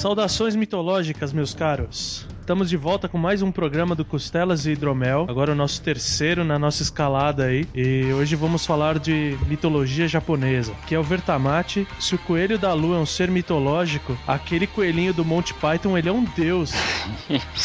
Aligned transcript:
Saudações 0.00 0.56
mitológicas, 0.56 1.30
meus 1.30 1.52
caros. 1.52 2.26
Estamos 2.40 2.70
de 2.70 2.76
volta 2.78 3.06
com 3.06 3.18
mais 3.18 3.42
um 3.42 3.52
programa 3.52 3.94
do 3.94 4.02
Costelas 4.02 4.64
e 4.64 4.70
Hidromel. 4.70 5.26
Agora 5.28 5.52
o 5.52 5.54
nosso 5.54 5.82
terceiro 5.82 6.42
na 6.42 6.58
nossa 6.58 6.82
escalada 6.82 7.44
aí. 7.44 7.68
E 7.74 8.10
hoje 8.14 8.34
vamos 8.34 8.64
falar 8.64 8.98
de 8.98 9.36
mitologia 9.46 10.08
japonesa, 10.08 10.72
que 10.86 10.94
é 10.94 10.98
o 10.98 11.02
Vertamati. 11.02 11.86
Se 11.98 12.14
o 12.14 12.18
coelho 12.18 12.58
da 12.58 12.72
lua 12.72 12.96
é 12.96 12.98
um 12.98 13.04
ser 13.04 13.30
mitológico, 13.30 14.16
aquele 14.26 14.66
coelhinho 14.66 15.12
do 15.12 15.22
Monty 15.22 15.52
Python, 15.52 15.98
ele 15.98 16.08
é 16.08 16.12
um 16.12 16.24
deus. 16.24 16.72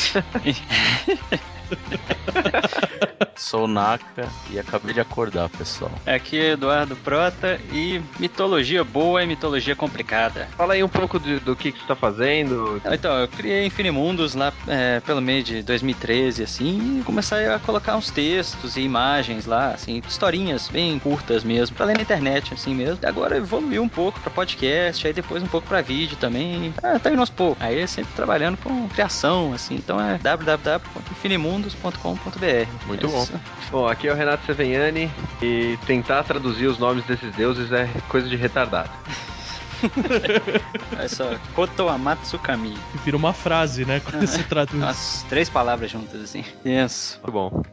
Sou 3.45 3.67
Naka 3.67 4.27
e 4.49 4.57
acabei 4.57 4.91
de 4.91 4.99
acordar, 4.99 5.49
pessoal. 5.49 5.91
Aqui 6.03 6.39
é 6.39 6.53
Eduardo 6.53 6.95
Prota 6.95 7.61
e 7.71 8.01
mitologia 8.17 8.83
boa 8.83 9.21
é 9.21 9.25
mitologia 9.27 9.75
complicada. 9.75 10.47
Fala 10.57 10.73
aí 10.73 10.83
um 10.83 10.89
pouco 10.89 11.19
do, 11.19 11.39
do 11.39 11.55
que, 11.55 11.71
que 11.71 11.79
você 11.79 11.85
tá 11.85 11.95
fazendo. 11.95 12.81
Então, 12.91 13.13
eu 13.19 13.27
criei 13.27 13.67
Infinimundos 13.67 14.33
lá 14.33 14.51
é, 14.67 14.99
pelo 15.01 15.21
meio 15.21 15.43
de 15.43 15.61
2013, 15.61 16.41
assim, 16.41 16.97
e 16.99 17.03
comecei 17.03 17.47
a 17.47 17.59
colocar 17.59 17.95
uns 17.95 18.09
textos 18.09 18.77
e 18.77 18.81
imagens 18.81 19.45
lá, 19.45 19.75
assim, 19.75 20.01
historinhas 20.07 20.67
bem 20.67 20.97
curtas 20.97 21.43
mesmo, 21.43 21.75
pra 21.75 21.85
ler 21.85 21.97
na 21.97 22.01
internet, 22.01 22.51
assim 22.51 22.73
mesmo. 22.73 22.97
E 23.03 23.05
agora 23.05 23.37
evoluiu 23.37 23.83
um 23.83 23.89
pouco 23.89 24.19
pra 24.21 24.31
podcast, 24.31 25.05
aí 25.05 25.13
depois 25.13 25.43
um 25.43 25.47
pouco 25.47 25.67
pra 25.67 25.83
vídeo 25.83 26.17
também. 26.17 26.73
Ah, 26.81 26.97
tá 26.97 27.11
indo 27.11 27.19
aos 27.19 27.29
poucos. 27.29 27.63
Aí 27.63 27.79
é 27.79 27.85
sempre 27.85 28.11
trabalhando 28.15 28.57
com 28.57 28.89
criação, 28.89 29.53
assim, 29.53 29.75
então 29.75 30.01
é 30.01 30.17
www.infinimundos.com.br. 30.17 32.87
Muito 32.87 33.07
bom. 33.07 33.35
Bom, 33.71 33.87
aqui 33.87 34.07
é 34.07 34.11
o 34.11 34.15
Renato 34.15 34.45
Seveniani 34.45 35.11
e 35.41 35.77
tentar 35.85 36.23
traduzir 36.23 36.67
os 36.67 36.77
nomes 36.77 37.03
desses 37.05 37.33
deuses 37.35 37.71
é 37.71 37.89
coisa 38.07 38.27
de 38.27 38.35
retardado. 38.35 38.91
É 40.97 41.07
só 41.07 41.35
Kotoamatsu 41.53 42.39
Kami. 42.39 42.75
Vira 43.03 43.17
uma 43.17 43.33
frase, 43.33 43.85
né? 43.85 43.99
Quando 43.99 44.25
se 44.25 44.41
traduz. 44.43 44.81
As 44.81 45.25
três 45.29 45.49
palavras 45.49 45.91
juntas, 45.91 46.21
assim. 46.21 46.43
Isso. 46.63 47.19
Muito 47.21 47.33
bom. 47.33 47.63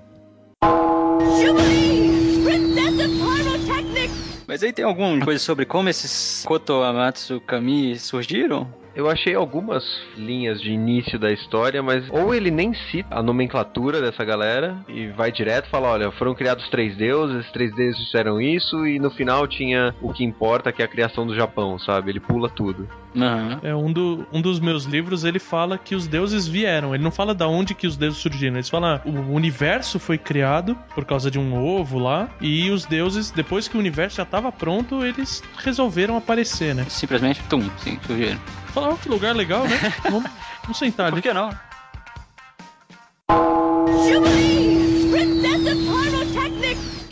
Mas 4.46 4.62
aí 4.62 4.72
tem 4.72 4.84
alguma 4.84 5.24
coisa 5.24 5.42
sobre 5.42 5.64
como 5.64 5.88
esses 5.88 6.44
Kotoamatsu 6.44 7.40
Kami 7.40 7.98
surgiram? 7.98 8.68
Eu 8.94 9.08
achei 9.08 9.34
algumas 9.34 9.82
linhas 10.16 10.60
de 10.60 10.70
início 10.70 11.18
da 11.18 11.32
história, 11.32 11.82
mas 11.82 12.08
ou 12.10 12.34
ele 12.34 12.50
nem 12.50 12.74
cita 12.74 13.14
a 13.14 13.22
nomenclatura 13.22 14.02
dessa 14.02 14.22
galera 14.22 14.76
e 14.86 15.08
vai 15.08 15.32
direto 15.32 15.68
falar, 15.70 15.92
olha, 15.92 16.10
foram 16.12 16.34
criados 16.34 16.68
três 16.68 16.94
deuses, 16.94 17.40
esses 17.40 17.52
três 17.52 17.74
deuses 17.74 18.04
fizeram 18.04 18.40
isso 18.40 18.86
e 18.86 18.98
no 18.98 19.10
final 19.10 19.46
tinha 19.46 19.94
o 20.02 20.12
que 20.12 20.24
importa, 20.24 20.72
que 20.72 20.82
é 20.82 20.84
a 20.84 20.88
criação 20.88 21.26
do 21.26 21.34
Japão, 21.34 21.78
sabe? 21.78 22.10
Ele 22.10 22.20
pula 22.20 22.50
tudo. 22.50 22.86
Uhum. 23.14 23.58
É 23.62 23.74
um, 23.74 23.92
do, 23.92 24.26
um 24.32 24.40
dos 24.40 24.58
meus 24.60 24.84
livros, 24.84 25.24
ele 25.24 25.38
fala 25.38 25.76
que 25.76 25.94
os 25.94 26.06
deuses 26.06 26.46
vieram. 26.46 26.94
Ele 26.94 27.04
não 27.04 27.10
fala 27.10 27.34
da 27.34 27.46
onde 27.46 27.74
que 27.74 27.86
os 27.86 27.96
deuses 27.96 28.18
surgiram. 28.18 28.56
Ele 28.56 28.62
fala 28.64 29.02
o 29.04 29.34
universo 29.34 29.98
foi 29.98 30.18
criado 30.18 30.76
por 30.94 31.04
causa 31.04 31.30
de 31.30 31.38
um 31.38 31.54
ovo 31.54 31.98
lá 31.98 32.28
e 32.40 32.70
os 32.70 32.84
deuses, 32.84 33.30
depois 33.30 33.68
que 33.68 33.76
o 33.76 33.80
universo 33.80 34.16
já 34.16 34.22
estava 34.22 34.50
pronto, 34.50 35.04
eles 35.04 35.42
resolveram 35.58 36.16
aparecer, 36.16 36.74
né? 36.74 36.86
Simplesmente, 36.88 37.40
tum, 37.48 37.62
sim, 37.78 37.98
surgiram. 38.06 38.38
Fala, 38.66 38.90
ó, 38.90 38.94
que 38.94 39.08
lugar 39.08 39.34
legal, 39.34 39.64
né? 39.66 39.78
Vamos, 40.04 40.30
vamos 40.62 40.78
sentar 40.78 41.06
ali. 41.12 41.16
Por 41.16 41.22
que 41.22 41.32
não? 41.32 41.50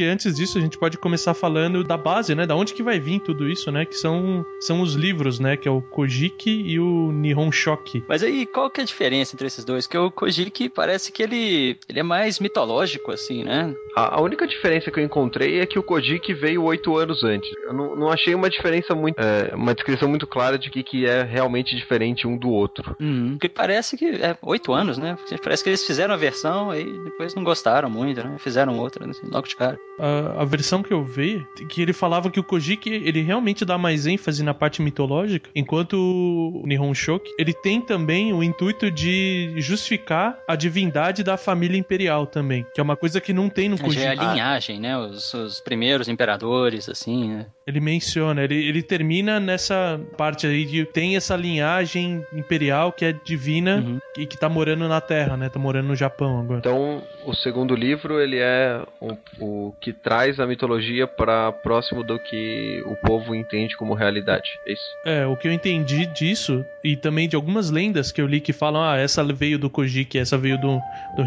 Porque 0.00 0.10
antes 0.10 0.34
disso 0.34 0.56
a 0.56 0.62
gente 0.62 0.78
pode 0.78 0.96
começar 0.96 1.34
falando 1.34 1.84
da 1.84 1.94
base, 1.94 2.34
né? 2.34 2.46
Da 2.46 2.56
onde 2.56 2.72
que 2.72 2.82
vai 2.82 2.98
vir 2.98 3.20
tudo 3.20 3.46
isso, 3.46 3.70
né? 3.70 3.84
Que 3.84 3.94
são, 3.94 4.46
são 4.58 4.80
os 4.80 4.94
livros, 4.94 5.38
né? 5.38 5.58
Que 5.58 5.68
é 5.68 5.70
o 5.70 5.82
Kojiki 5.82 6.50
e 6.50 6.80
o 6.80 7.12
Nihon 7.12 7.52
Shoki. 7.52 8.02
Mas 8.08 8.22
aí, 8.22 8.46
qual 8.46 8.70
que 8.70 8.80
é 8.80 8.82
a 8.82 8.86
diferença 8.86 9.36
entre 9.36 9.46
esses 9.46 9.62
dois? 9.62 9.86
Que 9.86 9.98
o 9.98 10.10
Kojiki 10.10 10.70
parece 10.70 11.12
que 11.12 11.22
ele, 11.22 11.76
ele 11.86 12.00
é 12.00 12.02
mais 12.02 12.40
mitológico, 12.40 13.12
assim, 13.12 13.44
né? 13.44 13.74
A, 13.94 14.16
a 14.16 14.22
única 14.22 14.46
diferença 14.46 14.90
que 14.90 14.98
eu 14.98 15.04
encontrei 15.04 15.60
é 15.60 15.66
que 15.66 15.78
o 15.78 15.82
Kojiki 15.82 16.32
veio 16.32 16.64
oito 16.64 16.96
anos 16.96 17.22
antes. 17.22 17.50
Eu 17.64 17.74
não, 17.74 17.94
não 17.94 18.08
achei 18.08 18.34
uma 18.34 18.48
diferença 18.48 18.94
muito. 18.94 19.20
é, 19.20 19.54
uma 19.54 19.74
descrição 19.74 20.08
muito 20.08 20.26
clara 20.26 20.58
de 20.58 20.70
que, 20.70 20.82
que 20.82 21.04
é 21.04 21.24
realmente 21.24 21.76
diferente 21.76 22.26
um 22.26 22.38
do 22.38 22.48
outro. 22.48 22.96
Uhum. 22.98 23.32
Porque 23.32 23.50
parece 23.50 23.98
que 23.98 24.06
é 24.06 24.34
oito 24.40 24.72
anos, 24.72 24.96
né? 24.96 25.18
Parece 25.42 25.62
que 25.62 25.68
eles 25.68 25.86
fizeram 25.86 26.14
a 26.14 26.16
versão 26.16 26.74
e 26.74 26.84
depois 27.04 27.34
não 27.34 27.44
gostaram 27.44 27.90
muito, 27.90 28.24
né? 28.24 28.36
Fizeram 28.38 28.78
outra, 28.78 29.04
assim, 29.06 29.26
logo 29.30 29.46
de 29.46 29.56
cara. 29.56 29.78
A, 30.00 30.42
a 30.42 30.44
versão 30.44 30.82
que 30.82 30.92
eu 30.92 31.04
vi, 31.04 31.44
que 31.68 31.82
ele 31.82 31.92
falava 31.92 32.30
que 32.30 32.40
o 32.40 32.44
Kojiki, 32.44 32.90
ele 32.90 33.20
realmente 33.22 33.64
dá 33.64 33.76
mais 33.78 34.06
ênfase 34.06 34.42
na 34.42 34.54
parte 34.54 34.80
mitológica, 34.82 35.50
enquanto 35.54 35.94
o 35.94 36.62
Nihon 36.66 36.94
Shoki, 36.94 37.30
ele 37.38 37.52
tem 37.52 37.80
também 37.80 38.32
o 38.32 38.42
intuito 38.42 38.90
de 38.90 39.52
justificar 39.56 40.38
a 40.48 40.56
divindade 40.56 41.22
da 41.22 41.36
família 41.36 41.78
imperial 41.78 42.26
também, 42.26 42.64
que 42.74 42.80
é 42.80 42.82
uma 42.82 42.96
coisa 42.96 43.20
que 43.20 43.32
não 43.32 43.48
tem 43.48 43.68
no 43.68 43.78
Kojiki. 43.78 44.02
é 44.04 44.08
a 44.10 44.14
linhagem, 44.14 44.80
né? 44.80 44.96
Os, 44.96 45.32
os 45.34 45.60
primeiros 45.60 46.08
imperadores, 46.08 46.88
assim, 46.88 47.28
né? 47.28 47.46
Ele 47.66 47.80
menciona, 47.80 48.42
ele, 48.42 48.56
ele 48.56 48.82
termina 48.82 49.38
nessa 49.38 50.00
parte 50.16 50.46
aí 50.46 50.64
de 50.64 50.84
tem 50.84 51.16
essa 51.16 51.36
linhagem 51.36 52.24
imperial 52.32 52.92
que 52.92 53.04
é 53.04 53.12
divina 53.12 53.60
Uhum. 53.80 53.98
e 54.18 54.26
que 54.26 54.36
tá 54.38 54.48
morando 54.48 54.88
na 54.88 55.00
Terra, 55.00 55.36
né? 55.36 55.48
Tá 55.48 55.58
morando 55.58 55.88
no 55.88 55.94
Japão 55.96 56.40
agora. 56.40 56.58
Então, 56.58 57.02
o 57.24 57.32
segundo 57.34 57.74
livro 57.74 58.20
ele 58.20 58.38
é 58.38 58.82
o, 59.00 59.16
o 59.40 59.74
que 59.80 59.89
traz 59.92 60.38
a 60.40 60.46
mitologia 60.46 61.06
para 61.06 61.52
próximo 61.52 62.02
do 62.02 62.18
que 62.18 62.82
o 62.86 62.96
povo 62.96 63.34
entende 63.34 63.76
como 63.76 63.94
realidade. 63.94 64.50
É 64.66 64.72
isso. 64.72 64.84
É, 65.04 65.26
o 65.26 65.36
que 65.36 65.48
eu 65.48 65.52
entendi 65.52 66.06
disso, 66.06 66.64
e 66.84 66.96
também 66.96 67.28
de 67.28 67.36
algumas 67.36 67.70
lendas 67.70 68.10
que 68.12 68.20
eu 68.20 68.26
li 68.26 68.40
que 68.40 68.52
falam, 68.52 68.82
ah, 68.82 68.96
essa 68.96 69.24
veio 69.24 69.58
do 69.58 69.70
Kojiki, 69.70 70.18
essa 70.18 70.36
veio 70.36 70.58
do, 70.58 70.80
do 71.16 71.24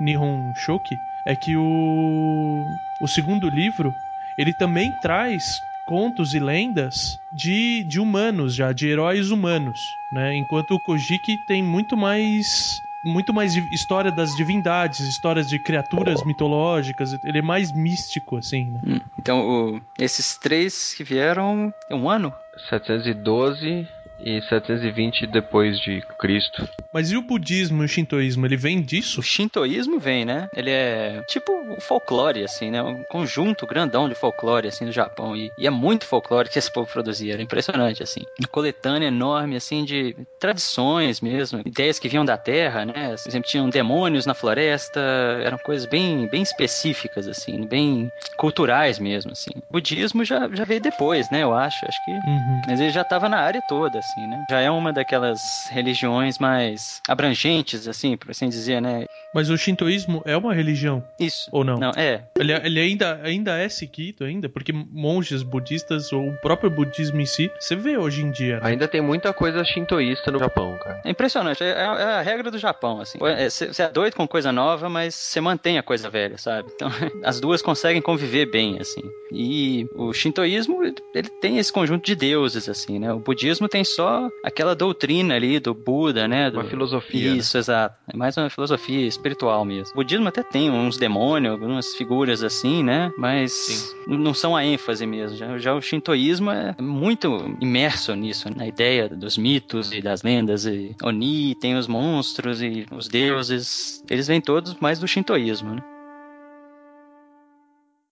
Nihon 0.00 0.52
Shoki, 0.64 0.96
é 1.26 1.34
que 1.34 1.56
o, 1.56 2.66
o 3.00 3.08
segundo 3.08 3.48
livro, 3.48 3.92
ele 4.38 4.52
também 4.52 4.92
traz 5.00 5.58
contos 5.86 6.34
e 6.34 6.38
lendas 6.38 7.18
de, 7.32 7.84
de 7.84 8.00
humanos 8.00 8.54
já, 8.54 8.72
de 8.72 8.88
heróis 8.88 9.30
humanos, 9.30 9.78
né? 10.12 10.34
Enquanto 10.34 10.72
o 10.72 10.80
Kojiki 10.80 11.36
tem 11.46 11.62
muito 11.62 11.96
mais 11.96 12.80
muito 13.04 13.32
mais 13.32 13.52
de- 13.52 13.68
história 13.74 14.10
das 14.10 14.34
divindades, 14.34 15.00
histórias 15.00 15.48
de 15.48 15.58
criaturas 15.58 16.24
mitológicas, 16.24 17.12
ele 17.24 17.38
é 17.38 17.42
mais 17.42 17.70
místico 17.72 18.36
assim, 18.36 18.70
né? 18.70 18.80
Hum. 18.86 19.00
Então, 19.18 19.40
o- 19.48 19.80
esses 19.98 20.36
três 20.36 20.94
que 20.94 21.04
vieram, 21.04 21.72
é 21.90 21.94
um 21.94 22.08
ano? 22.08 22.32
712 22.70 23.86
e 24.20 24.40
720 24.42 25.26
depois 25.26 25.78
de 25.80 26.00
Cristo. 26.18 26.68
Mas 26.92 27.10
e 27.10 27.16
o 27.16 27.22
budismo 27.22 27.82
e 27.82 27.86
o 27.86 27.88
shintoísmo, 27.88 28.46
ele 28.46 28.56
vem 28.56 28.80
disso? 28.80 29.20
O 29.20 29.22
shintoísmo 29.22 29.98
vem, 29.98 30.24
né? 30.24 30.48
Ele 30.56 30.70
é 30.70 31.22
tipo 31.28 31.52
o 31.52 31.80
folclore, 31.80 32.42
assim, 32.44 32.70
né? 32.70 32.82
Um 32.82 33.02
conjunto 33.04 33.66
grandão 33.66 34.08
de 34.08 34.14
folclore, 34.14 34.68
assim, 34.68 34.84
do 34.86 34.92
Japão. 34.92 35.36
E, 35.36 35.50
e 35.58 35.66
é 35.66 35.70
muito 35.70 36.06
folclore 36.06 36.48
que 36.48 36.58
esse 36.58 36.72
povo 36.72 36.90
produzia. 36.90 37.34
Era 37.34 37.42
impressionante, 37.42 38.02
assim. 38.02 38.20
Uma 38.38 38.48
coletânea 38.48 39.08
enorme, 39.08 39.56
assim, 39.56 39.84
de 39.84 40.16
tradições 40.38 41.20
mesmo. 41.20 41.60
Ideias 41.64 41.98
que 41.98 42.08
vinham 42.08 42.24
da 42.24 42.36
terra, 42.36 42.84
né? 42.84 43.14
Por 43.22 43.28
exemplo, 43.28 43.48
tinham 43.48 43.68
demônios 43.68 44.26
na 44.26 44.34
floresta. 44.34 45.00
Eram 45.44 45.58
coisas 45.58 45.86
bem, 45.86 46.28
bem 46.28 46.42
específicas, 46.42 47.26
assim. 47.26 47.66
Bem 47.66 48.10
culturais 48.36 48.98
mesmo, 48.98 49.32
assim. 49.32 49.50
O 49.68 49.72
budismo 49.72 50.24
já, 50.24 50.48
já 50.52 50.64
veio 50.64 50.80
depois, 50.80 51.28
né? 51.30 51.42
Eu 51.42 51.52
acho. 51.54 51.84
Acho 51.86 52.02
que 52.04 52.12
Uhum. 52.24 52.60
mas 52.66 52.80
ele 52.80 52.90
já 52.90 53.02
estava 53.02 53.28
na 53.28 53.38
área 53.38 53.60
toda, 53.68 53.98
assim, 54.04 54.26
né? 54.26 54.44
Já 54.50 54.60
é 54.60 54.70
uma 54.70 54.92
daquelas 54.92 55.68
religiões 55.70 56.38
mais 56.38 57.00
abrangentes, 57.08 57.88
assim, 57.88 58.16
por 58.16 58.30
assim 58.30 58.48
dizer, 58.48 58.80
né? 58.80 59.06
Mas 59.34 59.50
o 59.50 59.58
shintoísmo 59.58 60.22
é 60.24 60.36
uma 60.36 60.54
religião, 60.54 61.02
Isso. 61.18 61.48
ou 61.50 61.64
não? 61.64 61.78
Não, 61.78 61.90
é. 61.96 62.22
Ele, 62.38 62.52
ele 62.52 62.80
ainda, 62.80 63.20
ainda 63.24 63.58
é 63.58 63.68
seguido 63.68 64.24
ainda, 64.24 64.48
porque 64.48 64.72
monges 64.72 65.42
budistas 65.42 66.12
ou 66.12 66.28
o 66.28 66.36
próprio 66.40 66.70
budismo 66.70 67.20
em 67.20 67.26
si, 67.26 67.50
você 67.58 67.74
vê 67.74 67.96
hoje 67.98 68.22
em 68.22 68.30
dia. 68.30 68.60
né? 68.60 68.68
Ainda 68.70 68.86
tem 68.86 69.00
muita 69.00 69.32
coisa 69.32 69.64
shintoísta 69.64 70.30
no 70.30 70.38
Japão, 70.38 70.76
cara. 70.78 71.00
É 71.04 71.10
impressionante. 71.10 71.62
É, 71.64 71.70
é 71.70 71.84
a 71.84 72.20
regra 72.22 72.50
do 72.50 72.58
Japão, 72.58 73.00
assim. 73.00 73.18
Você 73.18 73.82
é, 73.82 73.88
doido 73.88 74.14
com 74.14 74.26
coisa 74.28 74.52
nova, 74.52 74.88
mas 74.88 75.14
você 75.16 75.40
mantém 75.40 75.78
a 75.78 75.82
coisa 75.82 76.08
velha, 76.08 76.38
sabe? 76.38 76.70
Então, 76.74 76.88
as 77.24 77.40
duas 77.40 77.60
conseguem 77.60 78.00
conviver 78.00 78.46
bem, 78.46 78.78
assim. 78.80 79.02
E 79.32 79.86
o 79.96 80.12
shintoísmo, 80.12 80.82
ele- 80.84 80.94
ele 81.14 81.28
tem 81.28 81.58
esse 81.58 81.72
conjunto 81.72 82.04
de 82.06 82.14
deuses, 82.14 82.68
assim, 82.68 82.98
né? 83.00 83.12
O 83.12 83.18
budismo 83.18 83.68
tem 83.68 83.82
só 83.94 84.28
aquela 84.42 84.74
doutrina 84.74 85.34
ali 85.34 85.58
do 85.60 85.74
Buda, 85.74 86.26
né? 86.26 86.50
Do... 86.50 86.58
Uma 86.58 86.64
filosofia. 86.64 87.32
né? 87.32 87.38
Isso, 87.38 87.56
exato. 87.56 87.96
É 88.12 88.16
mais 88.16 88.36
uma 88.36 88.50
filosofia 88.50 89.06
espiritual 89.06 89.64
mesmo. 89.64 89.92
O 89.92 89.96
budismo 89.96 90.28
até 90.28 90.42
tem 90.42 90.70
uns 90.70 90.96
demônios, 90.96 91.52
algumas 91.52 91.94
figuras 91.94 92.42
assim, 92.42 92.82
né? 92.82 93.12
Mas 93.16 93.52
Sim. 93.52 94.16
não 94.16 94.34
são 94.34 94.56
a 94.56 94.64
ênfase 94.64 95.06
mesmo. 95.06 95.36
Já, 95.36 95.58
já 95.58 95.74
o 95.74 95.80
shintoísmo 95.80 96.50
é 96.50 96.74
muito 96.80 97.56
imerso 97.60 98.14
nisso, 98.14 98.48
né? 98.48 98.54
na 98.56 98.66
ideia 98.66 99.08
dos 99.08 99.36
mitos 99.36 99.92
e 99.92 100.00
das 100.00 100.22
lendas. 100.22 100.66
E 100.66 100.94
Oni, 101.02 101.54
tem 101.56 101.76
os 101.76 101.86
monstros 101.86 102.62
e 102.62 102.86
os 102.90 103.08
deuses. 103.08 104.02
Eles 104.08 104.26
vêm 104.26 104.40
todos 104.40 104.74
mais 104.76 104.98
do 104.98 105.06
shintoísmo, 105.06 105.74
né? 105.74 105.82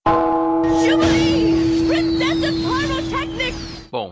Bom, 0.06 1.31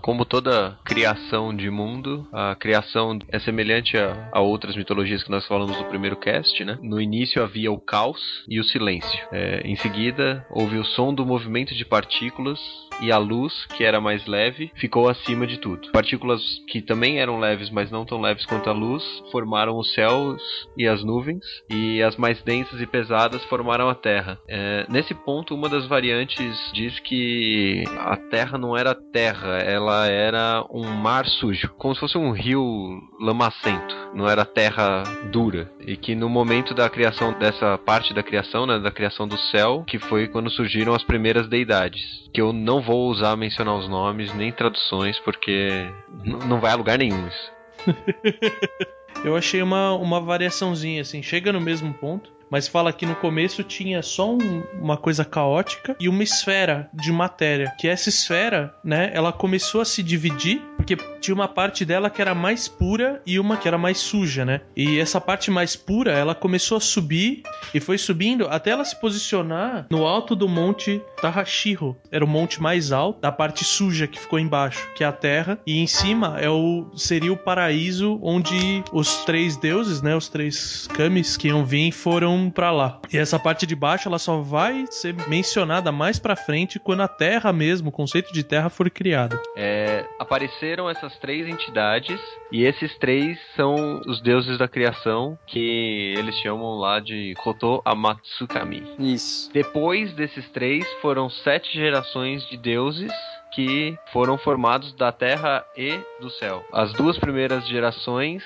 como 0.00 0.25
toda 0.25 0.79
criação 0.85 1.55
de 1.55 1.70
mundo, 1.70 2.29
a 2.32 2.55
criação 2.55 3.19
é 3.29 3.38
semelhante 3.38 3.97
a, 3.97 4.29
a 4.32 4.41
outras 4.41 4.76
mitologias 4.76 5.23
que 5.23 5.31
nós 5.31 5.47
falamos 5.47 5.76
no 5.76 5.85
primeiro 5.87 6.17
cast, 6.17 6.64
né? 6.64 6.79
No 6.82 7.00
início 7.00 7.43
havia 7.43 7.70
o 7.70 7.81
caos 7.81 8.44
e 8.49 8.58
o 8.58 8.64
silêncio. 8.64 9.20
É, 9.32 9.61
em 9.64 9.76
seguida, 9.76 10.44
houve 10.50 10.79
o 10.79 10.85
som 10.85 11.12
do 11.12 11.26
movimento 11.26 11.75
de 11.75 11.85
partículas 11.85 12.61
e 13.00 13.11
a 13.11 13.19
luz, 13.19 13.67
que 13.76 13.85
era 13.85 14.00
mais 14.00 14.26
leve, 14.26 14.70
ficou 14.76 15.08
acima 15.08 15.47
de 15.47 15.58
tudo. 15.58 15.91
Partículas 15.93 16.43
que 16.69 16.81
também 16.81 17.20
eram 17.20 17.38
leves, 17.38 17.70
mas 17.70 17.91
não 17.91 18.05
tão 18.05 18.20
leves 18.20 18.47
quanto 18.47 18.69
a 18.69 18.73
luz, 18.73 19.05
formaram 19.31 19.76
os 19.79 19.93
céus 19.94 20.43
e 20.76 20.87
as 20.87 21.02
nuvens, 21.02 21.44
e 21.70 22.02
as 22.02 22.17
mais 22.17 22.43
densas 22.43 22.81
e 22.81 22.87
pesadas 22.87 23.44
formaram 23.44 23.88
a 23.88 23.94
Terra. 23.94 24.38
É, 24.49 24.87
nesse 24.88 25.14
ponto, 25.14 25.55
uma 25.55 25.69
das 25.69 25.87
variantes 25.87 26.70
diz 26.73 26.99
que 27.00 27.85
a 27.99 28.17
Terra 28.17 28.58
não 28.58 28.76
era 28.76 28.94
terra, 28.94 29.58
ela 29.58 30.06
era 30.06 30.64
um 30.70 30.85
mar 30.85 31.26
sujo, 31.26 31.70
como 31.79 31.94
se 31.94 32.00
fosse 32.00 32.19
um 32.19 32.32
rio 32.32 33.00
lamacento, 33.20 33.96
não 34.14 34.29
era 34.29 34.44
terra 34.44 35.03
dura. 35.31 35.70
E 35.87 35.96
que 35.96 36.14
no 36.14 36.29
momento 36.29 36.75
da 36.75 36.88
criação 36.88 37.32
dessa 37.38 37.76
parte 37.79 38.14
da 38.14 38.23
criação, 38.23 38.67
né, 38.67 38.79
da 38.79 38.91
criação 38.91 39.26
do 39.26 39.37
céu, 39.37 39.85
que 39.87 39.99
foi 39.99 40.29
quando 40.29 40.50
surgiram 40.50 40.94
as 40.94 41.03
primeiras 41.03 41.49
deidades. 41.49 42.29
Que 42.32 42.41
eu 42.41 42.53
não 42.53 42.81
vou 42.81 42.90
usar 42.95 43.37
mencionar 43.37 43.77
os 43.77 43.89
nomes 43.89 44.33
nem 44.35 44.53
traduções, 44.53 45.19
porque 45.19 45.89
não 46.25 46.61
vai 46.61 46.73
a 46.73 46.77
lugar 46.77 46.99
nenhum 46.99 47.27
isso. 47.29 47.53
Eu 49.25 49.37
achei 49.37 49.61
uma, 49.61 49.93
uma 49.95 50.21
variaçãozinha, 50.21 51.03
assim, 51.03 51.23
chega 51.23 51.53
no 51.53 51.61
mesmo 51.61 51.93
ponto, 51.93 52.33
mas 52.51 52.67
fala 52.67 52.93
que 52.93 53.07
no 53.07 53.15
começo 53.15 53.63
tinha 53.63 54.03
só 54.03 54.33
um, 54.33 54.63
uma 54.81 54.97
coisa 54.97 55.25
caótica 55.25 55.97
e 56.01 56.09
uma 56.09 56.23
esfera 56.23 56.91
de 56.93 57.13
matéria. 57.13 57.73
Que 57.79 57.87
essa 57.87 58.09
esfera, 58.09 58.75
né, 58.83 59.11
ela 59.15 59.33
começou 59.33 59.81
a 59.81 59.85
se 59.85 60.03
dividir 60.03 60.61
porque 60.77 60.97
tinha 61.21 61.35
uma 61.35 61.47
parte 61.47 61.85
dela 61.85 62.11
que 62.11 62.21
era 62.21 62.35
mais 62.35 62.67
pura 62.67 63.23
e 63.25 63.39
uma 63.39 63.57
que 63.57 63.69
era 63.69 63.79
mais 63.79 63.99
suja, 63.99 64.45
né? 64.45 64.63
E 64.75 64.99
essa 64.99 65.21
parte 65.21 65.51
mais 65.51 65.77
pura, 65.77 66.13
ela 66.13 66.35
começou 66.35 66.79
a 66.79 66.81
subir 66.81 67.43
e 67.73 67.79
foi 67.79 67.99
subindo 67.99 68.49
até 68.49 68.71
ela 68.71 68.85
se 68.85 68.99
posicionar 68.99 69.87
no 69.91 70.07
alto 70.07 70.35
do 70.35 70.49
monte 70.49 71.01
Tahashiro. 71.20 71.96
Era 72.11 72.25
o 72.25 72.28
monte 72.28 72.61
mais 72.61 72.93
alto 72.93 73.20
da 73.20 73.31
parte 73.31 73.64
suja 73.64 74.06
que 74.06 74.19
ficou 74.19 74.38
embaixo, 74.38 74.88
que 74.94 75.05
é 75.05 75.06
a 75.06 75.12
terra, 75.12 75.58
e 75.67 75.78
em 75.78 75.87
cima 75.87 76.37
é 76.40 76.49
o 76.49 76.90
seria 76.96 77.32
o 77.32 77.37
paraíso 77.37 78.19
onde 78.22 78.82
os 78.93 79.25
três 79.25 79.56
deuses, 79.56 80.02
né, 80.02 80.17
os 80.17 80.28
três 80.28 80.87
kamis 80.88 81.37
que 81.37 81.49
iam 81.49 81.64
vir 81.64 81.93
foram 81.93 82.50
para 82.50 82.70
lá. 82.70 83.00
E 83.12 83.19
essa 83.19 83.38
parte 83.38 83.67
de 83.67 83.76
baixo 83.76 84.08
ela 84.08 84.19
só 84.19 84.40
vai 84.40 84.84
ser 84.90 85.14
mencionada 85.28 85.93
mais 85.93 86.19
para 86.19 86.37
frente 86.37 86.78
quando 86.78 87.02
a 87.02 87.08
terra 87.08 87.52
mesmo, 87.52 87.90
o 87.90 87.93
conceito 87.93 88.32
de 88.32 88.43
terra 88.43 88.69
for 88.69 88.88
criado. 88.90 89.38
É, 89.56 90.06
apareceram 90.19 90.88
essas 90.88 91.17
três 91.19 91.46
entidades 91.46 92.20
e 92.50 92.64
esses 92.64 92.96
três 92.99 93.38
são 93.56 94.00
os 94.06 94.20
deuses 94.22 94.58
da 94.58 94.69
criação 94.69 95.38
que 95.46 96.14
eles 96.17 96.34
chamam 96.37 96.76
lá 96.76 97.00
de 97.00 97.34
Koto 97.43 97.82
Amatsukami. 97.84 98.82
Isso. 98.99 99.50
Depois 99.52 100.12
desses 100.14 100.49
três 100.50 100.87
foram 101.00 101.10
sete 101.31 101.73
gerações 101.73 102.47
de 102.49 102.57
deuses 102.57 103.12
que 103.53 103.99
foram 104.12 104.39
formados 104.39 104.93
da 104.95 105.11
terra 105.11 105.65
e 105.77 105.99
do 106.21 106.31
céu. 106.31 106.65
As 106.73 106.93
duas 106.93 107.19
primeiras 107.19 107.67
gerações 107.67 108.45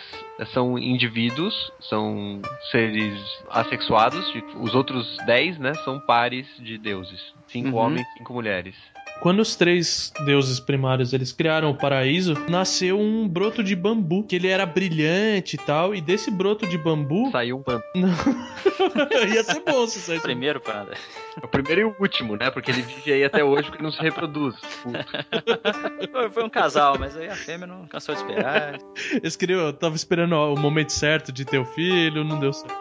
são 0.53 0.79
indivíduos, 0.79 1.71
são 1.79 2.41
seres 2.71 3.15
assexuados, 3.51 4.33
os 4.61 4.75
outros 4.75 5.17
dez, 5.27 5.59
né, 5.59 5.75
são 5.85 6.01
pares 6.01 6.47
de 6.59 6.79
deuses, 6.79 7.35
cinco 7.49 7.69
Uhum. 7.69 7.77
homens, 7.77 8.07
cinco 8.17 8.33
mulheres. 8.33 8.75
Quando 9.21 9.41
os 9.41 9.57
três 9.57 10.13
deuses 10.25 10.61
primários 10.61 11.13
eles 11.13 11.33
criaram 11.33 11.71
o 11.71 11.75
paraíso, 11.75 12.35
nasceu 12.49 13.01
um 13.01 13.27
broto 13.27 13.63
de 13.63 13.75
bambu, 13.75 14.23
que 14.23 14.37
ele 14.37 14.49
era 14.49 14.67
brilhante 14.67 15.57
e 15.57 15.59
tal, 15.59 15.95
e 15.95 16.01
desse 16.01 16.31
broto 16.31 16.67
de 16.67 16.77
bambu 16.77 17.31
Saiu 17.31 17.59
um 17.59 17.63
bambu. 17.63 17.85
ia 19.33 19.43
ser 19.43 19.61
bom 19.61 19.87
se 19.87 20.01
saísse. 20.01 20.23
Primeiro 20.23 20.61
para. 20.61 20.95
O 21.43 21.49
primeiro 21.49 21.81
e 21.81 21.85
o 21.85 21.97
último, 22.01 22.37
né? 22.37 22.51
Porque 22.51 22.71
ele 22.71 22.83
vive 22.83 23.13
aí 23.13 23.25
até 23.25 23.43
hoje 23.43 23.69
porque 23.69 23.83
não 23.83 23.91
se 23.91 24.01
reproduz. 24.01 24.55
Foi 26.33 26.45
um 26.45 26.49
casal, 26.49 26.97
mas 26.99 27.17
aí 27.17 27.29
a 27.29 27.35
fêmea 27.35 27.67
não 27.67 27.87
cansou 27.87 28.15
de 28.15 28.21
esperar. 28.23 28.79
Eles 29.13 29.37
queriam, 29.37 29.61
eu 29.61 29.73
tava 29.73 29.97
esperando 29.97 30.33
ó, 30.33 30.53
o 30.53 30.59
momento 30.59 30.93
certo 30.93 31.33
de 31.33 31.45
ter 31.45 31.59
o 31.59 31.65
filho, 31.65 32.25
não 32.25 32.39
deu 32.39 32.53
certo. 32.53 32.75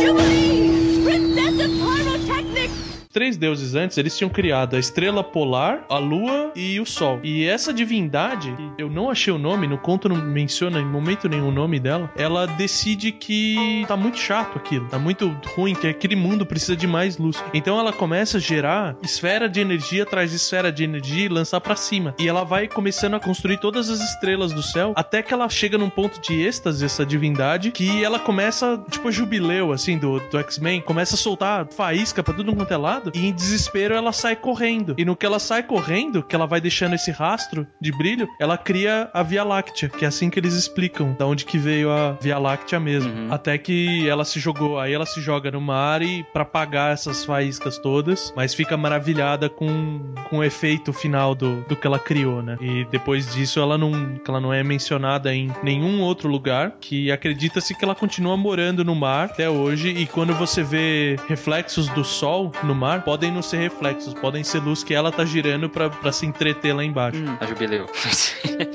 Jubilee! 0.00 0.47
Três 3.18 3.36
deuses 3.36 3.74
antes, 3.74 3.98
eles 3.98 4.16
tinham 4.16 4.30
criado 4.30 4.76
a 4.76 4.78
estrela 4.78 5.24
polar, 5.24 5.84
a 5.88 5.98
lua 5.98 6.52
e 6.54 6.78
o 6.78 6.86
sol. 6.86 7.18
E 7.24 7.44
essa 7.44 7.74
divindade, 7.74 8.54
eu 8.78 8.88
não 8.88 9.10
achei 9.10 9.32
o 9.32 9.38
nome, 9.38 9.66
no 9.66 9.76
conto 9.76 10.08
não 10.08 10.14
menciona 10.14 10.78
em 10.78 10.84
momento 10.84 11.28
nenhum 11.28 11.48
o 11.48 11.50
nome 11.50 11.80
dela, 11.80 12.12
ela 12.16 12.46
decide 12.46 13.10
que 13.10 13.84
tá 13.88 13.96
muito 13.96 14.18
chato 14.18 14.56
aquilo, 14.56 14.86
tá 14.86 15.00
muito 15.00 15.36
ruim, 15.56 15.74
que 15.74 15.88
aquele 15.88 16.14
mundo 16.14 16.46
precisa 16.46 16.76
de 16.76 16.86
mais 16.86 17.18
luz. 17.18 17.42
Então 17.52 17.76
ela 17.80 17.92
começa 17.92 18.36
a 18.36 18.40
gerar 18.40 18.96
esfera 19.02 19.48
de 19.48 19.58
energia 19.58 20.04
atrás 20.04 20.30
de 20.30 20.36
esfera 20.36 20.70
de 20.70 20.84
energia 20.84 21.24
e 21.24 21.28
lançar 21.28 21.60
pra 21.60 21.74
cima. 21.74 22.14
E 22.20 22.28
ela 22.28 22.44
vai 22.44 22.68
começando 22.68 23.14
a 23.14 23.20
construir 23.20 23.58
todas 23.58 23.90
as 23.90 23.98
estrelas 23.98 24.52
do 24.52 24.62
céu, 24.62 24.92
até 24.94 25.24
que 25.24 25.34
ela 25.34 25.48
chega 25.48 25.76
num 25.76 25.90
ponto 25.90 26.20
de 26.20 26.40
êxtase, 26.40 26.84
essa 26.84 27.04
divindade, 27.04 27.72
que 27.72 28.04
ela 28.04 28.20
começa, 28.20 28.80
tipo, 28.88 29.10
jubileu, 29.10 29.72
assim, 29.72 29.98
do, 29.98 30.20
do 30.20 30.38
X-Men, 30.38 30.82
começa 30.82 31.16
a 31.16 31.18
soltar 31.18 31.66
faísca 31.66 32.22
pra 32.22 32.32
tudo 32.32 32.54
quanto 32.54 32.72
é 32.72 32.76
lado, 32.76 33.07
e 33.14 33.26
em 33.26 33.32
desespero 33.32 33.94
ela 33.94 34.12
sai 34.12 34.36
correndo. 34.36 34.94
E 34.98 35.04
no 35.04 35.16
que 35.16 35.26
ela 35.26 35.38
sai 35.38 35.62
correndo, 35.62 36.22
que 36.22 36.34
ela 36.34 36.46
vai 36.46 36.60
deixando 36.60 36.94
esse 36.94 37.10
rastro 37.10 37.66
de 37.80 37.92
brilho, 37.92 38.28
ela 38.38 38.56
cria 38.56 39.10
a 39.12 39.22
Via 39.22 39.44
Láctea, 39.44 39.88
que 39.88 40.04
é 40.04 40.08
assim 40.08 40.30
que 40.30 40.38
eles 40.38 40.54
explicam 40.54 41.14
da 41.18 41.26
onde 41.26 41.44
que 41.44 41.58
veio 41.58 41.90
a 41.90 42.12
Via 42.12 42.38
Láctea 42.38 42.80
mesmo. 42.80 43.12
Uhum. 43.12 43.32
Até 43.32 43.58
que 43.58 44.08
ela 44.08 44.24
se 44.24 44.40
jogou, 44.40 44.78
aí 44.78 44.92
ela 44.92 45.06
se 45.06 45.20
joga 45.20 45.50
no 45.50 45.60
mar 45.60 46.02
e 46.02 46.24
para 46.32 46.42
apagar 46.42 46.92
essas 46.92 47.24
faíscas 47.24 47.78
todas, 47.78 48.32
mas 48.36 48.54
fica 48.54 48.76
maravilhada 48.76 49.48
com, 49.48 50.00
com 50.28 50.38
o 50.38 50.44
efeito 50.44 50.92
final 50.92 51.34
do, 51.34 51.62
do 51.62 51.76
que 51.76 51.86
ela 51.86 51.98
criou, 51.98 52.42
né? 52.42 52.56
E 52.60 52.84
depois 52.86 53.32
disso 53.34 53.60
ela 53.60 53.76
não, 53.76 54.20
ela 54.26 54.40
não 54.40 54.52
é 54.52 54.62
mencionada 54.62 55.34
em 55.34 55.50
nenhum 55.62 56.00
outro 56.00 56.28
lugar, 56.28 56.72
que 56.80 57.10
acredita-se 57.10 57.74
que 57.74 57.84
ela 57.84 57.94
continua 57.94 58.36
morando 58.36 58.84
no 58.84 58.94
mar 58.94 59.26
até 59.26 59.48
hoje 59.48 59.88
e 59.90 60.06
quando 60.06 60.34
você 60.34 60.62
vê 60.62 61.16
reflexos 61.28 61.88
do 61.88 62.04
sol 62.04 62.52
no 62.62 62.74
mar, 62.74 62.87
podem 63.04 63.30
não 63.32 63.42
ser 63.42 63.58
reflexos, 63.58 64.14
podem 64.14 64.42
ser 64.44 64.60
luz 64.60 64.82
que 64.82 64.94
ela 64.94 65.10
tá 65.12 65.24
girando 65.24 65.68
pra, 65.68 65.90
pra 65.90 66.12
se 66.12 66.26
entreter 66.26 66.74
lá 66.74 66.84
embaixo. 66.84 67.18
A 67.40 67.46
jubileu. 67.46 67.86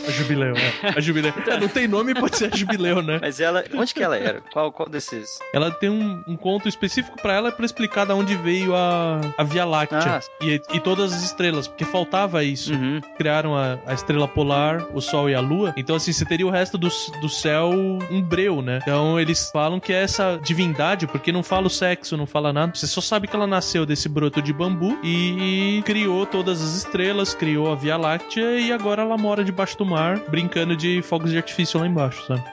A 0.08 0.12
Jubileu, 0.12 0.53
é. 0.55 0.89
A 0.98 1.00
Jubileu. 1.01 1.34
É, 1.48 1.60
não 1.60 1.67
tem 1.67 1.88
nome, 1.88 2.13
pode 2.13 2.38
ser 2.38 2.53
a 2.53 2.55
Jubileu, 2.55 3.01
né? 3.01 3.20
Mas 3.22 3.39
ela. 3.39 3.63
Onde 3.74 3.93
que 3.93 4.03
ela 4.03 4.17
era? 4.17 4.41
Qual, 4.51 4.72
qual 4.72 4.88
desses? 4.89 5.39
Ela 5.53 5.72
tem 5.72 5.89
um, 5.89 6.24
um 6.27 6.36
conto 6.36 6.67
específico 6.67 7.22
pra 7.22 7.34
ela 7.34 7.51
pra 7.51 7.65
explicar 7.65 8.05
da 8.05 8.15
onde 8.15 8.36
veio 8.36 8.75
a, 8.75 9.20
a 9.38 9.43
Via 9.43 9.65
Láctea 9.65 10.00
Ah. 10.17 10.22
e, 10.41 10.62
e 10.74 10.79
todas 10.79 11.13
as 11.13 11.24
estrelas, 11.24 11.67
porque 11.67 11.86
faltava 11.86 12.43
isso. 12.43 12.74
Uhum. 12.74 13.01
Criaram 13.17 13.55
a, 13.55 13.77
a 13.86 13.93
estrela 13.93 14.27
polar, 14.27 14.86
o 14.93 15.01
Sol 15.01 15.29
e 15.29 15.36
a 15.36 15.39
Lua. 15.39 15.74
Então, 15.77 15.96
assim, 15.96 16.12
você 16.13 16.25
teria 16.25 16.46
o 16.46 16.50
resto 16.50 16.77
do, 16.77 16.89
do 17.22 17.29
céu 17.29 17.72
um 18.10 18.22
breu, 18.22 18.62
né? 18.62 18.79
Então, 18.82 19.20
eles 19.20 19.50
falam 19.51 19.79
que 19.79 19.91
é 19.93 20.01
essa 20.03 20.39
divindade, 20.43 21.08
porque 21.08 21.32
não 21.32 21.43
fala 21.43 21.67
o 21.67 21.70
sexo, 21.70 22.17
não 22.17 22.25
fala 22.25 22.51
nada. 22.53 22.74
Você 22.75 22.88
só 22.88 23.01
sabe 23.01 23.27
que 23.27 23.36
ela 23.36 23.48
nasceu 23.48 23.86
desse 23.86 24.02
broto 24.10 24.41
de 24.41 24.53
bambu 24.53 24.98
e 25.03 25.81
criou 25.86 26.25
todas 26.25 26.62
as 26.62 26.75
estrelas, 26.75 27.33
criou 27.33 27.72
a 27.72 27.75
Via 27.75 27.98
Láctea 27.98 28.60
e 28.60 28.72
agora 28.72 29.01
ela 29.01 29.17
mora 29.17 29.43
debaixo 29.43 29.77
do 29.77 29.86
mar, 29.86 30.19
brincando 30.29 30.75
de 30.75 31.01
fogos 31.01 31.31
de 31.31 31.38
artifício 31.38 31.79
lá 31.79 31.88
embaixo, 31.88 32.25
sabe? 32.27 32.43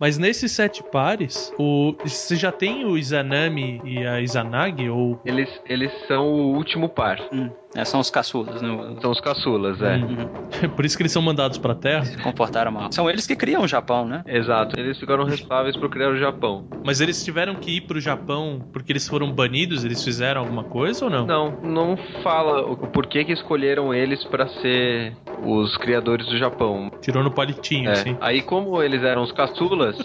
Mas 0.00 0.16
nesses 0.16 0.52
sete 0.52 0.82
pares, 0.82 1.52
o, 1.58 1.92
você 2.04 2.36
já 2.36 2.52
tem 2.52 2.84
o 2.84 2.96
Izanami 2.96 3.80
e 3.84 4.06
a 4.06 4.20
Izanagi, 4.20 4.88
ou. 4.88 5.20
Eles, 5.24 5.50
eles 5.66 5.90
são 6.06 6.24
o 6.24 6.54
último 6.54 6.88
par. 6.88 7.18
Hum. 7.32 7.50
É, 7.74 7.84
são 7.84 8.00
os 8.00 8.10
caçulas, 8.10 8.62
né? 8.62 8.68
São 9.00 9.10
os 9.10 9.20
caçulas, 9.20 9.80
é. 9.82 9.96
Hum. 9.96 10.68
Por 10.74 10.84
isso 10.84 10.96
que 10.96 11.02
eles 11.02 11.12
são 11.12 11.20
mandados 11.20 11.58
pra 11.58 11.74
Terra. 11.74 12.04
Se 12.04 12.16
comportaram 12.18 12.72
mal. 12.72 12.90
São 12.90 13.08
eles 13.10 13.26
que 13.26 13.36
criam 13.36 13.62
o 13.62 13.68
Japão, 13.68 14.06
né? 14.06 14.22
Exato. 14.26 14.78
Eles 14.80 14.98
ficaram 14.98 15.24
responsáveis 15.24 15.76
por 15.76 15.88
criar 15.90 16.08
o 16.08 16.16
Japão. 16.16 16.66
Mas 16.84 17.00
eles 17.00 17.22
tiveram 17.22 17.54
que 17.54 17.76
ir 17.76 17.80
pro 17.82 18.00
Japão 18.00 18.60
porque 18.72 18.90
eles 18.92 19.06
foram 19.06 19.30
banidos? 19.30 19.84
Eles 19.84 20.02
fizeram 20.02 20.40
alguma 20.40 20.64
coisa 20.64 21.04
ou 21.04 21.10
não? 21.10 21.26
Não, 21.26 21.50
não 21.62 21.96
fala 22.22 22.62
o 22.66 22.76
porquê 22.88 23.24
que 23.24 23.32
escolheram 23.32 23.92
eles 23.92 24.24
pra 24.24 24.48
ser 24.48 25.14
os 25.44 25.76
criadores 25.76 26.26
do 26.26 26.38
Japão. 26.38 26.90
Tirou 27.02 27.22
no 27.22 27.30
palitinho, 27.30 27.90
É. 27.90 27.92
assim. 27.92 28.16
Aí, 28.20 28.40
como 28.42 28.82
eles 28.82 29.02
eram 29.02 29.22
os 29.22 29.30
caçulas, 29.32 29.96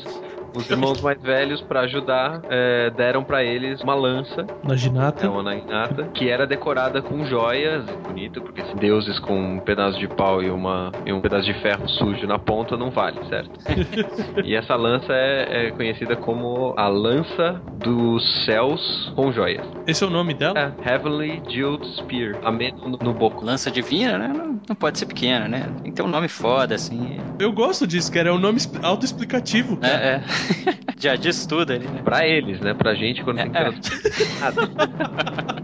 Os 0.56 0.70
irmãos 0.70 1.02
mais 1.02 1.22
velhos, 1.22 1.62
pra 1.62 1.82
ajudar, 1.82 2.42
é, 2.50 2.90
deram 2.92 3.24
pra 3.24 3.44
eles 3.44 3.82
uma 3.82 3.96
lança, 3.96 4.46
Na 4.64 4.76
Ginata. 4.76 5.26
é 5.26 5.30
uma 5.30 5.42
naginata, 5.44 6.04
que 6.14 6.30
era 6.30 6.46
decorada 6.46 7.02
com 7.02 7.26
joias, 7.26 7.84
bonito, 8.08 8.42
porque 8.42 8.64
se 8.64 8.76
deuses 8.76 9.18
com 9.20 9.34
um 9.56 9.60
pedaço 9.60 9.98
de 10.00 10.08
pau 10.08 10.42
e, 10.44 10.50
uma, 10.50 10.92
e 11.06 11.12
um 11.14 11.20
pedaço 11.22 11.46
de 11.46 11.54
ferro 11.62 11.88
sujo 11.90 12.26
na 12.28 12.38
ponta 12.38 12.78
não 12.78 12.90
vale, 12.92 13.20
certo? 13.30 13.52
e 14.44 14.56
essa 14.56 14.76
lança 14.76 15.12
é, 15.14 15.68
é 15.68 15.72
conhecida 15.72 16.16
como 16.16 16.74
a 16.78 16.88
lança 16.88 17.62
dos 17.78 18.46
céus 18.46 19.12
com 19.16 19.32
joias. 19.32 19.66
Esse 19.88 20.04
é 20.04 20.08
o 20.08 20.10
nome 20.10 20.34
dela? 20.34 20.54
É, 20.86 20.94
Heavenly 20.94 21.42
Jeweled 21.50 21.86
Spear, 21.98 22.38
ameno 22.44 22.78
no, 22.90 22.98
no 22.98 23.14
boco. 23.14 23.44
Lança 23.46 23.70
divina, 23.72 24.18
né? 24.18 24.28
Não, 24.28 24.60
não 24.70 24.76
pode 24.76 24.98
ser 25.00 25.06
pequena, 25.06 25.48
né? 25.48 25.68
Tem 25.82 25.92
que 25.92 25.98
ter 25.98 26.04
um 26.04 26.08
nome 26.08 26.28
foda, 26.28 26.76
assim. 26.76 27.18
Eu 27.40 27.52
gosto 27.52 27.86
disso, 27.88 28.12
cara. 28.12 28.30
É 28.30 28.32
um 28.32 28.40
nome 28.40 28.58
expl- 28.58 28.80
autoexplicativo. 28.86 29.80
É, 29.82 29.88
é. 30.16 30.24
Já 31.00 31.16
diz 31.16 31.46
tudo 31.46 31.74
ali, 31.74 31.88
né? 31.88 32.02
Pra 32.04 32.26
eles, 32.26 32.62
né? 32.62 32.74
Pra 32.74 32.94
gente, 32.96 33.24
quando 33.24 33.38
tem 33.38 33.52
que 33.52 33.58
É, 33.58 33.62
é. 33.62 33.64
trans- 33.72 34.40
Nada. 34.40 34.70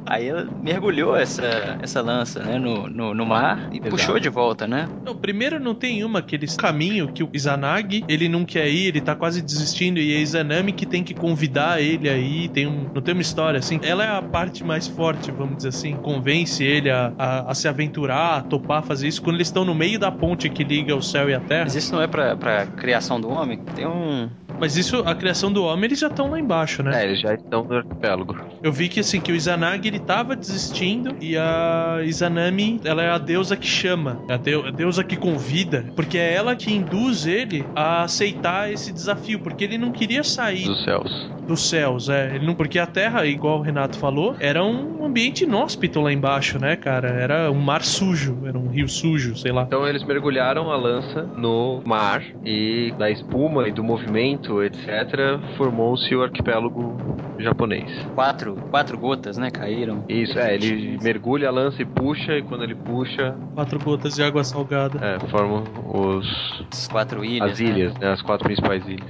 Aí 0.05 0.27
ela 0.27 0.49
mergulhou 0.59 1.15
essa, 1.15 1.77
essa 1.79 2.01
lança, 2.01 2.43
né? 2.43 2.57
No, 2.57 2.89
no, 2.89 3.13
no 3.13 3.25
mar 3.25 3.67
e 3.71 3.77
Exato. 3.77 3.89
puxou 3.91 4.19
de 4.19 4.27
volta, 4.27 4.67
né? 4.67 4.87
Não, 5.05 5.15
primeiro 5.15 5.59
não 5.59 5.75
tem 5.75 6.03
uma 6.03 6.19
aquele 6.19 6.47
caminho 6.47 7.07
que 7.07 7.23
o 7.23 7.29
Izanagi, 7.31 8.03
ele 8.07 8.27
não 8.27 8.43
quer 8.43 8.67
ir, 8.69 8.87
ele 8.87 9.01
tá 9.01 9.15
quase 9.15 9.41
desistindo 9.41 9.99
e 9.99 10.11
é 10.13 10.17
a 10.17 10.19
Izanami 10.21 10.73
que 10.73 10.85
tem 10.85 11.03
que 11.03 11.13
convidar 11.13 11.79
ele 11.81 12.09
aí, 12.09 12.49
tem 12.49 12.65
um, 12.67 12.89
não 12.93 13.01
tem 13.01 13.13
uma 13.13 13.21
história 13.21 13.59
assim. 13.59 13.79
Ela 13.83 14.03
é 14.03 14.09
a 14.17 14.21
parte 14.21 14.63
mais 14.63 14.87
forte, 14.87 15.31
vamos 15.31 15.57
dizer 15.57 15.69
assim, 15.69 15.95
convence 15.95 16.63
ele 16.63 16.89
a, 16.89 17.13
a, 17.17 17.51
a 17.51 17.53
se 17.53 17.67
aventurar, 17.67 18.37
a 18.37 18.41
topar 18.41 18.83
fazer 18.83 19.07
isso 19.07 19.21
quando 19.21 19.35
eles 19.35 19.47
estão 19.47 19.63
no 19.63 19.75
meio 19.75 19.99
da 19.99 20.11
ponte 20.11 20.49
que 20.49 20.63
liga 20.63 20.95
o 20.95 21.01
céu 21.03 21.29
e 21.29 21.35
a 21.35 21.39
terra. 21.39 21.63
Mas 21.65 21.75
isso 21.75 21.93
não 21.93 22.01
é 22.01 22.07
pra, 22.07 22.35
pra 22.35 22.65
criação 22.65 23.21
do 23.21 23.29
homem? 23.29 23.59
Tem 23.75 23.85
um. 23.85 24.27
Mas 24.69 24.77
isso, 24.77 25.01
a 25.03 25.15
criação 25.15 25.51
do 25.51 25.63
homem, 25.63 25.85
eles 25.85 25.97
já 25.99 26.05
estão 26.05 26.29
lá 26.29 26.39
embaixo, 26.39 26.83
né? 26.83 27.01
É, 27.01 27.07
eles 27.07 27.19
já 27.19 27.33
estão 27.33 27.63
no 27.63 27.77
arquipélago. 27.77 28.37
Eu 28.61 28.71
vi 28.71 28.87
que 28.87 28.99
assim, 28.99 29.19
que 29.19 29.31
o 29.31 29.35
Izanagi 29.35 29.87
ele 29.87 29.97
tava 29.97 30.35
desistindo 30.35 31.15
e 31.19 31.35
a 31.35 32.01
Izanami, 32.03 32.79
ela 32.83 33.01
é 33.01 33.09
a 33.09 33.17
deusa 33.17 33.55
que 33.57 33.65
chama, 33.65 34.19
é 34.29 34.33
a, 34.33 34.37
deu- 34.37 34.67
a 34.67 34.69
deusa 34.69 35.03
que 35.03 35.15
convida, 35.17 35.85
porque 35.95 36.19
é 36.19 36.35
ela 36.35 36.55
que 36.55 36.71
induz 36.71 37.25
ele 37.25 37.65
a 37.75 38.03
aceitar 38.03 38.71
esse 38.71 38.91
desafio, 38.91 39.39
porque 39.39 39.63
ele 39.63 39.79
não 39.79 39.91
queria 39.91 40.23
sair 40.23 40.65
Dos 40.67 40.83
céus. 40.83 41.29
dos 41.47 41.67
céus, 41.67 42.07
é, 42.09 42.35
ele 42.35 42.45
não, 42.45 42.53
porque 42.53 42.77
a 42.77 42.85
Terra, 42.85 43.25
igual 43.25 43.57
o 43.57 43.61
Renato 43.63 43.97
falou, 43.97 44.35
era 44.39 44.63
um 44.63 45.03
ambiente 45.03 45.45
inóspito 45.45 45.99
lá 45.99 46.13
embaixo, 46.13 46.59
né, 46.59 46.75
cara? 46.75 47.07
Era 47.09 47.49
um 47.51 47.59
mar 47.59 47.81
sujo, 47.83 48.37
era 48.45 48.55
um 48.59 48.67
rio 48.67 48.87
sujo, 48.87 49.35
sei 49.35 49.51
lá. 49.51 49.63
Então 49.63 49.87
eles 49.87 50.03
mergulharam 50.05 50.69
a 50.71 50.77
lança 50.77 51.23
no 51.35 51.81
mar 51.87 52.21
e 52.45 52.93
da 52.99 53.09
espuma 53.09 53.67
e 53.67 53.71
do 53.71 53.83
movimento, 53.83 54.58
etc., 54.63 55.39
formou-se 55.57 56.13
o 56.15 56.23
arquipélago 56.23 56.95
japonês. 57.37 57.89
Quatro, 58.15 58.55
quatro 58.69 58.97
gotas, 58.97 59.37
né? 59.37 59.49
Caíram. 59.51 60.03
Isso, 60.09 60.37
é, 60.37 60.55
ele 60.55 60.97
mergulha 61.01 61.47
a 61.47 61.51
lança 61.51 61.81
e 61.81 61.85
puxa, 61.85 62.33
e 62.37 62.41
quando 62.43 62.63
ele 62.63 62.75
puxa, 62.75 63.35
Quatro 63.55 63.79
gotas 63.79 64.15
de 64.15 64.23
água 64.23 64.43
salgada. 64.43 64.99
é, 65.03 65.19
formam 65.29 65.63
os, 65.93 66.63
As 66.71 66.87
quatro 66.87 67.23
ilhas. 67.23 67.51
as 67.51 67.59
né? 67.59 67.65
ilhas, 67.65 67.93
né, 67.97 68.11
as 68.11 68.21
quatro 68.21 68.45
principais 68.45 68.85
ilhas. 68.87 69.09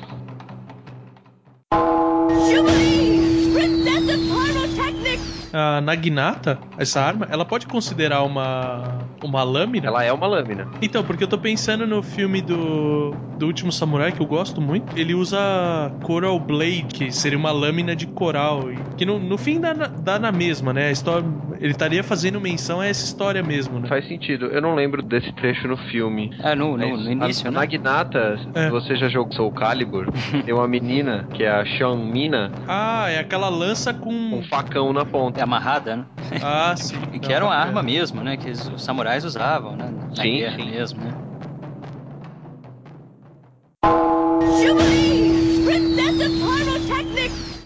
Jubilee! 2.49 3.51
Princess 3.53 4.09
of 4.09 4.17
Pyrotechnics! 4.27 4.48
A 5.53 5.81
Naginata, 5.81 6.59
essa 6.77 7.01
arma, 7.01 7.27
ela 7.29 7.45
pode 7.45 7.65
considerar 7.67 8.23
uma 8.23 8.99
uma 9.23 9.43
lâmina? 9.43 9.87
Ela 9.87 10.03
é 10.03 10.13
uma 10.13 10.27
lâmina. 10.27 10.67
Então, 10.81 11.03
porque 11.03 11.23
eu 11.23 11.27
tô 11.27 11.37
pensando 11.37 11.85
no 11.85 12.01
filme 12.01 12.41
do, 12.41 13.11
do 13.37 13.45
Último 13.47 13.71
Samurai, 13.71 14.11
que 14.11 14.21
eu 14.21 14.25
gosto 14.25 14.61
muito. 14.61 14.97
Ele 14.97 15.13
usa 15.13 15.37
Coral 16.03 16.39
Blade, 16.39 16.85
que 16.93 17.11
seria 17.11 17.37
uma 17.37 17.51
lâmina 17.51 17.95
de 17.95 18.07
coral. 18.07 18.69
Que 18.97 19.05
no, 19.05 19.19
no 19.19 19.37
fim 19.37 19.59
dá 19.59 19.73
na, 19.73 19.87
dá 19.87 20.19
na 20.19 20.31
mesma, 20.31 20.71
né? 20.71 20.87
A 20.87 20.91
história, 20.91 21.25
ele 21.59 21.71
estaria 21.71 22.03
fazendo 22.03 22.39
menção 22.39 22.79
a 22.79 22.85
essa 22.85 23.03
história 23.03 23.43
mesmo, 23.43 23.79
né? 23.79 23.87
Faz 23.89 24.07
sentido. 24.07 24.45
Eu 24.47 24.61
não 24.61 24.73
lembro 24.75 25.01
desse 25.01 25.31
trecho 25.33 25.67
no 25.67 25.75
filme. 25.77 26.31
Ah, 26.41 26.55
no, 26.55 26.77
no, 26.77 26.97
no 26.97 27.11
início, 27.11 27.47
a 27.47 27.51
né? 27.51 27.59
Naginata, 27.59 28.39
É. 28.53 28.69
você 28.69 28.95
já 28.95 29.09
jogou 29.09 29.33
Soul 29.33 29.51
Calibur, 29.51 30.07
tem 30.45 30.53
uma 30.53 30.67
menina 30.67 31.27
que 31.33 31.43
é 31.43 31.49
a 31.51 31.65
Shanmina 31.65 32.51
Ah, 32.67 33.07
é 33.09 33.19
aquela 33.19 33.49
lança 33.49 33.93
com 33.93 34.09
com. 34.09 34.37
um 34.37 34.43
facão 34.43 34.93
na 34.93 35.03
É 35.39 35.41
amarrada, 35.41 35.95
né? 35.95 36.05
Ah, 36.43 36.75
sim. 36.75 36.97
E 37.13 37.19
que 37.19 37.31
era 37.31 37.45
uma 37.45 37.55
arma 37.55 37.81
mesmo, 37.81 38.21
né? 38.21 38.35
Que 38.35 38.49
os 38.49 38.83
samurais 38.83 39.23
usavam, 39.23 39.73
né? 39.73 39.89
Na 40.09 40.21
Sim, 40.21 40.37
guerra 40.37 40.57
sim. 40.57 40.69
mesmo, 40.69 41.01
né? 41.01 41.13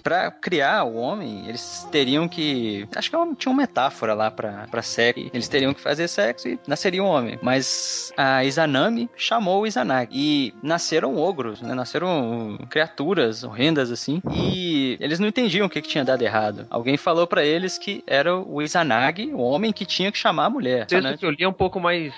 Pra 0.03 0.29
criar 0.29 0.83
o 0.83 0.97
homem, 0.97 1.47
eles 1.47 1.87
teriam 1.89 2.27
que. 2.27 2.85
Acho 2.93 3.09
que 3.09 3.15
é 3.15 3.19
tinha 3.37 3.51
uma 3.51 3.61
metáfora 3.61 4.13
lá 4.13 4.29
pra, 4.29 4.67
pra 4.69 4.81
sexo. 4.81 5.29
Eles 5.33 5.47
teriam 5.47 5.73
que 5.73 5.79
fazer 5.79 6.09
sexo 6.09 6.49
e 6.49 6.59
nasceria 6.67 7.01
um 7.01 7.07
homem. 7.07 7.39
Mas 7.41 8.11
a 8.17 8.43
Izanami 8.43 9.09
chamou 9.15 9.61
o 9.61 9.67
Izanagi. 9.67 10.09
E 10.11 10.53
nasceram 10.61 11.17
ogros, 11.17 11.61
né? 11.61 11.73
Nasceram 11.73 12.59
criaturas 12.69 13.45
horrendas 13.45 13.91
assim. 13.91 14.21
E 14.35 14.82
eles 14.99 15.19
não 15.19 15.27
entendiam 15.27 15.67
o 15.67 15.69
que, 15.69 15.81
que 15.81 15.87
tinha 15.87 16.03
dado 16.03 16.21
errado. 16.21 16.65
Alguém 16.69 16.97
falou 16.97 17.27
pra 17.27 17.43
eles 17.43 17.77
que 17.77 18.03
era 18.07 18.35
o 18.35 18.61
Izanagi, 18.61 19.31
o 19.33 19.39
homem 19.39 19.71
que 19.71 19.85
tinha 19.85 20.11
que 20.11 20.17
chamar 20.17 20.45
a 20.45 20.49
mulher. 20.49 20.83
O 20.83 20.87
texto 20.87 21.17
que 21.17 21.25
eu 21.25 21.31
li 21.31 21.43
é 21.43 21.47
um 21.47 21.53
pouco 21.53 21.79
mais 21.79 22.13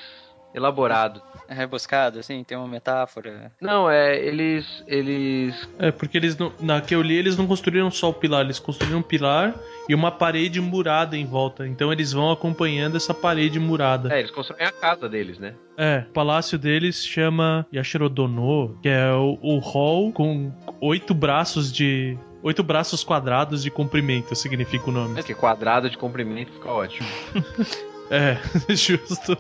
elaborado. 0.56 1.22
É 1.48 1.54
rebuscado, 1.54 2.18
assim, 2.18 2.44
tem 2.44 2.58
uma 2.58 2.68
metáfora. 2.68 3.52
Não, 3.62 3.90
é, 3.90 4.18
eles. 4.18 4.84
Eles. 4.88 5.70
É, 5.78 5.92
porque 5.92 6.18
eles 6.18 6.36
não. 6.38 6.52
Na 6.60 6.82
que 6.82 6.96
eu 6.96 7.02
li, 7.02 7.16
eles 7.16 7.38
não 7.38 7.46
construíram 7.46 7.92
só 7.92 8.10
o 8.10 8.14
pilar, 8.14 8.44
eles 8.44 8.58
construíram 8.58 9.00
um 9.00 9.04
pilar 9.04 9.54
e 9.88 9.94
uma 9.94 10.12
parede 10.12 10.60
murada 10.60 11.16
em 11.16 11.26
volta. 11.26 11.68
Então 11.68 11.92
eles 11.92 12.14
vão 12.14 12.32
acompanhando 12.32 12.98
essa 12.98 13.14
parede 13.14 13.60
murada. 13.60 14.12
É, 14.12 14.20
eles 14.20 14.32
constroem 14.32 14.66
a 14.66 14.72
casa 14.72 15.08
deles, 15.08 15.38
né? 15.38 15.54
É, 15.78 16.06
o 16.10 16.14
palácio 16.14 16.58
deles 16.58 17.06
chama 17.06 17.68
Yashirodono, 17.72 18.80
que 18.82 18.90
é 18.90 19.12
o, 19.12 19.38
o 19.42 19.60
hall 19.60 20.12
com 20.12 20.52
oito 20.82 21.14
braços 21.14 21.72
de. 21.72 22.18
Oito 22.46 22.62
braços 22.62 23.04
quadrados 23.04 23.64
de 23.64 23.72
comprimento, 23.72 24.36
significa 24.36 24.92
o 24.92 24.94
nome. 24.94 25.16
Porque 25.16 25.34
quadrado 25.34 25.90
de 25.90 25.98
comprimento 25.98 26.52
fica 26.52 26.70
ótimo. 26.70 27.10
É, 28.10 28.38
justo. 28.74 29.38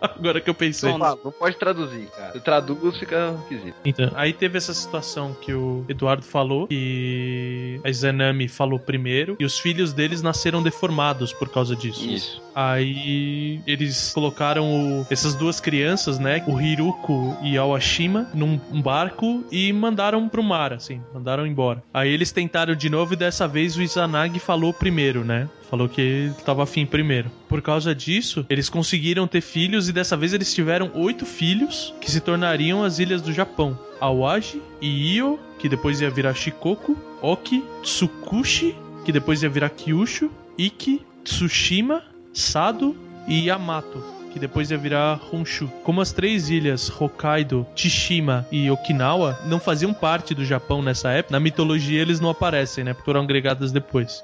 Agora 0.00 0.40
que 0.40 0.50
eu 0.50 0.54
pensei. 0.54 0.90
Não, 0.90 0.98
não 0.98 1.32
pode 1.32 1.56
traduzir, 1.56 2.06
cara. 2.16 2.32
Se 2.32 2.40
traduz, 2.40 2.96
fica 2.98 3.34
esquisito. 3.42 3.76
Então, 3.84 4.10
aí 4.14 4.32
teve 4.32 4.58
essa 4.58 4.74
situação 4.74 5.34
que 5.40 5.52
o 5.52 5.84
Eduardo 5.88 6.24
falou, 6.24 6.66
que 6.68 7.80
a 7.84 7.88
Izanami 7.90 8.48
falou 8.48 8.78
primeiro, 8.78 9.36
e 9.38 9.44
os 9.44 9.58
filhos 9.58 9.92
deles 9.92 10.22
nasceram 10.22 10.62
deformados 10.62 11.32
por 11.32 11.48
causa 11.48 11.74
disso. 11.76 12.04
Isso. 12.08 12.42
Aí 12.54 13.60
eles 13.66 14.12
colocaram 14.12 15.00
o- 15.00 15.06
essas 15.10 15.34
duas 15.34 15.60
crianças, 15.60 16.18
né, 16.18 16.42
o 16.46 16.60
Hiruko 16.60 17.36
e 17.42 17.56
a 17.56 17.62
Awashima, 17.62 18.28
num 18.34 18.58
um 18.72 18.82
barco 18.82 19.44
e 19.50 19.72
mandaram 19.72 20.28
pro 20.28 20.42
mar, 20.42 20.72
assim, 20.72 21.00
mandaram 21.14 21.46
embora. 21.46 21.82
Aí 21.94 22.10
eles 22.12 22.32
tentaram 22.32 22.74
de 22.74 22.90
novo 22.90 23.12
e 23.14 23.16
dessa 23.16 23.46
vez 23.46 23.76
o 23.76 23.82
Izanagi 23.82 24.38
falou 24.38 24.72
primeiro, 24.72 25.24
né? 25.24 25.48
Falou 25.70 25.88
que 25.88 26.00
ele 26.00 26.34
tava 26.44 26.62
afim 26.62 26.86
primeiro. 26.86 27.30
Por 27.48 27.60
causa 27.60 27.94
disso, 27.94 28.46
eles 28.48 28.68
conseguiram 28.68 29.26
ter 29.26 29.40
filhos 29.40 29.88
e 29.88 29.92
dessa 29.92 30.16
vez 30.16 30.32
eles 30.32 30.54
tiveram 30.54 30.90
oito 30.94 31.26
filhos 31.26 31.94
que 32.00 32.10
se 32.10 32.20
tornariam 32.20 32.82
as 32.82 32.98
ilhas 32.98 33.20
do 33.20 33.32
Japão. 33.32 33.78
Awaji 34.00 34.62
e 34.80 35.16
Io, 35.16 35.38
que 35.58 35.68
depois 35.68 36.00
ia 36.00 36.10
virar 36.10 36.34
Shikoku, 36.34 36.96
Oki, 37.20 37.62
Tsukushi, 37.82 38.74
que 39.04 39.12
depois 39.12 39.42
ia 39.42 39.48
virar 39.48 39.70
Kyushu, 39.70 40.30
Iki, 40.56 41.02
Tsushima, 41.24 42.02
Sado 42.32 42.96
e 43.26 43.46
Yamato, 43.46 44.02
que 44.32 44.38
depois 44.38 44.70
ia 44.70 44.78
virar 44.78 45.20
Honshu. 45.32 45.68
Como 45.84 46.00
as 46.00 46.12
três 46.12 46.48
ilhas 46.48 46.88
Hokkaido, 46.88 47.66
Tishima 47.74 48.46
e 48.50 48.70
Okinawa 48.70 49.38
não 49.46 49.58
faziam 49.58 49.92
parte 49.92 50.34
do 50.34 50.44
Japão 50.44 50.80
nessa 50.80 51.10
época, 51.10 51.32
na 51.32 51.40
mitologia 51.40 52.00
eles 52.00 52.20
não 52.20 52.30
aparecem, 52.30 52.84
né? 52.84 52.92
Porque 52.94 53.04
foram 53.04 53.22
agregadas 53.22 53.72
depois. 53.72 54.22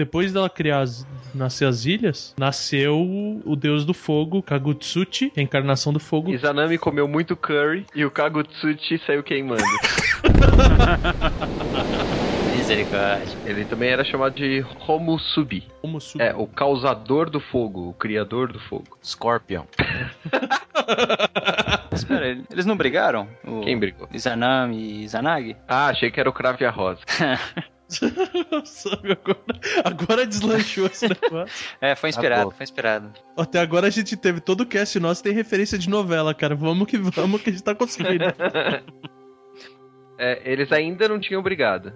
Depois 0.00 0.32
dela 0.32 0.48
criar 0.48 0.80
as, 0.80 1.06
nascer 1.34 1.66
as 1.66 1.84
ilhas, 1.84 2.34
nasceu 2.38 2.98
o, 3.44 3.54
deus 3.54 3.84
do 3.84 3.92
fogo, 3.92 4.42
Kagutsuchi, 4.42 5.30
a 5.36 5.42
encarnação 5.42 5.92
do 5.92 6.00
fogo. 6.00 6.32
Izanami 6.32 6.78
comeu 6.78 7.06
muito 7.06 7.36
curry 7.36 7.84
e 7.94 8.02
o 8.02 8.10
Kagutsuchi 8.10 8.96
saiu 9.06 9.22
queimando. 9.22 9.60
Misericórdia. 12.56 13.36
Ele 13.44 13.66
também 13.66 13.90
era 13.90 14.02
chamado 14.02 14.36
de 14.36 14.64
Homusubi. 14.88 15.64
Homusubi. 15.82 16.24
É, 16.24 16.34
o 16.34 16.46
causador 16.46 17.28
do 17.28 17.38
fogo, 17.38 17.90
o 17.90 17.92
criador 17.92 18.50
do 18.50 18.58
fogo. 18.58 18.96
Scorpion. 19.04 19.64
Espera, 21.92 22.26
ele- 22.26 22.44
eles 22.50 22.64
não 22.64 22.74
brigaram? 22.74 23.28
O 23.46 23.60
Quem 23.60 23.78
brigou? 23.78 24.08
Izanami 24.14 24.78
e 24.78 25.04
Izanagi? 25.04 25.56
Ah, 25.68 25.88
achei 25.88 26.10
que 26.10 26.18
era 26.18 26.30
o 26.30 26.32
Crave 26.32 26.64
a 26.64 26.70
Rosa. 26.70 27.00
Sabe, 28.64 29.12
agora, 29.12 29.60
agora 29.84 30.26
deslanchou 30.26 30.86
esse 30.86 31.08
negócio. 31.08 31.66
É, 31.80 31.94
foi 31.94 32.10
inspirado, 32.10 32.42
Acabou. 32.42 32.56
foi 32.56 32.64
inspirado. 32.64 33.12
Até 33.36 33.58
agora 33.60 33.86
a 33.86 33.90
gente 33.90 34.16
teve 34.16 34.40
todo 34.40 34.62
o 34.62 34.66
cast 34.66 34.98
nosso 35.00 35.22
tem 35.22 35.32
referência 35.32 35.78
de 35.78 35.88
novela, 35.88 36.32
cara. 36.34 36.54
Vamos 36.54 36.86
que 36.86 36.96
vamos 36.98 37.42
que 37.42 37.50
a 37.50 37.52
gente 37.52 37.62
tá 37.62 37.74
conseguindo. 37.74 38.24
É, 40.22 40.42
eles 40.44 40.70
ainda 40.70 41.08
não 41.08 41.18
tinham 41.18 41.42
brigado. 41.42 41.94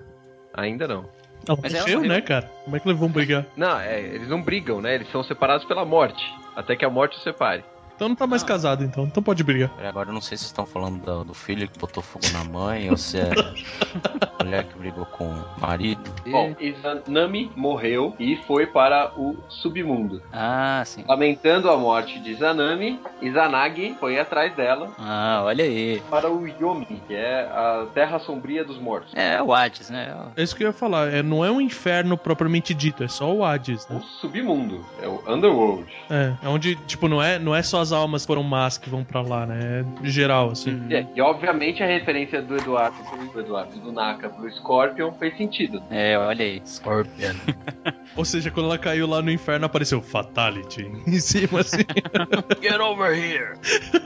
Ainda 0.55 0.89
não. 0.89 1.07
Ela 1.47 1.59
Mas 1.63 1.75
morreu, 1.75 1.97
morreu. 1.99 2.11
né, 2.11 2.21
cara? 2.23 2.47
Como 2.65 2.75
é 2.75 2.81
que 2.81 2.89
eles 2.89 2.99
vão 2.99 3.11
brigar? 3.11 3.45
Não, 3.55 3.79
é, 3.79 4.01
eles 4.01 4.29
não 4.29 4.41
brigam, 4.43 4.81
né? 4.81 4.95
Eles 4.95 5.11
são 5.11 5.23
separados 5.23 5.67
pela 5.67 5.85
morte. 5.85 6.25
Até 6.57 6.75
que 6.75 6.87
a 6.87 6.91
morte 6.91 7.19
os 7.19 7.23
separe. 7.23 7.63
Então 7.97 8.09
não 8.09 8.17
tá 8.17 8.27
mais 8.27 8.43
Ah. 8.43 8.47
casado, 8.47 8.83
então. 8.85 9.05
Então 9.05 9.23
pode 9.23 9.43
brigar. 9.45 9.69
Pera, 9.71 9.89
Agora 9.89 10.09
eu 10.09 10.13
não 10.15 10.21
sei 10.21 10.37
se 10.37 10.45
estão 10.45 10.67
falando 10.67 11.01
do, 11.03 11.25
do 11.25 11.35
filho 11.35 11.69
que 11.69 11.79
botou 11.79 12.03
fogo 12.03 12.27
na 12.33 12.43
mãe 12.45 12.91
ou 12.91 12.97
se 12.97 13.19
é 13.19 13.31
a 13.31 14.43
mulher 14.45 14.65
que 14.65 14.77
brigou 14.79 15.07
com 15.07 15.25
o 15.29 15.45
marido. 15.61 16.03
Bom, 16.29 16.55
Izanami 16.61 17.51
morreu 17.55 18.15
e 18.19 18.37
foi 18.47 18.67
para 18.67 19.13
o 19.17 19.37
submundo. 19.49 20.21
Ah, 20.33 20.83
sim. 20.85 21.05
Lamentando 21.09 21.71
a 21.71 21.77
morte 21.77 22.19
de 22.21 22.31
Izanami, 22.33 22.99
Izanagi 23.23 23.97
foi 24.01 24.19
atrás 24.19 24.55
dela 24.57 24.91
Ah, 24.99 25.43
olha 25.45 25.65
aí. 25.65 26.03
para 26.11 26.31
o 26.31 26.47
Yomi, 26.49 27.01
que 27.07 27.15
é 27.15 27.43
a 27.45 27.87
Terra 27.95 28.19
Sombria 28.19 28.65
dos 28.65 28.79
Mortos. 28.79 29.13
É 29.15 29.41
o 29.41 29.53
Hades, 29.55 29.89
né? 29.91 30.15
É 30.37 30.43
isso 30.43 30.57
que 30.57 30.65
eu 30.65 30.69
ia 30.69 30.73
falar. 30.73 31.13
É, 31.13 31.23
não 31.23 31.45
é 31.45 31.51
um 31.51 31.61
inferno 31.61 32.17
propriamente 32.19 32.75
dito, 32.75 33.05
é 33.05 33.09
só 33.09 33.33
o 33.33 33.45
Hades, 33.45 33.87
O 33.89 33.95
né? 33.95 34.03
submundo, 34.21 34.85
é 35.01 35.07
o 35.07 35.23
Underworld. 35.29 35.87
É, 36.11 36.33
é 36.43 36.49
onde, 36.49 36.75
tipo, 36.87 37.07
não 37.09 37.23
é, 37.23 37.39
não 37.39 37.55
é 37.55 37.63
só 37.63 37.84
as 37.85 37.93
almas 37.93 38.25
foram 38.25 38.43
más 38.43 38.79
que 38.79 38.89
vão 38.89 39.05
pra 39.05 39.21
lá, 39.21 39.45
né? 39.47 39.85
É 40.03 40.09
geral, 40.09 40.51
assim. 40.51 40.71
Uhum. 40.71 40.87
E, 40.91 41.07
e, 41.17 41.21
obviamente 41.21 41.83
a 41.83 41.87
referência 41.87 42.41
do 42.41 42.57
Eduardo, 42.57 42.97
do 43.33 43.41
Eduardo, 43.41 43.79
do 43.79 43.93
Naka 43.93 44.29
pro 44.31 44.51
Scorpion 44.51 45.13
fez 45.13 45.37
sentido. 45.37 45.83
É, 45.91 46.17
olha 46.19 46.45
aí. 46.45 46.63
Scorpion. 46.65 47.35
Ou 48.17 48.25
seja, 48.25 48.51
quando 48.51 48.67
ela 48.67 48.79
caiu 48.79 49.07
lá 49.07 49.21
no 49.21 49.31
inferno, 49.31 49.67
apareceu 49.67 50.01
Fatality 50.01 50.91
em 51.07 51.21
cima, 51.21 51.61
assim. 51.61 51.83
Get 52.63 52.81
over 52.81 53.13
here! 53.13 53.59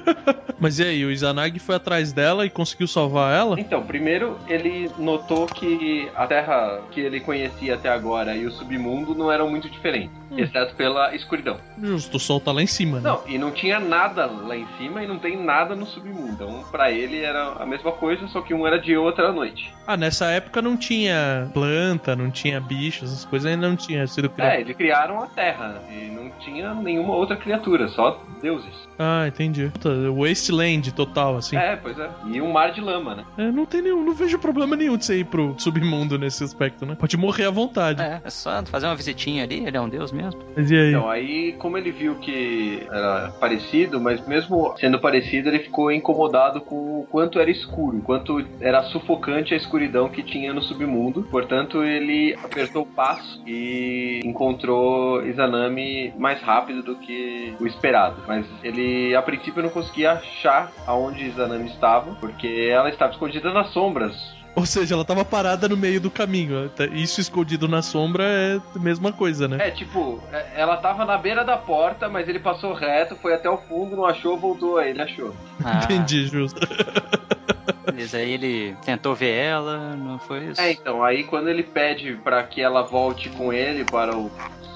Mas 0.58 0.78
e 0.78 0.84
aí, 0.84 1.04
o 1.04 1.10
Izanagi 1.10 1.58
foi 1.58 1.76
atrás 1.76 2.12
dela 2.12 2.44
e 2.44 2.50
conseguiu 2.50 2.88
salvar 2.88 3.38
ela? 3.38 3.60
Então, 3.60 3.82
primeiro 3.84 4.36
ele 4.48 4.90
notou 4.98 5.46
que 5.46 6.10
a 6.16 6.26
Terra 6.26 6.80
que 6.90 7.00
ele 7.00 7.20
conhecia 7.20 7.74
até 7.74 7.88
agora 7.88 8.34
e 8.34 8.44
o 8.44 8.50
submundo 8.50 9.14
não 9.14 9.30
eram 9.30 9.48
muito 9.48 9.68
diferentes, 9.70 10.16
Hum. 10.30 10.38
exceto 10.38 10.74
pela 10.74 11.14
escuridão. 11.14 11.58
Justo, 11.80 12.16
o 12.16 12.20
sol 12.20 12.40
tá 12.40 12.50
lá 12.50 12.62
em 12.62 12.66
cima, 12.66 13.00
né? 13.00 13.08
Não, 13.08 13.22
e 13.26 13.38
não 13.38 13.50
tinha 13.50 13.67
nada 13.78 14.26
lá 14.26 14.56
em 14.56 14.66
cima 14.78 15.02
e 15.02 15.06
não 15.06 15.18
tem 15.18 15.36
nada 15.36 15.74
no 15.74 15.86
submundo. 15.86 16.28
Então, 16.28 16.64
pra 16.70 16.92
ele 16.92 17.20
era 17.20 17.54
a 17.54 17.66
mesma 17.66 17.92
coisa, 17.92 18.28
só 18.28 18.40
que 18.40 18.54
um 18.54 18.66
era 18.66 18.78
dia 18.78 18.94
e 18.94 18.98
outro 18.98 19.24
era 19.24 19.32
noite. 19.32 19.72
Ah, 19.86 19.96
nessa 19.96 20.26
época 20.26 20.62
não 20.62 20.76
tinha 20.76 21.50
planta, 21.52 22.14
não 22.14 22.30
tinha 22.30 22.60
bicho, 22.60 23.04
essas 23.04 23.24
coisas 23.24 23.50
ainda 23.50 23.68
não 23.68 23.76
tinha 23.76 24.06
sido 24.06 24.30
criado. 24.30 24.52
É, 24.52 24.60
eles 24.60 24.76
criaram 24.76 25.22
a 25.22 25.26
Terra 25.26 25.82
e 25.90 26.06
não 26.10 26.30
tinha 26.38 26.74
nenhuma 26.74 27.14
outra 27.14 27.36
criatura, 27.36 27.88
só 27.88 28.22
deuses. 28.40 28.88
Ah, 28.98 29.26
entendi. 29.26 29.70
Puta, 29.72 29.90
Wasteland 30.12 30.92
total, 30.92 31.36
assim. 31.36 31.56
É, 31.56 31.76
pois 31.76 31.98
é. 31.98 32.10
E 32.26 32.40
um 32.40 32.52
mar 32.52 32.72
de 32.72 32.80
lama, 32.80 33.14
né? 33.14 33.24
É, 33.36 33.50
não 33.50 33.64
tem 33.64 33.82
nenhum, 33.82 34.04
não 34.04 34.14
vejo 34.14 34.38
problema 34.38 34.76
nenhum 34.76 34.96
de 34.96 35.04
você 35.04 35.20
ir 35.20 35.24
pro 35.24 35.54
submundo 35.58 36.18
nesse 36.18 36.44
aspecto, 36.44 36.84
né? 36.84 36.94
Pode 36.94 37.16
morrer 37.16 37.46
à 37.46 37.50
vontade. 37.50 38.02
É, 38.02 38.20
é 38.24 38.30
só 38.30 38.62
fazer 38.64 38.86
uma 38.86 38.96
visitinha 38.96 39.44
ali, 39.44 39.64
ele 39.64 39.76
é 39.76 39.80
um 39.80 39.88
deus 39.88 40.12
mesmo. 40.12 40.40
Mas 40.56 40.70
e 40.70 40.76
aí? 40.76 40.90
Então, 40.90 41.08
aí, 41.08 41.52
como 41.58 41.78
ele 41.78 41.90
viu 41.90 42.16
que 42.16 42.86
era 42.90 43.32
parecido, 43.40 43.57
mas 44.00 44.26
mesmo 44.26 44.74
sendo 44.78 44.98
parecido, 44.98 45.48
ele 45.48 45.60
ficou 45.60 45.90
incomodado 45.90 46.60
com 46.60 47.00
o 47.00 47.06
quanto 47.10 47.38
era 47.38 47.50
escuro, 47.50 48.00
quanto 48.02 48.44
era 48.60 48.82
sufocante 48.84 49.54
a 49.54 49.56
escuridão 49.56 50.08
que 50.08 50.22
tinha 50.22 50.52
no 50.52 50.62
submundo. 50.62 51.22
Portanto, 51.30 51.82
ele 51.82 52.34
apertou 52.42 52.82
o 52.82 52.86
passo 52.86 53.42
e 53.46 54.20
encontrou 54.24 55.24
Izanami 55.26 56.12
mais 56.18 56.40
rápido 56.40 56.82
do 56.82 56.96
que 56.96 57.54
o 57.60 57.66
esperado. 57.66 58.22
Mas 58.26 58.46
ele, 58.62 59.14
a 59.14 59.22
princípio, 59.22 59.62
não 59.62 59.70
conseguia 59.70 60.12
achar 60.12 60.72
aonde 60.86 61.24
Izanami 61.24 61.68
estava, 61.68 62.14
porque 62.16 62.68
ela 62.70 62.88
estava 62.88 63.12
escondida 63.12 63.52
nas 63.52 63.68
sombras. 63.70 64.37
Ou 64.58 64.66
seja, 64.66 64.94
ela 64.94 65.04
tava 65.04 65.24
parada 65.24 65.68
no 65.68 65.76
meio 65.76 66.00
do 66.00 66.10
caminho. 66.10 66.70
Isso 66.92 67.20
escondido 67.20 67.68
na 67.68 67.80
sombra 67.82 68.24
é 68.24 68.60
a 68.74 68.78
mesma 68.78 69.12
coisa, 69.12 69.46
né? 69.46 69.56
É, 69.60 69.70
tipo, 69.70 70.20
é- 70.32 70.46
ela 70.56 70.76
tava 70.76 71.04
na 71.04 71.16
beira 71.16 71.44
da 71.44 71.56
porta, 71.56 72.08
mas 72.08 72.28
ele 72.28 72.38
passou 72.40 72.72
reto, 72.74 73.16
foi 73.16 73.34
até 73.34 73.48
o 73.48 73.56
fundo, 73.56 73.96
não 73.96 74.04
achou, 74.04 74.36
voltou, 74.36 74.78
aí 74.78 74.90
ele 74.90 75.02
achou. 75.02 75.34
Ah, 75.64 75.80
Entendi, 75.84 76.26
justo. 76.26 76.58
Beleza, 77.86 78.18
aí 78.18 78.32
ele 78.32 78.76
tentou 78.84 79.14
ver 79.14 79.32
ela, 79.34 79.96
não 79.96 80.18
foi 80.18 80.44
isso? 80.46 80.60
É, 80.60 80.72
então, 80.72 81.02
aí 81.02 81.24
quando 81.24 81.48
ele 81.48 81.62
pede 81.62 82.14
pra 82.22 82.42
que 82.42 82.60
ela 82.60 82.82
volte 82.82 83.28
com 83.30 83.52
ele 83.52 83.84
para 83.84 84.14
o 84.16 84.30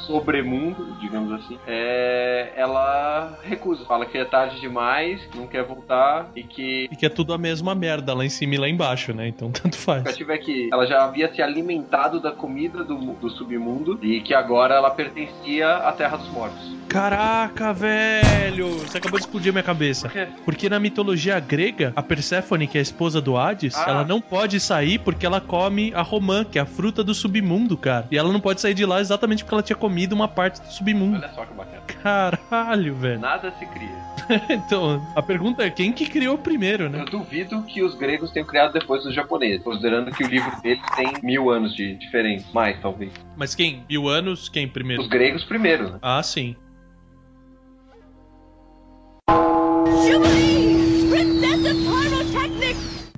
sobremundo, 0.06 0.96
digamos 1.00 1.32
assim, 1.32 1.58
é, 1.66 2.52
ela 2.56 3.38
recusa. 3.42 3.84
Fala 3.84 4.06
que 4.06 4.16
é 4.18 4.24
tarde 4.24 4.60
demais, 4.60 5.20
não 5.34 5.46
quer 5.46 5.64
voltar 5.64 6.30
e 6.36 6.42
que 6.42 6.88
E 6.90 6.96
que 6.96 7.06
é 7.06 7.08
tudo 7.08 7.32
a 7.32 7.38
mesma 7.38 7.74
merda 7.74 8.14
lá 8.14 8.24
em 8.24 8.28
cima 8.28 8.54
e 8.54 8.58
lá 8.58 8.68
embaixo, 8.68 9.12
né? 9.12 9.28
Então 9.28 9.50
tanto 9.52 9.76
faz. 9.76 10.02
justificativa 10.04 10.32
é 10.34 10.38
que 10.38 10.68
ela 10.72 10.86
já 10.86 11.04
havia 11.04 11.32
se 11.34 11.42
alimentado 11.42 12.20
da 12.20 12.32
comida 12.32 12.82
do, 12.84 12.96
do 12.96 13.30
submundo 13.30 13.98
e 14.02 14.20
que 14.20 14.34
agora 14.34 14.74
ela 14.74 14.90
pertencia 14.90 15.68
à 15.76 15.92
Terra 15.92 16.16
dos 16.16 16.28
Mortos. 16.28 16.72
Caraca, 16.88 17.72
velho! 17.72 18.68
Você 18.80 18.98
acabou 18.98 19.18
de 19.18 19.24
explodir 19.24 19.50
minha 19.52 19.62
cabeça. 19.62 20.08
quê? 20.08 20.28
Porque 20.44 20.68
na 20.68 20.78
mitologia 20.78 21.40
grega, 21.40 21.92
a 21.96 22.02
Perséfone, 22.02 22.66
que 22.66 22.76
é 22.76 22.80
a 22.80 22.82
esposa 22.82 23.20
do 23.20 23.36
Hades, 23.36 23.74
Ah. 23.76 23.84
ela 23.88 24.04
não 24.04 24.20
pode 24.20 24.60
sair 24.60 24.98
porque 24.98 25.24
ela 25.24 25.40
come 25.40 25.92
a 25.94 26.02
romã, 26.02 26.44
que 26.44 26.58
é 26.58 26.62
a 26.62 26.66
fruta 26.66 27.02
do 27.02 27.14
submundo, 27.14 27.76
cara. 27.78 28.06
E 28.10 28.18
ela 28.18 28.30
não 28.32 28.40
pode 28.40 28.60
sair 28.60 28.74
de 28.74 28.84
lá 28.84 29.00
exatamente 29.00 29.42
porque 29.42 29.54
ela 29.54 29.62
tinha 29.62 29.76
comido 29.76 29.91
uma 30.14 30.28
parte 30.28 30.60
do 30.60 30.68
submundo. 30.68 31.16
Olha 31.16 31.30
só 31.34 31.44
que 31.44 31.54
bacana. 31.54 31.82
Caralho, 32.02 32.94
velho. 32.96 33.20
Nada 33.20 33.52
se 33.58 33.66
cria. 33.66 34.12
Então, 34.48 35.04
a 35.16 35.22
pergunta 35.22 35.62
é 35.64 35.70
quem 35.70 35.92
que 35.92 36.06
criou 36.08 36.38
primeiro, 36.38 36.88
né? 36.88 37.00
Eu 37.00 37.06
duvido 37.06 37.62
que 37.64 37.82
os 37.82 37.94
gregos 37.94 38.30
tenham 38.30 38.46
criado 38.46 38.72
depois 38.72 39.02
dos 39.02 39.14
japoneses, 39.14 39.62
considerando 39.62 40.10
que 40.10 40.22
o 40.24 40.28
livro 40.28 40.50
deles 40.62 40.82
tem 40.94 41.12
mil 41.22 41.50
anos 41.50 41.74
de 41.74 41.94
diferença. 41.96 42.46
Mais, 42.52 42.80
talvez. 42.80 43.12
Mas 43.36 43.54
quem? 43.54 43.84
Mil 43.88 44.08
anos, 44.08 44.48
quem 44.48 44.68
primeiro? 44.68 45.02
Os 45.02 45.08
gregos 45.08 45.44
primeiro, 45.44 45.90
né? 45.92 45.98
Ah, 46.00 46.22
sim. 46.22 46.56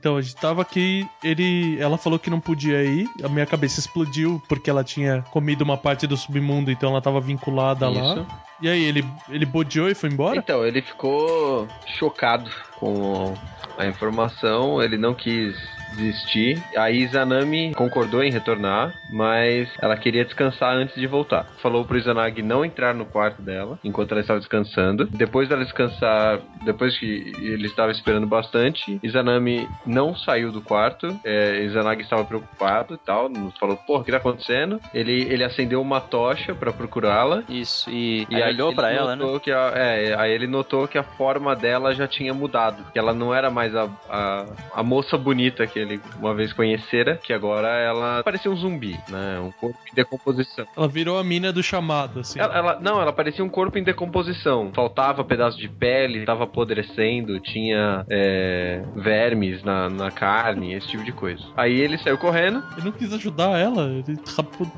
Então, 0.05 0.19
a 0.19 0.21
gente 0.21 0.37
tava 0.37 0.61
aqui, 0.61 1.09
ele, 1.23 1.81
ela 1.81 1.97
falou 1.97 2.19
que 2.19 2.29
não 2.29 2.39
podia 2.39 2.85
ir, 2.85 3.09
a 3.23 3.29
minha 3.31 3.47
cabeça 3.47 3.81
explodiu 3.81 4.43
porque 4.47 4.69
ela 4.69 4.85
tinha 4.85 5.23
comido 5.31 5.63
uma 5.63 5.79
parte 5.79 6.07
do 6.07 6.15
submundo, 6.15 6.71
então 6.71 6.91
ela 6.91 7.01
tava 7.01 7.23
vinculada 7.23 7.89
lá. 7.89 8.13
Isso. 8.13 8.27
E 8.61 8.69
aí, 8.69 8.85
ele, 8.85 9.03
ele 9.31 9.47
bodeou 9.47 9.89
e 9.89 9.95
foi 9.95 10.11
embora? 10.11 10.37
Então, 10.37 10.63
ele 10.63 10.83
ficou 10.83 11.67
chocado 11.87 12.51
com 12.79 13.33
a 13.79 13.87
informação, 13.87 14.83
ele 14.83 14.99
não 14.99 15.15
quis 15.15 15.57
desistir. 15.95 16.63
A 16.77 16.91
Izanami 16.91 17.73
concordou 17.75 18.23
em 18.23 18.31
retornar, 18.31 18.95
mas 19.11 19.69
ela 19.81 19.97
queria 19.97 20.25
descansar 20.25 20.75
antes 20.75 20.95
de 20.95 21.07
voltar. 21.07 21.47
Falou 21.61 21.85
pro 21.85 21.99
Izanagi 21.99 22.43
não 22.43 22.65
entrar 22.65 22.95
no 22.95 23.05
quarto 23.05 23.43
dela 23.43 23.79
enquanto 23.85 24.13
ela 24.13 24.21
estava 24.21 24.39
descansando. 24.39 25.07
Depois 25.07 25.49
dela 25.49 25.65
descansar, 25.65 26.41
depois 26.65 26.99
que 26.99 27.33
ele 27.39 27.67
estava 27.67 27.93
esperando 27.93 28.27
bastante, 28.27 28.99
Izanami 29.03 29.69
não 29.85 30.15
saiu 30.15 30.53
do 30.53 30.61
quarto. 30.61 31.19
É, 31.25 31.63
Izanagi 31.65 32.03
estava 32.03 32.25
preocupado 32.25 32.95
e 32.95 32.99
tal, 32.99 33.31
falou: 33.59 33.77
"Pô, 33.77 33.99
o 33.99 34.05
que 34.05 34.11
tá 34.11 34.19
acontecendo?" 34.19 34.81
Ele 34.93 35.23
ele 35.23 35.45
acendeu 35.45 35.81
uma 35.81 36.01
tocha 36.01 36.55
para 36.55 36.73
procurá-la. 36.73 37.43
Isso, 37.49 37.91
e, 37.91 38.27
E 38.31 38.37
aí 38.37 38.45
aí 38.45 38.55
olhou 38.55 38.75
pra 38.75 38.91
ela, 38.91 39.17
né? 39.17 39.25
notou 39.25 39.41
Que 39.41 39.51
a, 39.51 39.73
é, 39.75 40.15
aí 40.19 40.33
ele 40.33 40.47
notou 40.47 40.87
que 40.87 40.99
a 40.99 41.03
forma 41.03 41.55
dela 41.57 41.95
já 41.95 42.07
tinha 42.07 42.33
mudado. 42.33 42.85
Que 42.93 42.99
ela 42.99 43.13
não 43.13 43.35
era 43.35 43.51
mais 43.51 43.75
a, 43.75 43.89
a, 44.09 44.47
a 44.75 44.83
moça 44.83 45.17
bonita 45.17 45.67
que 45.67 45.79
ele 45.85 46.01
uma 46.19 46.35
vez 46.35 46.53
conhecera, 46.53 47.19
que 47.23 47.33
agora 47.33 47.69
ela 47.69 48.23
parecia 48.23 48.51
um 48.51 48.57
zumbi, 48.57 48.99
né? 49.09 49.39
Um 49.41 49.51
corpo 49.53 49.79
em 49.91 49.95
decomposição. 49.95 50.67
Ela 50.77 50.89
virou 50.89 51.19
a 51.19 51.25
mina 51.25 51.53
do 51.53 51.63
chamado, 51.63 52.21
assim. 52.21 52.39
Ela, 52.41 52.57
ela- 52.57 52.79
não, 52.81 53.01
ela 53.01 53.13
parecia 53.13 53.45
um 53.45 53.49
corpo 53.49 53.79
em 53.79 53.83
decomposição. 53.85 54.71
Faltava 54.75 55.25
pedaço 55.25 55.59
de 55.59 55.69
pele, 55.69 56.25
tava 56.25 56.45
apodrecendo, 56.45 57.39
tinha 57.41 58.05
é, 58.11 58.83
vermes 58.97 59.63
na, 59.63 59.89
na 59.89 60.11
carne, 60.11 60.75
esse 60.75 60.89
tipo 60.89 61.05
de 61.05 61.13
coisa. 61.13 61.43
Aí 61.57 61.81
ele 61.81 61.99
saiu 61.99 62.19
correndo, 62.19 62.63
Ele 62.77 62.87
não 62.87 62.93
quis 62.93 63.13
ajudar 63.13 63.59
ela, 63.59 63.89
ele 63.89 64.19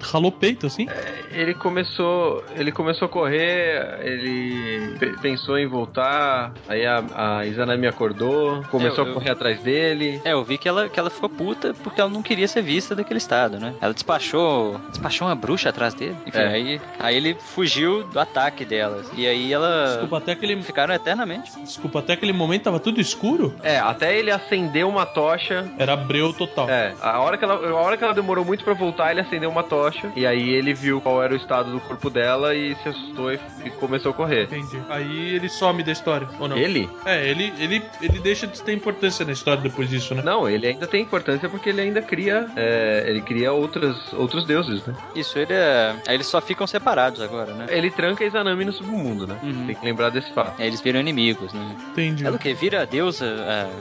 ralou 0.00 0.32
peito, 0.32 0.66
assim. 0.66 0.86
ele 1.32 1.54
começou, 1.54 2.44
ele 2.56 2.72
começou 2.72 3.06
a 3.06 3.08
correr, 3.08 3.98
ele 4.02 4.96
pe- 4.98 5.16
pensou 5.20 5.58
em 5.58 5.66
voltar, 5.66 6.52
aí 6.68 6.84
a, 6.86 7.04
a 7.38 7.46
Izanami 7.46 7.86
acordou, 7.86 8.62
começou 8.70 9.04
Eu- 9.04 9.10
a 9.10 9.14
correr 9.14 9.30
atrás 9.30 9.60
dele. 9.62 10.20
É, 10.24 10.32
eu 10.32 10.44
vi 10.44 10.58
que 10.58 10.68
ela, 10.68 10.88
que 10.96 11.00
ela 11.00 11.10
ficou 11.10 11.28
puta 11.28 11.74
porque 11.84 12.00
ela 12.00 12.08
não 12.08 12.22
queria 12.22 12.48
ser 12.48 12.62
vista 12.62 12.94
daquele 12.94 13.18
estado, 13.18 13.58
né? 13.60 13.74
Ela 13.82 13.92
despachou, 13.92 14.80
despachou 14.88 15.28
uma 15.28 15.34
bruxa 15.34 15.68
atrás 15.68 15.92
dele. 15.92 16.16
Enfim, 16.26 16.38
É. 16.38 16.46
aí, 16.48 16.80
aí 16.98 17.16
ele 17.16 17.34
fugiu 17.38 18.04
do 18.04 18.18
ataque 18.18 18.64
dela. 18.64 19.04
E 19.14 19.26
aí 19.26 19.52
ela. 19.52 19.88
Desculpa, 19.88 20.16
até 20.18 20.32
aquele, 20.32 20.62
Ficaram 20.62 20.94
eternamente. 20.94 21.52
desculpa, 21.60 21.98
até 21.98 22.14
aquele 22.14 22.32
momento 22.32 22.62
tava 22.62 22.80
tudo 22.80 22.98
escuro? 23.00 23.54
É, 23.62 23.78
até 23.78 24.16
ele 24.18 24.30
acender 24.30 24.86
uma 24.86 25.04
tocha. 25.04 25.70
Era 25.78 25.94
breu 25.96 26.32
total. 26.32 26.68
É, 26.70 26.94
a 27.02 27.20
hora 27.20 27.36
que 27.36 27.44
ela, 27.44 27.54
a 27.54 27.74
hora 27.74 27.96
que 27.98 28.02
ela 28.04 28.14
demorou 28.14 28.42
muito 28.44 28.64
pra 28.64 28.72
voltar, 28.72 29.10
ele 29.10 29.20
acendeu 29.20 29.50
uma 29.50 29.62
tocha. 29.62 30.10
E 30.16 30.26
aí 30.26 30.48
ele 30.48 30.72
viu 30.72 31.00
qual 31.02 31.22
era 31.22 31.34
o 31.34 31.36
estado 31.36 31.70
do 31.70 31.80
corpo 31.80 32.08
dela 32.08 32.54
e 32.54 32.74
se 32.82 32.88
assustou 32.88 33.32
e, 33.34 33.38
e 33.66 33.70
começou 33.70 34.12
a 34.12 34.14
correr. 34.14 34.44
Entendi. 34.44 34.80
Aí 34.88 35.34
ele 35.34 35.48
some 35.50 35.82
da 35.82 35.92
história, 35.92 36.26
ou 36.40 36.48
não? 36.48 36.56
Ele? 36.56 36.88
É, 37.04 37.28
ele, 37.28 37.52
ele, 37.58 37.82
ele 38.00 38.18
deixa 38.18 38.46
de 38.46 38.62
ter 38.62 38.72
importância 38.72 39.24
na 39.26 39.32
história 39.32 39.60
depois 39.60 39.90
disso, 39.90 40.14
né? 40.14 40.22
Não, 40.24 40.48
ele 40.48 40.66
ainda 40.76 40.86
tem 40.86 41.02
importância 41.02 41.48
porque 41.48 41.70
ele 41.70 41.80
ainda 41.80 42.00
cria. 42.02 42.46
é, 42.56 43.04
ele 43.06 43.20
cria 43.20 43.52
outras, 43.52 44.12
outros 44.12 44.44
deuses, 44.44 44.84
né? 44.86 44.94
Isso, 45.14 45.38
ele 45.38 45.52
é. 45.52 45.94
Aí 46.06 46.14
eles 46.14 46.26
só 46.26 46.40
ficam 46.40 46.66
separados 46.66 47.20
agora, 47.20 47.52
né? 47.54 47.66
Ele 47.68 47.90
tranca 47.90 48.24
Izanami 48.24 48.64
no 48.64 48.72
submundo, 48.72 49.26
né? 49.26 49.38
Uhum. 49.42 49.66
Tem 49.66 49.74
que 49.74 49.84
lembrar 49.84 50.10
desse 50.10 50.32
fato. 50.32 50.60
Aí 50.60 50.66
eles 50.66 50.80
viram 50.80 51.00
inimigos, 51.00 51.52
né? 51.52 51.76
Entendi. 51.90 52.24
Ela 52.26 52.36
o 52.36 52.38
quê? 52.38 52.54
Vira 52.54 52.82
a 52.82 52.84
deusa, 52.84 53.26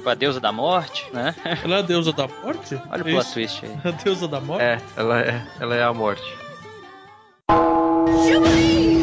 a, 0.05 0.11
a 0.11 0.13
deusa 0.15 0.39
da 0.39 0.51
morte, 0.51 1.05
né? 1.13 1.35
Ela 1.63 1.75
é 1.77 1.79
a 1.79 1.81
deusa 1.81 2.11
da 2.13 2.27
morte? 2.27 2.75
Olha 2.89 3.03
o 3.03 3.07
É 3.07 3.11
plot 3.11 3.33
twist 3.33 3.65
aí. 3.65 3.71
A 3.85 3.91
deusa 3.91 4.27
da 4.27 4.39
morte? 4.39 4.63
É, 4.63 4.77
ela 4.95 5.21
é, 5.21 5.41
ela 5.59 5.75
é 5.75 5.83
a 5.83 5.93
morte. 5.93 6.23
Jubilee! 8.27 8.94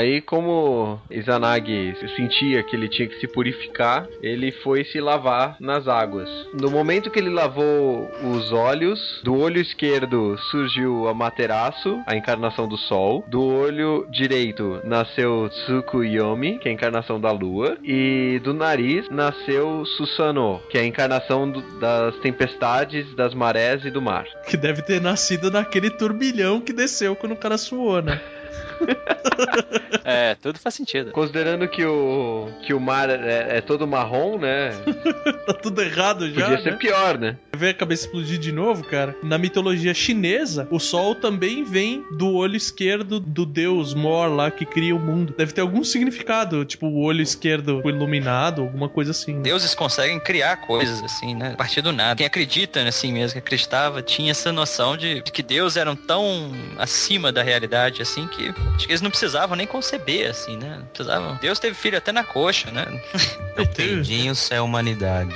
Aí 0.00 0.20
como 0.20 0.98
Izanagi 1.10 1.94
sentia 2.16 2.62
que 2.62 2.74
ele 2.76 2.88
tinha 2.88 3.08
que 3.08 3.18
se 3.20 3.26
purificar, 3.28 4.06
ele 4.22 4.50
foi 4.50 4.84
se 4.84 5.00
lavar 5.00 5.56
nas 5.60 5.86
águas. 5.88 6.28
No 6.60 6.70
momento 6.70 7.10
que 7.10 7.18
ele 7.18 7.30
lavou 7.30 8.08
os 8.34 8.52
olhos, 8.52 9.20
do 9.22 9.36
olho 9.38 9.60
esquerdo 9.60 10.36
surgiu 10.50 11.08
Amaterasu, 11.08 12.00
a 12.06 12.16
encarnação 12.16 12.66
do 12.68 12.76
sol. 12.76 13.24
Do 13.28 13.42
olho 13.44 14.06
direito 14.10 14.80
nasceu 14.84 15.48
Tsukuyomi, 15.50 16.58
que 16.58 16.68
é 16.68 16.70
a 16.70 16.74
encarnação 16.74 17.20
da 17.20 17.30
lua. 17.30 17.76
E 17.82 18.40
do 18.42 18.52
nariz 18.54 19.08
nasceu 19.10 19.84
Susano, 19.84 20.60
que 20.70 20.78
é 20.78 20.82
a 20.82 20.86
encarnação 20.86 21.50
do- 21.50 21.62
das 21.78 22.16
tempestades, 22.18 23.14
das 23.14 23.34
marés 23.34 23.84
e 23.84 23.90
do 23.90 24.00
mar. 24.02 24.24
Que 24.48 24.56
deve 24.56 24.82
ter 24.82 25.00
nascido 25.00 25.50
naquele 25.50 25.90
turbilhão 25.90 26.60
que 26.60 26.72
desceu 26.72 27.14
quando 27.16 27.32
o 27.32 27.36
cara 27.36 27.58
suou, 27.58 28.00
né? 28.02 28.20
É, 30.04 30.34
tudo 30.34 30.58
faz 30.58 30.74
sentido. 30.74 31.12
Considerando 31.12 31.68
que 31.68 31.84
o, 31.84 32.48
que 32.66 32.74
o 32.74 32.80
mar 32.80 33.08
é, 33.08 33.58
é 33.58 33.60
todo 33.60 33.86
marrom, 33.86 34.38
né? 34.38 34.70
Tá 35.46 35.54
tudo 35.54 35.82
errado 35.82 36.30
já. 36.32 36.46
Podia 36.46 36.62
ser 36.62 36.72
né? 36.72 36.76
pior, 36.76 37.18
né? 37.18 37.36
Ver 37.56 37.70
a 37.70 37.74
cabeça 37.74 38.06
explodir 38.06 38.38
de 38.38 38.52
novo, 38.52 38.84
cara. 38.84 39.14
Na 39.22 39.38
mitologia 39.38 39.92
chinesa, 39.94 40.66
o 40.70 40.78
sol 40.78 41.14
também 41.14 41.64
vem 41.64 42.04
do 42.16 42.34
olho 42.34 42.56
esquerdo 42.56 43.20
do 43.20 43.44
deus 43.44 43.94
Mor 43.94 44.28
lá 44.28 44.50
que 44.50 44.64
cria 44.64 44.94
o 44.94 44.98
mundo. 44.98 45.34
Deve 45.36 45.52
ter 45.52 45.60
algum 45.60 45.84
significado, 45.84 46.64
tipo 46.64 46.86
o 46.86 47.02
olho 47.02 47.22
esquerdo 47.22 47.82
iluminado, 47.84 48.62
alguma 48.62 48.88
coisa 48.88 49.10
assim. 49.10 49.34
né? 49.34 49.42
Deuses 49.42 49.74
conseguem 49.74 50.18
criar 50.20 50.56
coisas 50.58 51.02
assim, 51.02 51.34
né? 51.34 51.52
A 51.52 51.56
partir 51.56 51.82
do 51.82 51.92
nada. 51.92 52.16
Quem 52.16 52.26
acredita 52.26 52.80
assim 52.82 53.12
mesmo, 53.12 53.32
que 53.34 53.38
acreditava, 53.38 54.02
tinha 54.02 54.30
essa 54.30 54.52
noção 54.52 54.96
de, 54.96 55.22
de 55.22 55.32
que 55.32 55.42
Deus 55.42 55.76
eram 55.76 55.94
tão 55.94 56.52
acima 56.78 57.30
da 57.32 57.42
realidade 57.42 58.02
assim 58.02 58.26
que 58.28 58.52
acho 58.76 58.86
que 58.86 58.92
eles 58.92 59.02
não 59.02 59.10
precisavam 59.10 59.56
nem 59.56 59.66
conceber 59.66 60.30
assim, 60.30 60.56
né? 60.56 60.76
Não 60.78 60.86
precisavam. 60.86 61.38
Deus 61.40 61.58
teve 61.58 61.74
filho 61.74 61.98
até 61.98 62.12
na 62.12 62.24
coxa, 62.24 62.70
né? 62.70 62.86
O 63.58 63.66
Tendinho 63.66 64.32
é 64.50 64.56
a 64.56 64.62
humanidade. 64.62 65.34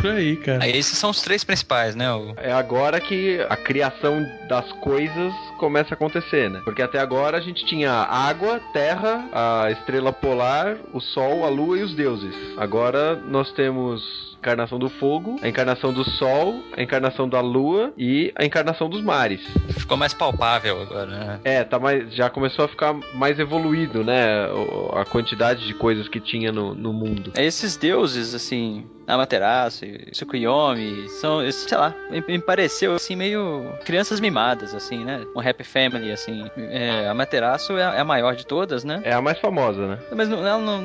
Por 0.00 0.06
aí, 0.12 0.36
cara. 0.36 0.64
Aí 0.64 0.70
esses 0.76 0.96
são 0.96 1.10
os 1.10 1.20
três 1.20 1.44
principais, 1.44 1.94
né? 1.94 2.10
O- 2.12 2.32
É 2.36 2.50
agora 2.52 2.98
que 3.00 3.38
a 3.48 3.56
criação 3.56 4.24
das 4.48 4.70
coisas 4.80 5.32
começa 5.58 5.92
a 5.92 5.94
acontecer, 5.94 6.48
né? 6.48 6.60
Porque 6.64 6.80
até 6.80 6.98
agora 6.98 7.36
a 7.36 7.40
gente 7.40 7.64
tinha 7.66 7.92
água, 7.92 8.60
terra, 8.72 9.24
a 9.32 9.70
estrela 9.70 10.12
polar, 10.12 10.76
o 10.92 11.00
sol, 11.00 11.44
a 11.44 11.48
lua 11.48 11.78
e 11.78 11.82
os 11.82 11.94
deuses. 11.94 12.34
Agora 12.56 13.14
nós 13.16 13.52
temos 13.52 14.02
encarnação 14.40 14.78
do 14.78 14.88
fogo, 14.88 15.36
a 15.42 15.48
encarnação 15.48 15.92
do 15.92 16.02
sol, 16.02 16.62
a 16.76 16.82
encarnação 16.82 17.28
da 17.28 17.40
lua 17.40 17.92
e 17.96 18.32
a 18.34 18.44
encarnação 18.44 18.88
dos 18.88 19.02
mares. 19.02 19.40
Ficou 19.78 19.96
mais 19.98 20.14
palpável 20.14 20.80
agora, 20.80 21.06
né? 21.06 21.40
É, 21.44 21.62
tá 21.62 21.78
mais, 21.78 22.12
já 22.14 22.30
começou 22.30 22.64
a 22.64 22.68
ficar 22.68 22.94
mais 23.14 23.38
evoluído, 23.38 24.02
né? 24.02 24.46
A 24.94 25.04
quantidade 25.04 25.66
de 25.66 25.74
coisas 25.74 26.08
que 26.08 26.18
tinha 26.18 26.50
no, 26.50 26.74
no 26.74 26.92
mundo. 26.92 27.32
Esses 27.36 27.76
deuses, 27.76 28.34
assim, 28.34 28.86
Amaterasu, 29.06 29.84
e 29.84 30.10
Tsukuyomi, 30.10 31.08
são, 31.10 31.40
sei 31.52 31.76
lá, 31.76 31.94
me, 32.10 32.38
pareceu, 32.38 32.94
assim, 32.94 33.14
meio 33.16 33.64
crianças 33.84 34.20
mimadas, 34.20 34.74
assim, 34.74 35.04
né? 35.04 35.22
Um 35.36 35.40
happy 35.40 35.64
family, 35.64 36.10
assim. 36.12 36.44
É, 36.56 37.08
Amaterasu 37.08 37.76
é, 37.76 37.84
a- 37.84 37.94
é 37.96 38.04
maior 38.04 38.34
de 38.34 38.46
todas, 38.46 38.84
né? 38.84 39.00
É 39.04 39.12
a 39.12 39.20
mais 39.20 39.38
famosa, 39.38 39.86
né? 39.86 39.98
Mas 40.16 40.28
não- 40.28 40.46
ela 40.46 40.58
não, 40.58 40.80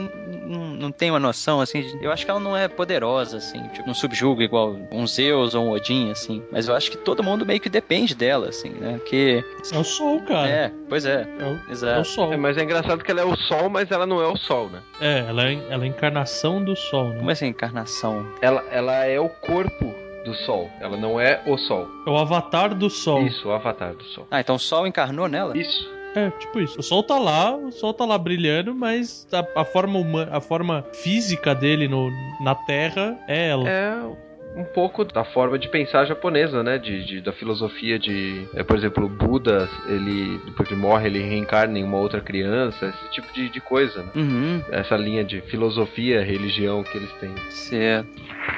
não, 0.46 0.60
não 0.76 0.92
tem 0.92 1.10
uma 1.10 1.20
noção, 1.20 1.62
assim, 1.62 1.82
de- 1.82 2.04
eu 2.04 2.12
acho 2.12 2.26
que 2.26 2.32
ela 2.32 2.40
não 2.40 2.56
é 2.58 2.68
poderosa, 2.68 3.38
assim, 3.46 3.62
tipo, 3.70 3.86
não 3.88 3.94
subjuga 3.94 4.44
igual 4.44 4.76
um 4.92 5.06
Zeus 5.08 5.54
ou 5.56 5.66
um 5.66 5.72
Odin, 5.72 6.12
assim. 6.12 6.42
Mas 6.52 6.68
eu 6.68 6.76
acho 6.76 6.92
que 6.92 6.98
todo 6.98 7.24
mundo 7.24 7.46
meio 7.46 7.60
que 7.60 7.70
depende 7.70 8.14
dela, 8.16 8.50
assim, 8.50 8.70
né? 8.70 8.98
Porque, 8.98 9.44
É 9.72 9.78
o 9.78 9.84
sol, 9.84 10.22
cara. 10.22 10.48
é, 10.50 10.72
pois 10.90 11.06
é, 11.06 11.28
É 11.40 11.44
o, 11.44 11.48
é 11.48 11.52
o 11.68 11.72
exato. 11.72 12.06
sol. 12.08 12.34
É, 12.34 12.38
mas 12.38 12.58
é 12.58 12.64
engraçado 12.64 13.04
que 13.04 13.12
ela 13.12 13.22
é 13.22 13.26
o 13.26 13.36
sol, 13.36 13.70
mas 13.70 13.90
ela 13.92 14.06
não 14.06 14.22
é 14.22 14.28
o 14.28 14.36
sol, 14.38 14.70
né? 14.70 14.80
É, 15.00 15.20
ela 15.28 15.48
é, 15.48 15.54
ela 15.70 15.84
é 15.84 15.88
a 15.88 15.90
encarnação 15.90 16.64
do 16.64 16.76
sol, 16.76 17.08
Como 17.14 17.22
né? 17.24 17.30
é 17.30 17.32
essa 17.34 17.46
encarnação? 17.46 18.26
Ela, 18.42 18.64
ela 18.72 19.06
é 19.06 19.20
o 19.20 19.30
corpo 19.30 19.94
do 20.26 20.34
sol. 20.34 20.70
Ela 20.80 20.98
não 20.98 21.20
é 21.20 21.42
o 21.46 21.56
sol. 21.58 21.88
É 22.06 22.10
o 22.10 22.18
avatar 22.18 22.74
do 22.74 22.90
sol. 22.90 23.22
Isso, 23.28 23.48
o 23.48 23.52
avatar 23.52 23.94
do 23.94 24.04
sol. 24.04 24.26
Ah, 24.32 24.40
então 24.40 24.56
o 24.56 24.60
Sol 24.60 24.88
encarnou 24.88 25.28
nela? 25.28 25.56
Isso. 25.58 25.88
É, 26.16 26.30
tipo 26.32 26.60
isso. 26.60 26.80
O 26.80 26.84
sol 26.84 27.04
tá 27.04 27.20
lá, 27.20 27.56
o 27.56 27.72
sol 27.72 27.94
tá 27.94 28.06
lá 28.06 28.18
brilhando, 28.18 28.74
mas 28.74 29.28
a, 29.32 29.62
a 29.62 29.66
forma 29.66 30.00
humana, 30.00 30.30
a 30.36 30.40
forma 30.42 30.86
física 30.94 31.54
dele 31.54 31.88
no, 31.88 32.10
na 32.40 32.56
Terra 32.56 33.18
é 33.28 33.50
ela. 33.50 33.70
É 33.70 34.26
um 34.58 34.64
pouco 34.64 35.04
da 35.04 35.26
forma 35.26 35.60
de 35.60 35.68
pensar 35.68 36.06
japonesa, 36.06 36.64
né? 36.64 36.78
De, 36.78 37.06
de- 37.06 37.20
da 37.22 37.34
filosofia 37.34 38.00
de, 38.00 38.48
é, 38.56 38.64
por 38.64 38.78
exemplo, 38.78 39.04
o 39.06 39.10
Buda, 39.10 39.68
ele 39.86 40.40
depois 40.46 40.70
que 40.70 40.74
morre 40.76 41.08
ele 41.08 41.20
reencarna 41.22 41.78
em 41.78 41.84
uma 41.84 41.98
outra 41.98 42.22
criança, 42.22 42.88
esse 42.88 43.12
tipo 43.12 43.34
de, 43.34 43.50
de 43.50 43.60
coisa. 43.60 44.04
Né? 44.04 44.10
Uhum. 44.16 44.62
Essa 44.72 44.96
linha 44.96 45.26
de 45.26 45.42
filosofia, 45.42 46.24
religião 46.24 46.84
que 46.84 46.98
eles 46.98 47.12
têm. 47.20 47.36
Certo. 47.50 48.08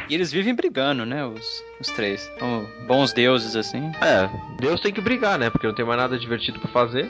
E 0.07 0.13
eles 0.13 0.31
vivem 0.31 0.53
brigando, 0.53 1.03
né? 1.03 1.25
Os, 1.25 1.63
os 1.81 1.87
três. 1.87 2.31
São 2.37 2.67
bons 2.85 3.11
deuses, 3.11 3.55
assim. 3.55 3.91
É, 3.99 4.29
Deus 4.59 4.79
tem 4.79 4.93
que 4.93 5.01
brigar, 5.01 5.39
né? 5.39 5.49
Porque 5.49 5.65
não 5.65 5.73
tem 5.73 5.83
mais 5.83 5.99
nada 5.99 6.15
divertido 6.19 6.59
pra 6.59 6.69
fazer. 6.69 7.09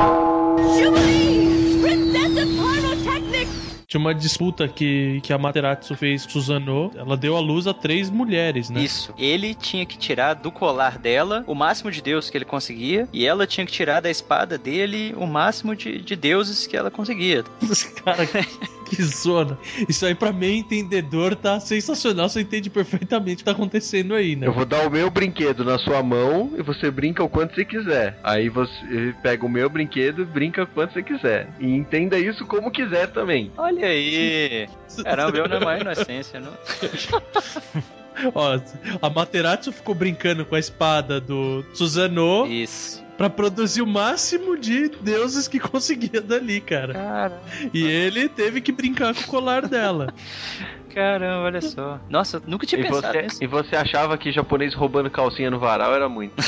Jubilee! 0.00 1.13
Tinha 3.94 4.00
uma 4.00 4.12
disputa 4.12 4.66
que, 4.66 5.20
que 5.22 5.32
a 5.32 5.38
Materatsu 5.38 5.94
fez 5.94 6.24
com 6.24 6.32
Susanoo. 6.32 6.90
Ela 6.96 7.16
deu 7.16 7.36
à 7.36 7.40
luz 7.40 7.68
a 7.68 7.72
três 7.72 8.10
mulheres, 8.10 8.68
né? 8.68 8.82
Isso. 8.82 9.14
Ele 9.16 9.54
tinha 9.54 9.86
que 9.86 9.96
tirar 9.96 10.34
do 10.34 10.50
colar 10.50 10.98
dela 10.98 11.44
o 11.46 11.54
máximo 11.54 11.92
de 11.92 12.02
deus 12.02 12.28
que 12.28 12.36
ele 12.36 12.44
conseguia. 12.44 13.08
E 13.12 13.24
ela 13.24 13.46
tinha 13.46 13.64
que 13.64 13.70
tirar 13.70 14.00
da 14.00 14.10
espada 14.10 14.58
dele 14.58 15.14
o 15.16 15.28
máximo 15.28 15.76
de, 15.76 16.00
de 16.00 16.16
deuses 16.16 16.66
que 16.66 16.76
ela 16.76 16.90
conseguia. 16.90 17.44
Cara, 18.04 18.26
que 18.84 19.00
zona. 19.00 19.56
Isso 19.88 20.04
aí, 20.04 20.14
pra 20.14 20.32
mim, 20.32 20.58
entendedor, 20.58 21.36
tá 21.36 21.60
sensacional. 21.60 22.28
Você 22.28 22.40
entende 22.40 22.68
perfeitamente 22.68 23.34
o 23.34 23.38
que 23.38 23.44
tá 23.44 23.52
acontecendo 23.52 24.12
aí, 24.14 24.34
né? 24.34 24.48
Eu 24.48 24.52
vou 24.52 24.64
dar 24.64 24.84
o 24.84 24.90
meu 24.90 25.08
brinquedo 25.08 25.64
na 25.64 25.78
sua 25.78 26.02
mão 26.02 26.50
e 26.58 26.62
você 26.62 26.90
brinca 26.90 27.22
o 27.22 27.28
quanto 27.28 27.54
você 27.54 27.64
quiser. 27.64 28.18
Aí 28.24 28.48
você 28.48 29.14
pega 29.22 29.46
o 29.46 29.48
meu 29.48 29.70
brinquedo 29.70 30.22
e 30.22 30.24
brinca 30.24 30.64
o 30.64 30.66
quanto 30.66 30.94
você 30.94 31.02
quiser. 31.02 31.48
E 31.60 31.66
entenda 31.66 32.18
isso 32.18 32.44
como 32.44 32.72
quiser 32.72 33.06
também. 33.12 33.52
Olha 33.56 33.83
aí. 33.84 34.68
Caramba, 35.02 35.36
eu 35.36 35.48
na 35.48 35.60
maior 35.60 35.80
inocência, 35.80 36.40
não? 36.40 36.52
Ó, 38.34 38.60
a 39.02 39.10
Materatsu 39.10 39.72
ficou 39.72 39.94
brincando 39.94 40.44
com 40.44 40.54
a 40.54 40.58
espada 40.58 41.20
do 41.20 41.64
Susanoo 41.74 42.46
Isso. 42.46 43.03
Pra 43.16 43.30
produzir 43.30 43.82
o 43.82 43.86
máximo 43.86 44.56
de 44.58 44.88
deuses 44.88 45.46
que 45.48 45.58
conseguia 45.60 46.20
dali, 46.20 46.60
cara. 46.60 46.92
Cara, 46.94 47.40
E 47.72 47.82
ele 47.84 48.28
teve 48.28 48.60
que 48.60 48.72
brincar 48.72 49.14
com 49.14 49.20
o 49.20 49.26
colar 49.26 49.66
dela. 49.68 50.12
caramba, 50.94 51.44
olha 51.46 51.60
só. 51.60 51.98
Nossa, 52.08 52.36
eu 52.36 52.42
nunca 52.46 52.66
tinha 52.66 52.80
E 52.80 52.84
pensado 52.84 53.12
você, 53.12 53.22
nisso. 53.22 53.38
e 53.42 53.46
você 53.46 53.74
achava 53.76 54.16
que 54.16 54.30
japonês 54.30 54.74
roubando 54.74 55.10
calcinha 55.10 55.50
no 55.50 55.58
varal 55.58 55.92
era 55.94 56.08
muito. 56.08 56.34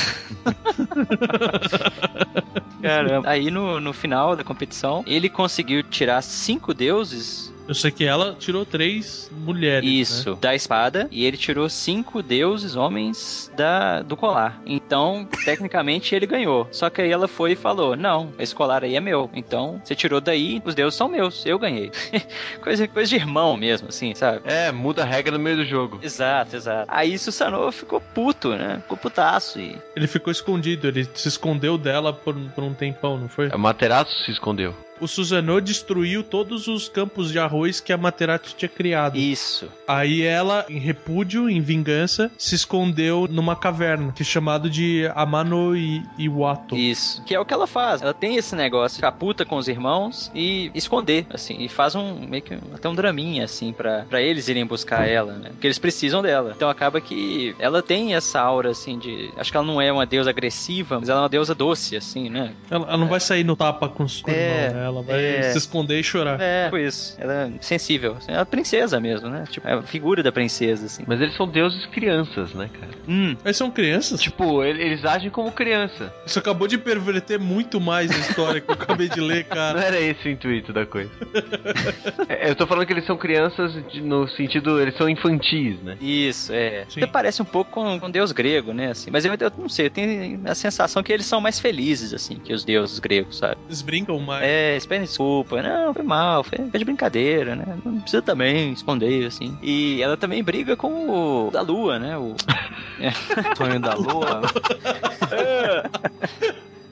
Caramba. 2.81 3.29
Aí 3.29 3.49
no, 3.51 3.79
no 3.79 3.93
final 3.93 4.35
da 4.35 4.43
competição, 4.43 5.03
ele 5.07 5.29
conseguiu 5.29 5.83
tirar 5.83 6.21
cinco 6.21 6.73
deuses 6.73 7.53
Eu 7.67 7.75
sei 7.75 7.91
que 7.91 8.05
ela 8.05 8.35
tirou 8.39 8.65
três 8.65 9.29
mulheres. 9.31 9.87
né? 9.87 9.95
Isso, 9.95 10.35
da 10.35 10.55
espada. 10.55 11.07
E 11.11 11.25
ele 11.25 11.35
tirou 11.35 11.67
cinco 11.69 12.23
deuses, 12.23 12.75
homens, 12.75 13.51
da, 13.55 14.01
do 14.01 14.15
colar. 14.15 14.61
Então, 14.65 15.27
tecnicamente, 15.43 16.15
ele 16.15 16.25
ganhou. 16.25 16.67
Só 16.71 16.89
que 16.89 17.01
aí 17.01 17.11
ela 17.11 17.27
foi 17.27 17.51
e 17.51 17.55
falou: 17.55 17.95
Não, 17.95 18.31
esse 18.39 18.55
colar 18.55 18.83
aí 18.83 18.95
é 18.95 18.99
meu. 18.99 19.29
Então, 19.33 19.81
você 19.83 19.95
tirou 19.95 20.21
daí, 20.21 20.61
os 20.63 20.73
deuses 20.73 20.97
são 20.97 21.09
meus. 21.09 21.45
Eu 21.45 21.59
ganhei. 21.59 21.91
coisa, 22.61 22.87
coisa 22.87 23.09
de 23.09 23.15
irmão 23.15 23.57
mesmo, 23.57 23.89
assim, 23.89 24.15
sabe? 24.15 24.41
É, 24.45 24.71
muda 24.71 25.03
a 25.03 25.05
regra 25.05 25.37
no 25.37 25.39
meio 25.39 25.57
do 25.57 25.65
jogo. 25.65 25.99
Exato, 26.01 26.55
exato. 26.55 26.87
Aí 26.87 27.17
Susanoo 27.17 27.71
ficou 27.71 27.99
puto, 27.99 28.49
né? 28.49 28.79
Ficou 28.81 28.97
putaço. 28.97 29.59
E... 29.59 29.75
Ele 29.95 30.07
ficou 30.07 30.31
escondido, 30.31 30.87
ele 30.87 31.07
se 31.13 31.27
escondeu 31.27 31.77
dela 31.77 32.13
por, 32.13 32.33
por 32.33 32.63
um 32.63 32.73
tempão, 32.73 33.17
não 33.17 33.27
foi? 33.27 33.49
A 33.51 33.57
Materaço 33.57 34.23
se 34.23 34.31
escondeu. 34.31 34.73
O 34.99 35.07
Susanoo 35.07 35.61
destruiu 35.61 36.23
todos 36.23 36.67
os 36.67 36.89
campos 36.89 37.31
de 37.31 37.39
arroz 37.39 37.79
que 37.79 37.93
a 37.93 37.97
Materazzi 37.97 38.55
tinha 38.55 38.69
criado. 38.69 39.17
Isso. 39.17 39.67
Aí 39.87 40.21
ela, 40.21 40.65
em 40.69 40.79
repúdio, 40.79 41.49
em 41.49 41.61
vingança, 41.61 42.31
se 42.37 42.55
escondeu 42.55 43.27
numa 43.29 43.55
caverna, 43.55 44.11
que 44.11 44.21
é 44.21 44.25
chamado 44.25 44.69
de 44.69 45.09
Amano 45.15 45.73
Iwato. 46.17 46.75
Isso. 46.75 47.23
Que 47.23 47.35
é 47.35 47.39
o 47.39 47.45
que 47.45 47.53
ela 47.53 47.67
faz. 47.67 48.01
Ela 48.01 48.13
tem 48.13 48.35
esse 48.35 48.55
negócio, 48.55 48.95
ficar 48.95 49.11
puta 49.11 49.45
com 49.45 49.57
os 49.57 49.67
irmãos 49.67 50.31
e 50.33 50.71
esconder, 50.73 51.25
assim. 51.33 51.57
E 51.59 51.69
faz 51.69 51.95
um, 51.95 52.27
meio 52.27 52.43
que, 52.43 52.53
até 52.73 52.87
um 52.89 52.95
draminha, 52.95 53.45
assim, 53.45 53.73
pra, 53.73 54.05
pra 54.09 54.21
eles 54.21 54.47
irem 54.47 54.65
buscar 54.65 55.07
ela, 55.07 55.33
né? 55.33 55.49
Porque 55.49 55.67
eles 55.67 55.79
precisam 55.79 56.21
dela. 56.21 56.53
Então 56.55 56.69
acaba 56.69 56.99
que 57.01 57.55
ela 57.59 57.81
tem 57.81 58.15
essa 58.15 58.39
aura, 58.39 58.71
assim, 58.71 58.97
de... 58.97 59.31
Acho 59.37 59.51
que 59.51 59.57
ela 59.57 59.65
não 59.65 59.81
é 59.81 59.91
uma 59.91 60.05
deusa 60.05 60.29
agressiva, 60.29 60.99
mas 60.99 61.09
ela 61.09 61.19
é 61.19 61.23
uma 61.23 61.29
deusa 61.29 61.55
doce, 61.55 61.95
assim, 61.95 62.29
né? 62.29 62.53
Ela, 62.69 62.87
ela 62.87 62.97
não 62.97 63.07
vai 63.07 63.19
sair 63.19 63.43
no 63.43 63.55
tapa 63.55 63.89
com 63.89 64.03
os 64.03 64.23
É, 64.27 64.67
irmão, 64.67 64.81
né? 64.81 64.86
Ela 64.87 65.01
vai 65.01 65.23
é. 65.23 65.51
se 65.51 65.57
esconder 65.57 65.99
e 65.99 66.03
chorar. 66.03 66.39
É, 66.41 66.65
tipo 66.65 66.77
isso. 66.77 67.15
Ela 67.19 67.33
é 67.33 67.51
sensível. 67.61 68.17
É 68.27 68.37
a 68.37 68.45
princesa 68.45 68.99
mesmo, 68.99 69.29
né? 69.29 69.43
Tipo, 69.49 69.67
é 69.67 69.73
a 69.73 69.81
figura 69.81 70.21
da 70.23 70.31
princesa, 70.31 70.85
assim. 70.85 71.03
Mas 71.07 71.21
eles 71.21 71.35
são 71.35 71.47
deuses 71.47 71.85
crianças, 71.87 72.53
né, 72.53 72.69
cara? 72.73 72.91
Hum. 73.07 73.35
Mas 73.43 73.57
são 73.57 73.69
crianças? 73.71 74.21
Tipo, 74.21 74.63
ele- 74.63 74.81
eles 74.83 75.05
agem 75.05 75.29
como 75.29 75.51
criança. 75.51 76.13
Isso 76.25 76.39
acabou 76.39 76.67
de 76.67 76.77
perverter 76.77 77.39
muito 77.39 77.79
mais 77.79 78.11
a 78.11 78.17
história 78.17 78.61
que 78.61 78.69
eu 78.69 78.73
acabei 78.73 79.09
de 79.09 79.19
ler, 79.21 79.45
Não 79.49 79.55
cara. 79.55 79.79
era 79.81 79.99
esse 79.99 80.27
o 80.27 80.31
intuito 80.31 80.71
da 80.73 80.85
coisa. 80.85 81.09
É, 82.29 82.49
eu 82.49 82.55
tô 82.55 82.67
falando 82.67 82.85
que 82.85 82.93
eles 82.93 83.05
são 83.05 83.17
crianças 83.17 83.73
de- 83.91 84.01
no 84.01 84.27
sentido, 84.27 84.79
eles 84.81 84.95
são 84.97 85.09
infantis, 85.09 85.79
né? 85.81 85.97
Isso, 86.01 86.51
é. 86.53 86.85
Sim. 86.89 87.01
Até 87.01 87.11
parece 87.11 87.41
um 87.41 87.45
pouco 87.45 87.71
com, 87.71 87.99
com 87.99 88.09
deus 88.11 88.31
grego, 88.31 88.73
né? 88.73 88.91
Assim. 88.91 89.09
Mas 89.11 89.25
eu, 89.25 89.33
eu 89.33 89.51
não 89.57 89.69
sei, 89.69 89.85
eu 89.87 89.89
tenho 89.89 90.41
a 90.45 90.55
sensação 90.55 91.01
que 91.01 91.11
eles 91.13 91.25
são 91.25 91.39
mais 91.39 91.59
felizes, 91.59 92.13
assim, 92.13 92.35
que 92.35 92.53
os 92.53 92.63
deuses 92.63 92.99
gregos, 92.99 93.37
sabe? 93.37 93.57
Eles 93.67 93.81
brincam 93.81 94.19
mais. 94.19 94.43
É, 94.45 94.75
eles 94.77 94.85
pedem 94.85 95.05
desculpa. 95.05 95.61
Não, 95.61 95.93
foi 95.93 96.03
mal, 96.03 96.43
foi, 96.43 96.57
foi 96.57 96.79
de 96.79 96.85
brincadeira, 96.85 97.55
né? 97.55 97.65
Não 97.83 97.99
precisa 97.99 98.21
também 98.21 98.71
esconder, 98.73 99.25
assim. 99.25 99.57
E 99.61 100.01
ela 100.01 100.15
também 100.15 100.43
briga 100.43 100.75
com 100.75 101.09
o 101.09 101.51
da 101.51 101.61
lua, 101.61 101.99
né? 101.99 102.17
O... 102.17 102.35
Sonho 103.57 103.79
da 103.79 103.95
lua. 103.95 104.41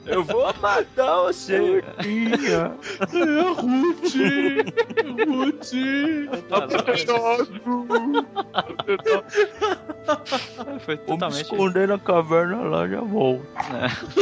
Eu 0.06 0.22
vou 0.22 0.54
matar 0.60 1.22
você. 1.22 1.82
É 1.82 2.54
a 2.54 3.50
Ruth! 3.50 4.14
Ruth! 5.26 5.72
Foi 10.80 10.96
Vou 10.96 11.04
me 11.04 11.06
totalmente... 11.06 11.42
esconder 11.42 11.88
na 11.88 11.98
caverna 11.98 12.58
lá, 12.62 12.86
já 12.86 13.00
vou. 13.00 13.42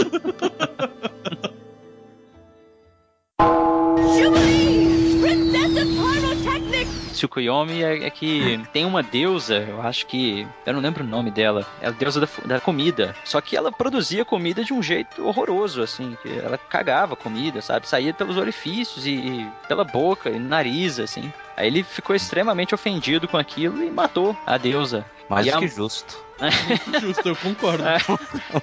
Jubilee! 0.04 1.13
Tsukuyomi 7.12 7.82
é, 7.82 8.06
é 8.06 8.10
que 8.10 8.60
tem 8.72 8.84
uma 8.84 9.02
deusa, 9.02 9.56
eu 9.68 9.80
acho 9.80 10.06
que. 10.06 10.46
Eu 10.66 10.72
não 10.74 10.80
lembro 10.80 11.04
o 11.04 11.06
nome 11.06 11.30
dela. 11.30 11.66
É 11.80 11.86
a 11.86 11.90
deusa 11.90 12.20
da, 12.20 12.28
da 12.44 12.60
comida. 12.60 13.14
Só 13.24 13.40
que 13.40 13.56
ela 13.56 13.70
produzia 13.70 14.24
comida 14.24 14.64
de 14.64 14.72
um 14.72 14.82
jeito 14.82 15.24
horroroso, 15.26 15.80
assim. 15.82 16.16
Que 16.22 16.38
ela 16.38 16.58
cagava 16.58 17.14
comida, 17.14 17.62
sabe? 17.62 17.88
Saía 17.88 18.12
pelos 18.12 18.36
orifícios 18.36 19.06
e, 19.06 19.12
e 19.12 19.48
pela 19.68 19.84
boca 19.84 20.28
e 20.30 20.38
nariz, 20.38 20.98
assim. 20.98 21.32
Aí 21.56 21.68
ele 21.68 21.82
ficou 21.84 22.16
extremamente 22.16 22.74
ofendido 22.74 23.28
com 23.28 23.36
aquilo 23.36 23.82
e 23.82 23.90
matou 23.90 24.36
a 24.44 24.58
deusa. 24.58 25.04
Mais 25.28 25.46
E 25.46 25.50
do 25.50 25.56
a- 25.56 25.60
que 25.60 25.68
justo. 25.68 26.23
Justo, 27.00 27.28
eu 27.28 27.36
concordo. 27.36 27.84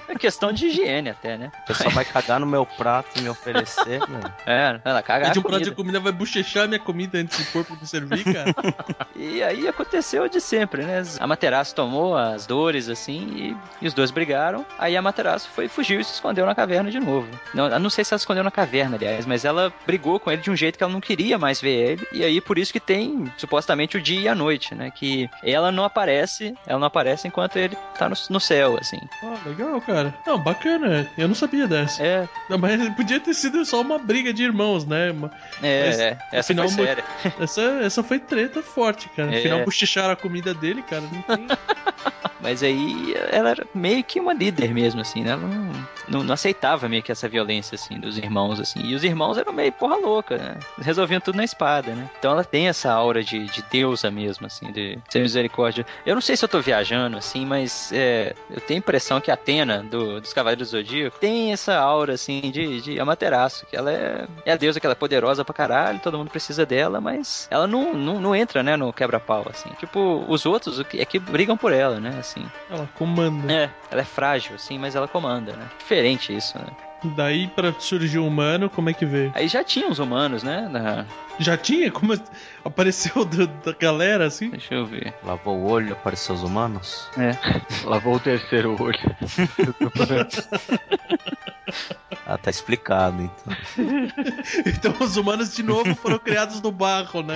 É 0.08 0.14
questão 0.14 0.52
de 0.52 0.66
higiene 0.66 1.10
até, 1.10 1.36
né? 1.36 1.50
O 1.64 1.66
pessoal 1.66 1.90
vai 1.90 2.04
cagar 2.04 2.38
no 2.40 2.46
meu 2.46 2.64
prato 2.64 3.18
e 3.18 3.22
me 3.22 3.28
oferecer, 3.28 4.00
meu. 4.08 4.20
É, 4.46 4.80
ela 4.84 5.02
caga 5.02 5.26
Pede 5.26 5.38
um 5.38 5.42
prato 5.42 5.54
comida. 5.54 5.70
de 5.70 5.76
comida, 5.76 6.00
vai 6.00 6.12
bochechar 6.12 6.68
minha 6.68 6.78
comida 6.78 7.18
antes 7.18 7.38
do 7.38 7.52
corpo 7.52 7.76
me 7.80 7.86
servir, 7.86 8.24
cara. 8.24 8.54
E 9.14 9.42
aí 9.42 9.68
aconteceu 9.68 10.28
de 10.28 10.40
sempre, 10.40 10.84
né? 10.84 11.02
A 11.20 11.26
Materaço 11.26 11.74
tomou 11.74 12.16
as 12.16 12.46
dores, 12.46 12.88
assim, 12.88 13.56
e, 13.80 13.84
e 13.84 13.86
os 13.86 13.94
dois 13.94 14.10
brigaram. 14.10 14.64
Aí 14.78 14.96
a 14.96 15.02
Materaço 15.02 15.48
foi, 15.50 15.68
fugiu 15.68 16.00
e 16.00 16.04
se 16.04 16.14
escondeu 16.14 16.44
na 16.46 16.54
caverna 16.54 16.90
de 16.90 16.98
novo. 16.98 17.28
Não, 17.54 17.66
eu 17.68 17.78
não 17.78 17.90
sei 17.90 18.04
se 18.04 18.12
ela 18.12 18.18
se 18.18 18.22
escondeu 18.22 18.42
na 18.42 18.50
caverna, 18.50 18.96
aliás, 18.96 19.26
mas 19.26 19.44
ela 19.44 19.72
brigou 19.86 20.18
com 20.18 20.30
ele 20.30 20.42
de 20.42 20.50
um 20.50 20.56
jeito 20.56 20.76
que 20.76 20.82
ela 20.84 20.92
não 20.92 21.00
queria 21.00 21.38
mais 21.38 21.60
ver 21.60 21.92
ele. 21.92 22.08
E 22.12 22.24
aí 22.24 22.40
por 22.40 22.58
isso 22.58 22.72
que 22.72 22.80
tem, 22.80 23.30
supostamente, 23.36 23.96
o 23.96 24.00
dia 24.00 24.20
e 24.20 24.28
a 24.28 24.34
noite, 24.34 24.74
né? 24.74 24.90
Que 24.90 25.28
ela 25.42 25.70
não 25.70 25.84
aparece, 25.84 26.54
ela 26.66 26.78
não 26.78 26.86
aparece 26.86 27.28
enquanto 27.28 27.56
ele 27.64 27.76
tá 27.98 28.08
no, 28.08 28.16
no 28.30 28.40
céu, 28.40 28.76
assim. 28.80 28.98
Ah, 29.22 29.36
legal, 29.46 29.80
cara. 29.80 30.14
Não, 30.26 30.38
bacana. 30.38 31.06
Eu 31.16 31.28
não 31.28 31.34
sabia 31.34 31.66
dessa. 31.66 32.02
É, 32.02 32.28
Não, 32.48 32.58
mas 32.58 32.88
podia 32.94 33.20
ter 33.20 33.34
sido 33.34 33.64
só 33.64 33.80
uma 33.80 33.98
briga 33.98 34.32
de 34.32 34.42
irmãos, 34.44 34.84
né? 34.86 35.10
Uma- 35.10 35.30
é, 35.62 35.86
Mas, 35.86 35.98
é. 36.00 36.18
Essa 36.32 36.52
afinal, 36.52 36.68
foi 36.68 36.84
séria. 36.86 37.04
Essa, 37.40 37.62
essa 37.82 38.02
foi 38.02 38.18
treta 38.18 38.62
forte, 38.62 39.08
cara. 39.10 39.34
É. 39.34 39.38
Afinal, 39.38 39.64
bochecharam 39.64 40.12
a 40.12 40.16
comida 40.16 40.52
dele, 40.54 40.82
cara. 40.82 41.02
Não 41.02 41.22
tem... 41.22 41.46
Mas 42.40 42.60
aí 42.60 43.14
ela 43.30 43.50
era 43.50 43.64
meio 43.72 44.02
que 44.02 44.18
uma 44.18 44.32
líder 44.34 44.74
mesmo, 44.74 45.00
assim, 45.00 45.22
né? 45.22 45.30
Ela 45.30 45.46
não, 45.46 45.72
não, 46.08 46.24
não 46.24 46.34
aceitava 46.34 46.88
meio 46.88 47.00
que 47.00 47.12
essa 47.12 47.28
violência, 47.28 47.76
assim, 47.76 48.00
dos 48.00 48.18
irmãos, 48.18 48.58
assim. 48.58 48.80
E 48.82 48.96
os 48.96 49.04
irmãos 49.04 49.38
eram 49.38 49.52
meio 49.52 49.70
porra 49.70 49.94
louca, 49.96 50.36
né? 50.36 50.56
Resolviam 50.80 51.20
tudo 51.20 51.36
na 51.36 51.44
espada, 51.44 51.94
né? 51.94 52.10
Então 52.18 52.32
ela 52.32 52.42
tem 52.42 52.66
essa 52.66 52.90
aura 52.92 53.22
de, 53.22 53.46
de 53.46 53.62
deusa 53.70 54.10
mesmo, 54.10 54.44
assim, 54.48 54.72
de 54.72 54.98
ser 55.08 55.20
misericórdia. 55.20 55.86
Eu 56.04 56.16
não 56.16 56.20
sei 56.20 56.36
se 56.36 56.44
eu 56.44 56.48
tô 56.48 56.60
viajando, 56.60 57.16
assim, 57.16 57.46
mas 57.52 57.90
é, 57.92 58.34
eu 58.50 58.60
tenho 58.60 58.78
a 58.78 58.82
impressão 58.82 59.20
que 59.20 59.30
a 59.30 59.34
Atena, 59.34 59.82
do, 59.82 60.20
dos 60.20 60.32
Cavaleiros 60.32 60.70
do 60.70 60.78
Zodíaco, 60.78 61.18
tem 61.18 61.52
essa 61.52 61.76
aura, 61.78 62.14
assim, 62.14 62.40
de, 62.50 62.80
de 62.80 62.98
Amaterasu, 63.00 63.66
que 63.66 63.76
ela 63.76 63.92
é, 63.92 64.26
é 64.46 64.52
a 64.52 64.56
deusa 64.56 64.80
que 64.80 64.86
ela 64.86 64.92
é 64.92 64.96
poderosa 64.96 65.44
pra 65.44 65.54
caralho, 65.54 65.98
todo 66.00 66.16
mundo 66.18 66.30
precisa 66.30 66.64
dela, 66.64 67.00
mas 67.00 67.46
ela 67.50 67.66
não, 67.66 67.92
não, 67.92 68.20
não 68.20 68.34
entra, 68.34 68.62
né, 68.62 68.76
no 68.76 68.92
quebra-pau, 68.92 69.46
assim. 69.50 69.68
Tipo, 69.78 70.24
os 70.28 70.46
outros 70.46 70.78
o 70.78 70.84
que- 70.84 71.00
é 71.00 71.04
que 71.04 71.18
brigam 71.18 71.56
por 71.56 71.72
ela, 71.72 72.00
né, 72.00 72.16
assim. 72.18 72.44
Ela 72.70 72.88
comanda. 72.94 73.52
É, 73.52 73.70
ela 73.90 74.00
é 74.00 74.04
frágil, 74.04 74.54
assim, 74.54 74.78
mas 74.78 74.94
ela 74.94 75.06
comanda, 75.08 75.52
né? 75.54 75.66
Diferente 75.78 76.34
isso, 76.34 76.56
né? 76.58 76.66
Daí, 77.04 77.48
pra 77.48 77.72
surgir 77.78 78.18
um 78.20 78.26
humano, 78.28 78.70
como 78.70 78.88
é 78.90 78.92
que 78.94 79.04
veio? 79.04 79.32
Aí 79.34 79.48
já 79.48 79.64
tinha 79.64 79.88
os 79.88 79.98
humanos, 79.98 80.42
né? 80.42 80.68
na- 80.70 81.04
Já 81.38 81.56
tinha? 81.56 81.90
Como 81.90 82.14
apareceu 82.64 83.24
do- 83.24 83.46
da 83.46 83.72
galera, 83.72 84.26
assim? 84.26 84.50
Deixa 84.50 84.74
eu 84.74 84.86
ver. 84.86 85.12
Lavou 85.24 85.56
o 85.58 85.64
olho, 85.68 85.92
apareceu 85.94 86.34
os 86.34 86.42
humanos. 86.42 87.08
Lavou 87.84 88.14
o 88.16 88.20
terceiro 88.20 88.76
olho. 88.80 88.98
Ah, 92.26 92.36
tá 92.38 92.50
explicado, 92.50 93.22
então. 93.22 93.56
Então 94.66 94.94
os 95.00 95.16
humanos 95.16 95.54
de 95.56 95.62
novo 95.62 95.94
foram 95.96 96.18
criados 96.18 96.60
no 96.60 96.70
barro, 96.70 97.22
né? 97.22 97.34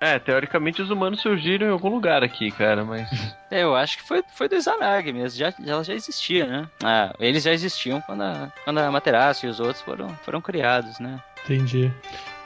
É, 0.00 0.18
teoricamente 0.18 0.80
os 0.82 0.90
humanos 0.90 1.20
surgiram 1.20 1.66
em 1.66 1.70
algum 1.70 1.88
lugar 1.88 2.22
aqui, 2.22 2.50
cara, 2.50 2.84
mas. 2.84 3.08
É, 3.48 3.62
eu 3.62 3.76
acho 3.76 3.98
que 3.98 4.02
foi, 4.02 4.24
foi 4.34 4.48
do 4.48 4.56
Izanagi 4.56 5.12
mesmo. 5.12 5.38
Já, 5.38 5.54
ela 5.64 5.84
já 5.84 5.94
existia, 5.94 6.46
né? 6.46 6.68
Ah, 6.82 7.14
eles 7.20 7.44
já 7.44 7.52
existiam 7.52 8.00
quando 8.00 8.22
a, 8.22 8.50
quando 8.64 8.78
a 8.78 8.90
Materaço 8.90 9.46
e 9.46 9.48
os 9.48 9.60
outros 9.60 9.80
foram, 9.82 10.08
foram 10.24 10.40
criados, 10.40 10.98
né? 10.98 11.20
Entendi. 11.44 11.92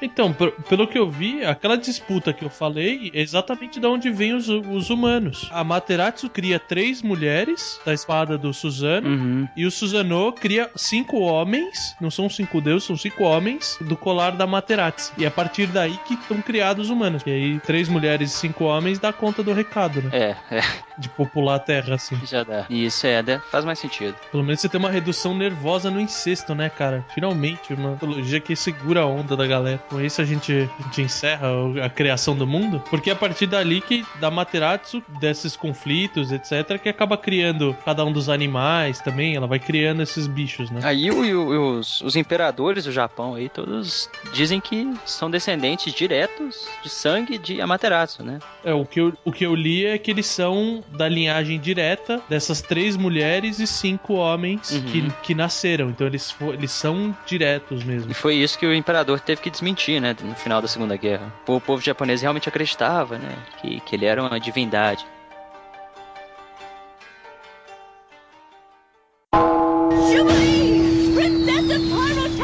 Então, 0.02 0.32
pe- 0.32 0.52
pelo 0.68 0.86
que 0.86 0.98
eu 0.98 1.10
vi, 1.10 1.44
aquela 1.44 1.76
disputa 1.76 2.32
que 2.32 2.44
eu 2.44 2.50
falei 2.50 3.10
é 3.14 3.20
exatamente 3.20 3.78
de 3.80 3.86
onde 3.86 4.10
vêm 4.10 4.34
os, 4.34 4.48
os 4.48 4.90
humanos. 4.90 5.48
A 5.52 5.62
Materatsu 5.64 6.28
cria 6.28 6.58
três 6.58 7.02
mulheres 7.02 7.80
da 7.84 7.92
espada 7.92 8.36
do 8.38 8.52
Suzano. 8.52 9.08
Uhum. 9.08 9.48
E 9.56 9.66
o 9.66 9.70
Suzano 9.70 10.32
cria 10.32 10.70
cinco 10.76 11.18
homens, 11.20 11.94
não 12.00 12.10
são 12.10 12.28
cinco 12.28 12.60
deuses, 12.60 12.84
são 12.86 12.96
cinco 12.96 13.24
homens 13.24 13.78
do 13.80 13.96
colar 13.96 14.30
da 14.32 14.46
Materatsu. 14.46 15.12
E 15.18 15.24
é 15.24 15.28
a 15.28 15.30
partir 15.30 15.66
daí 15.66 15.98
que 16.06 16.14
estão 16.14 16.40
criados 16.40 16.86
os 16.86 16.90
humanos. 16.90 17.22
E 17.26 17.30
aí, 17.30 17.60
três 17.60 17.88
mulheres 17.88 18.32
e 18.32 18.36
cinco 18.38 18.64
homens 18.64 18.98
dá 18.98 19.12
conta 19.12 19.42
do 19.42 19.52
recado, 19.52 20.02
né? 20.02 20.10
É, 20.12 20.36
é, 20.56 20.62
De 20.98 21.08
popular 21.08 21.56
a 21.56 21.58
terra, 21.58 21.94
assim. 21.94 22.18
já 22.26 22.42
dá. 22.42 22.66
Isso 22.70 23.06
é, 23.06 23.22
né? 23.22 23.40
faz 23.50 23.64
mais 23.64 23.78
sentido. 23.78 24.14
Pelo 24.30 24.42
menos 24.42 24.60
você 24.60 24.68
tem 24.68 24.78
uma 24.78 24.90
redução 24.90 25.34
nervosa 25.36 25.90
no 25.90 26.00
incesto, 26.00 26.54
né, 26.54 26.68
cara? 26.68 27.04
Finalmente, 27.14 27.72
uma 27.74 27.92
mitologia 27.92 28.40
que 28.40 28.54
segura 28.56 29.00
a 29.02 29.06
onda 29.06 29.36
da 29.36 29.46
galera. 29.46 29.80
Com 29.90 30.00
isso 30.00 30.22
a 30.22 30.24
gente, 30.24 30.53
a 30.79 30.83
gente 30.85 31.03
encerra 31.03 31.48
a 31.85 31.88
criação 31.90 32.35
do 32.37 32.46
mundo. 32.46 32.83
Porque 32.88 33.11
é 33.11 33.12
a 33.12 33.16
partir 33.16 33.46
dali 33.46 33.81
que, 33.81 34.05
da 34.20 34.31
Materatsu, 34.31 35.03
desses 35.20 35.57
conflitos, 35.57 36.31
etc., 36.33 36.79
que 36.81 36.88
acaba 36.88 37.16
criando 37.16 37.76
cada 37.85 38.05
um 38.05 38.12
dos 38.12 38.29
animais 38.29 39.00
também. 39.00 39.35
Ela 39.35 39.46
vai 39.48 39.59
criando 39.59 40.00
esses 40.03 40.26
bichos, 40.26 40.70
né? 40.70 40.81
Aí 40.85 41.11
o- 41.11 41.79
os, 41.79 42.00
os 42.03 42.14
imperadores 42.16 42.85
do 42.85 42.92
Japão 42.92 43.35
aí, 43.35 43.48
todos 43.48 44.09
dizem 44.33 44.61
que 44.61 44.92
são 45.05 45.31
descendentes 45.31 45.92
diretos 45.92 46.68
de 46.83 46.88
sangue 46.88 47.37
de 47.37 47.61
Amaterasu, 47.61 48.22
né? 48.22 48.38
É, 48.64 48.72
o 48.72 48.85
que, 48.87 49.00
eu, 49.00 49.12
o 49.24 49.33
que 49.33 49.44
eu 49.44 49.55
li 49.55 49.85
é 49.87 49.98
que 49.98 50.11
eles 50.11 50.26
são 50.26 50.85
da 50.96 51.09
linhagem 51.09 51.59
direta 51.59 52.20
dessas 52.29 52.61
três 52.62 52.96
mulheres 52.96 53.59
e 53.59 53.66
cinco 53.66 54.14
homens 54.14 54.70
Uhum. 54.70 54.83
que, 54.83 55.11
que 55.22 55.35
nasceram. 55.35 55.90
Então 55.90 56.07
eles, 56.07 56.35
eles 56.53 56.70
são 56.70 57.16
diretos 57.26 57.83
mesmo. 57.83 58.11
E 58.12 58.14
foi 58.14 58.37
isso 58.37 58.57
que 58.59 58.66
o 58.66 58.74
imperador 58.74 59.18
teve 59.18 59.40
que 59.40 59.50
desmentir, 59.50 59.80
né? 60.01 60.14
No 60.23 60.35
final 60.35 60.61
da 60.61 60.69
Segunda 60.69 60.97
Guerra. 60.97 61.33
O 61.47 61.61
povo 61.61 61.83
japonês 61.83 62.23
realmente 62.23 62.49
acreditava, 62.49 63.19
né? 63.19 63.37
Que, 63.61 63.81
que 63.81 63.97
ele 63.97 64.07
era 64.07 64.23
uma 64.23 64.38
divindade. 64.38 65.07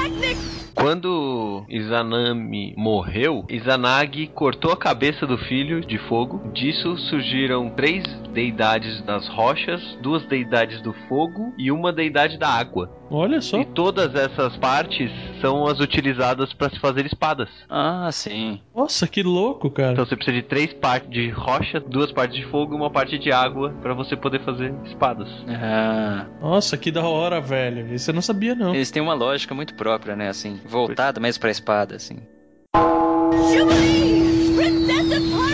Pyrotechnics! 0.06 0.66
Izanami 1.68 2.74
morreu, 2.76 3.44
Izanagi 3.48 4.28
cortou 4.28 4.72
a 4.72 4.76
cabeça 4.76 5.26
do 5.26 5.36
filho 5.36 5.80
de 5.80 5.98
fogo. 5.98 6.50
Disso 6.52 6.96
surgiram 6.96 7.68
três 7.70 8.04
deidades 8.36 9.00
das 9.00 9.26
rochas, 9.28 9.80
duas 10.02 10.22
deidades 10.26 10.82
do 10.82 10.92
fogo 11.08 11.54
e 11.56 11.72
uma 11.72 11.90
deidade 11.90 12.36
da 12.38 12.48
água. 12.48 12.94
Olha 13.10 13.40
só. 13.40 13.58
E 13.58 13.64
todas 13.64 14.14
essas 14.14 14.54
partes 14.58 15.10
são 15.40 15.66
as 15.66 15.80
utilizadas 15.80 16.52
para 16.52 16.68
se 16.68 16.78
fazer 16.78 17.06
espadas. 17.06 17.48
Ah, 17.70 18.10
sim. 18.12 18.60
Nossa, 18.74 19.06
que 19.08 19.22
louco, 19.22 19.70
cara. 19.70 19.92
Então 19.92 20.04
você 20.04 20.14
precisa 20.14 20.36
de 20.36 20.42
três 20.42 20.74
partes 20.74 21.08
de 21.08 21.30
rocha, 21.30 21.80
duas 21.80 22.12
partes 22.12 22.36
de 22.36 22.44
fogo 22.50 22.74
e 22.74 22.76
uma 22.76 22.90
parte 22.90 23.18
de 23.18 23.32
água 23.32 23.70
para 23.80 23.94
você 23.94 24.14
poder 24.14 24.44
fazer 24.44 24.74
espadas. 24.84 25.28
Ah, 25.48 26.26
Nossa, 26.38 26.76
que 26.76 26.90
da 26.90 27.06
hora, 27.08 27.40
velho. 27.40 27.94
Isso 27.94 28.10
eu 28.10 28.14
não 28.14 28.22
sabia, 28.22 28.54
não. 28.54 28.74
eles 28.74 28.90
têm 28.90 29.00
uma 29.02 29.14
lógica 29.14 29.54
muito 29.54 29.74
própria, 29.74 30.14
né? 30.14 30.28
Assim, 30.28 30.60
voltada 30.66 31.18
mais 31.18 31.38
pra 31.38 31.50
espada, 31.50 31.96
assim. 31.96 32.18
Jubilee! 33.50 34.54
Princess 34.56 35.32
of! 35.32 35.45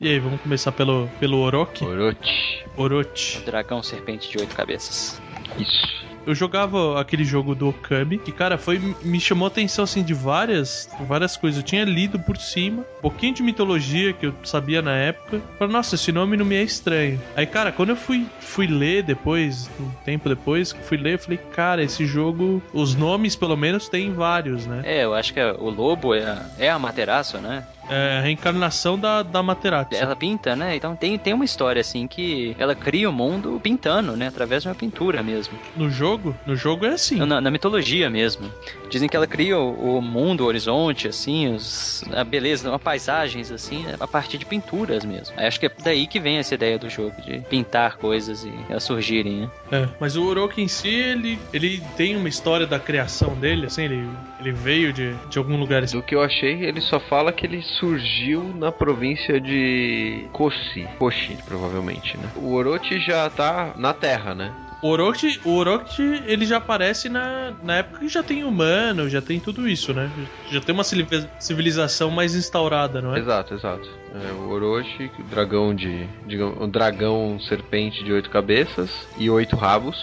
E 0.00 0.08
aí, 0.08 0.18
vamos 0.18 0.40
começar 0.40 0.72
pelo, 0.72 1.08
pelo 1.18 1.38
Orochi? 1.38 1.84
Orochi. 1.84 2.64
Orochi. 2.76 3.40
Dragão 3.44 3.82
serpente 3.82 4.30
de 4.30 4.38
oito 4.38 4.54
cabeças. 4.54 5.20
Isso. 5.58 6.06
Eu 6.26 6.34
jogava 6.34 7.00
aquele 7.00 7.24
jogo 7.24 7.54
do 7.54 7.68
Okami, 7.68 8.18
que, 8.18 8.32
cara, 8.32 8.58
foi 8.58 8.80
me 9.00 9.20
chamou 9.20 9.46
a 9.46 9.48
atenção, 9.48 9.84
assim, 9.84 10.02
de 10.02 10.12
várias, 10.12 10.90
várias 11.06 11.36
coisas. 11.36 11.60
Eu 11.60 11.64
tinha 11.64 11.84
lido 11.84 12.18
por 12.18 12.36
cima, 12.36 12.84
um 12.98 13.00
pouquinho 13.00 13.32
de 13.32 13.44
mitologia 13.44 14.12
que 14.12 14.26
eu 14.26 14.34
sabia 14.42 14.82
na 14.82 14.96
época. 14.96 15.40
Falei, 15.56 15.72
nossa, 15.72 15.94
esse 15.94 16.10
nome 16.10 16.36
não 16.36 16.44
me 16.44 16.56
é 16.56 16.64
estranho. 16.64 17.22
Aí, 17.36 17.46
cara, 17.46 17.70
quando 17.70 17.90
eu 17.90 17.96
fui, 17.96 18.26
fui 18.40 18.66
ler 18.66 19.04
depois, 19.04 19.70
um 19.78 19.88
tempo 20.04 20.28
depois, 20.28 20.72
que 20.72 20.82
fui 20.82 20.96
ler, 20.96 21.14
eu 21.14 21.18
falei, 21.20 21.38
cara, 21.38 21.82
esse 21.82 22.04
jogo, 22.04 22.60
os 22.72 22.96
nomes, 22.96 23.36
pelo 23.36 23.56
menos, 23.56 23.88
tem 23.88 24.12
vários, 24.12 24.66
né? 24.66 24.82
É, 24.84 25.04
eu 25.04 25.14
acho 25.14 25.32
que 25.32 25.40
o 25.40 25.70
lobo 25.70 26.12
é 26.12 26.24
a, 26.24 26.46
é 26.58 26.68
a 26.68 26.78
Materaço, 26.78 27.38
né? 27.38 27.64
É 27.88 28.18
a 28.18 28.20
reencarnação 28.20 28.98
da, 28.98 29.22
da 29.22 29.42
Materatsu. 29.42 29.94
Ela 29.94 30.16
pinta, 30.16 30.56
né? 30.56 30.76
Então 30.76 30.96
tem, 30.96 31.18
tem 31.18 31.32
uma 31.32 31.44
história 31.44 31.80
assim 31.80 32.06
que 32.06 32.56
ela 32.58 32.74
cria 32.74 33.08
o 33.08 33.12
mundo 33.12 33.60
pintando, 33.62 34.16
né? 34.16 34.28
Através 34.28 34.62
de 34.62 34.68
uma 34.68 34.74
pintura 34.74 35.22
mesmo. 35.22 35.58
No 35.76 35.88
jogo? 35.90 36.34
No 36.46 36.56
jogo 36.56 36.86
é 36.86 36.90
assim. 36.90 37.16
Na, 37.16 37.40
na 37.40 37.50
mitologia 37.50 38.10
mesmo. 38.10 38.50
Dizem 38.88 39.08
que 39.08 39.16
ela 39.16 39.26
cria 39.26 39.58
o, 39.58 39.98
o 39.98 40.02
mundo, 40.02 40.42
o 40.42 40.46
horizonte, 40.46 41.08
assim, 41.08 41.52
os, 41.54 42.04
a 42.12 42.24
beleza, 42.24 42.68
uma 42.68 42.78
paisagens, 42.78 43.50
assim, 43.50 43.82
né, 43.82 43.96
a 43.98 44.06
partir 44.06 44.38
de 44.38 44.44
pinturas 44.44 45.04
mesmo. 45.04 45.34
Aí 45.36 45.46
acho 45.46 45.58
que 45.58 45.66
é 45.66 45.70
daí 45.82 46.06
que 46.06 46.20
vem 46.20 46.38
essa 46.38 46.54
ideia 46.54 46.78
do 46.78 46.88
jogo, 46.88 47.14
de 47.22 47.40
pintar 47.40 47.96
coisas 47.96 48.44
e 48.44 48.52
elas 48.68 48.84
surgirem, 48.84 49.42
né? 49.42 49.50
É, 49.72 49.88
mas 49.98 50.16
o 50.16 50.24
Orochi 50.24 50.62
em 50.62 50.68
si, 50.68 50.88
ele, 50.88 51.38
ele 51.52 51.82
tem 51.96 52.16
uma 52.16 52.28
história 52.28 52.66
da 52.66 52.78
criação 52.78 53.34
dele, 53.34 53.66
assim, 53.66 53.84
ele, 53.84 54.08
ele 54.40 54.52
veio 54.52 54.92
de, 54.92 55.14
de 55.28 55.38
algum 55.38 55.56
lugar. 55.58 55.84
Do 55.86 56.02
que 56.02 56.14
eu 56.14 56.22
achei, 56.22 56.64
ele 56.64 56.80
só 56.80 56.98
fala 56.98 57.32
que 57.32 57.46
ele 57.46 57.62
surgiu 57.62 58.42
na 58.58 58.70
província 58.72 59.40
de 59.40 60.26
Koshi. 60.32 60.86
Koshi, 60.98 61.38
provavelmente, 61.44 62.16
né? 62.16 62.30
O 62.36 62.52
Orochi 62.54 62.98
já 63.00 63.28
tá 63.30 63.74
na 63.76 63.92
Terra, 63.92 64.34
né? 64.34 64.52
O 64.82 64.88
Orochi, 64.88 65.40
o 65.44 65.54
Orochi, 65.56 66.22
ele 66.26 66.44
já 66.44 66.58
aparece 66.58 67.08
na, 67.08 67.52
na 67.62 67.76
época 67.76 68.00
que 68.00 68.08
já 68.08 68.22
tem 68.22 68.44
humano, 68.44 69.08
já 69.08 69.22
tem 69.22 69.40
tudo 69.40 69.66
isso, 69.66 69.94
né? 69.94 70.10
Já 70.50 70.60
tem 70.60 70.74
uma 70.74 70.84
civili- 70.84 71.28
civilização 71.38 72.10
mais 72.10 72.34
instaurada, 72.34 73.00
não 73.00 73.16
é? 73.16 73.18
Exato, 73.18 73.54
exato. 73.54 73.88
É, 74.14 74.32
o 74.32 74.50
Orochi, 74.50 75.10
o 75.18 75.22
dragão 75.24 75.74
de. 75.74 76.06
digamos, 76.26 76.60
um 76.60 76.68
dragão 76.68 77.38
serpente 77.40 78.04
de 78.04 78.12
oito 78.12 78.28
cabeças 78.30 78.90
e 79.18 79.30
oito 79.30 79.56
rabos, 79.56 79.96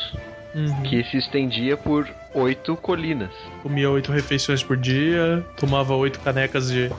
Uhum. 0.56 0.84
que 0.84 1.04
se 1.06 1.18
estendia 1.18 1.76
por 1.76 2.08
oito 2.34 2.76
colinas. 2.76 3.32
Comia 3.62 3.90
oito 3.90 4.12
refeições 4.12 4.62
por 4.64 4.78
dia, 4.78 5.44
tomava 5.58 5.96
oito 5.96 6.20
canecas 6.20 6.72
de 6.72 6.92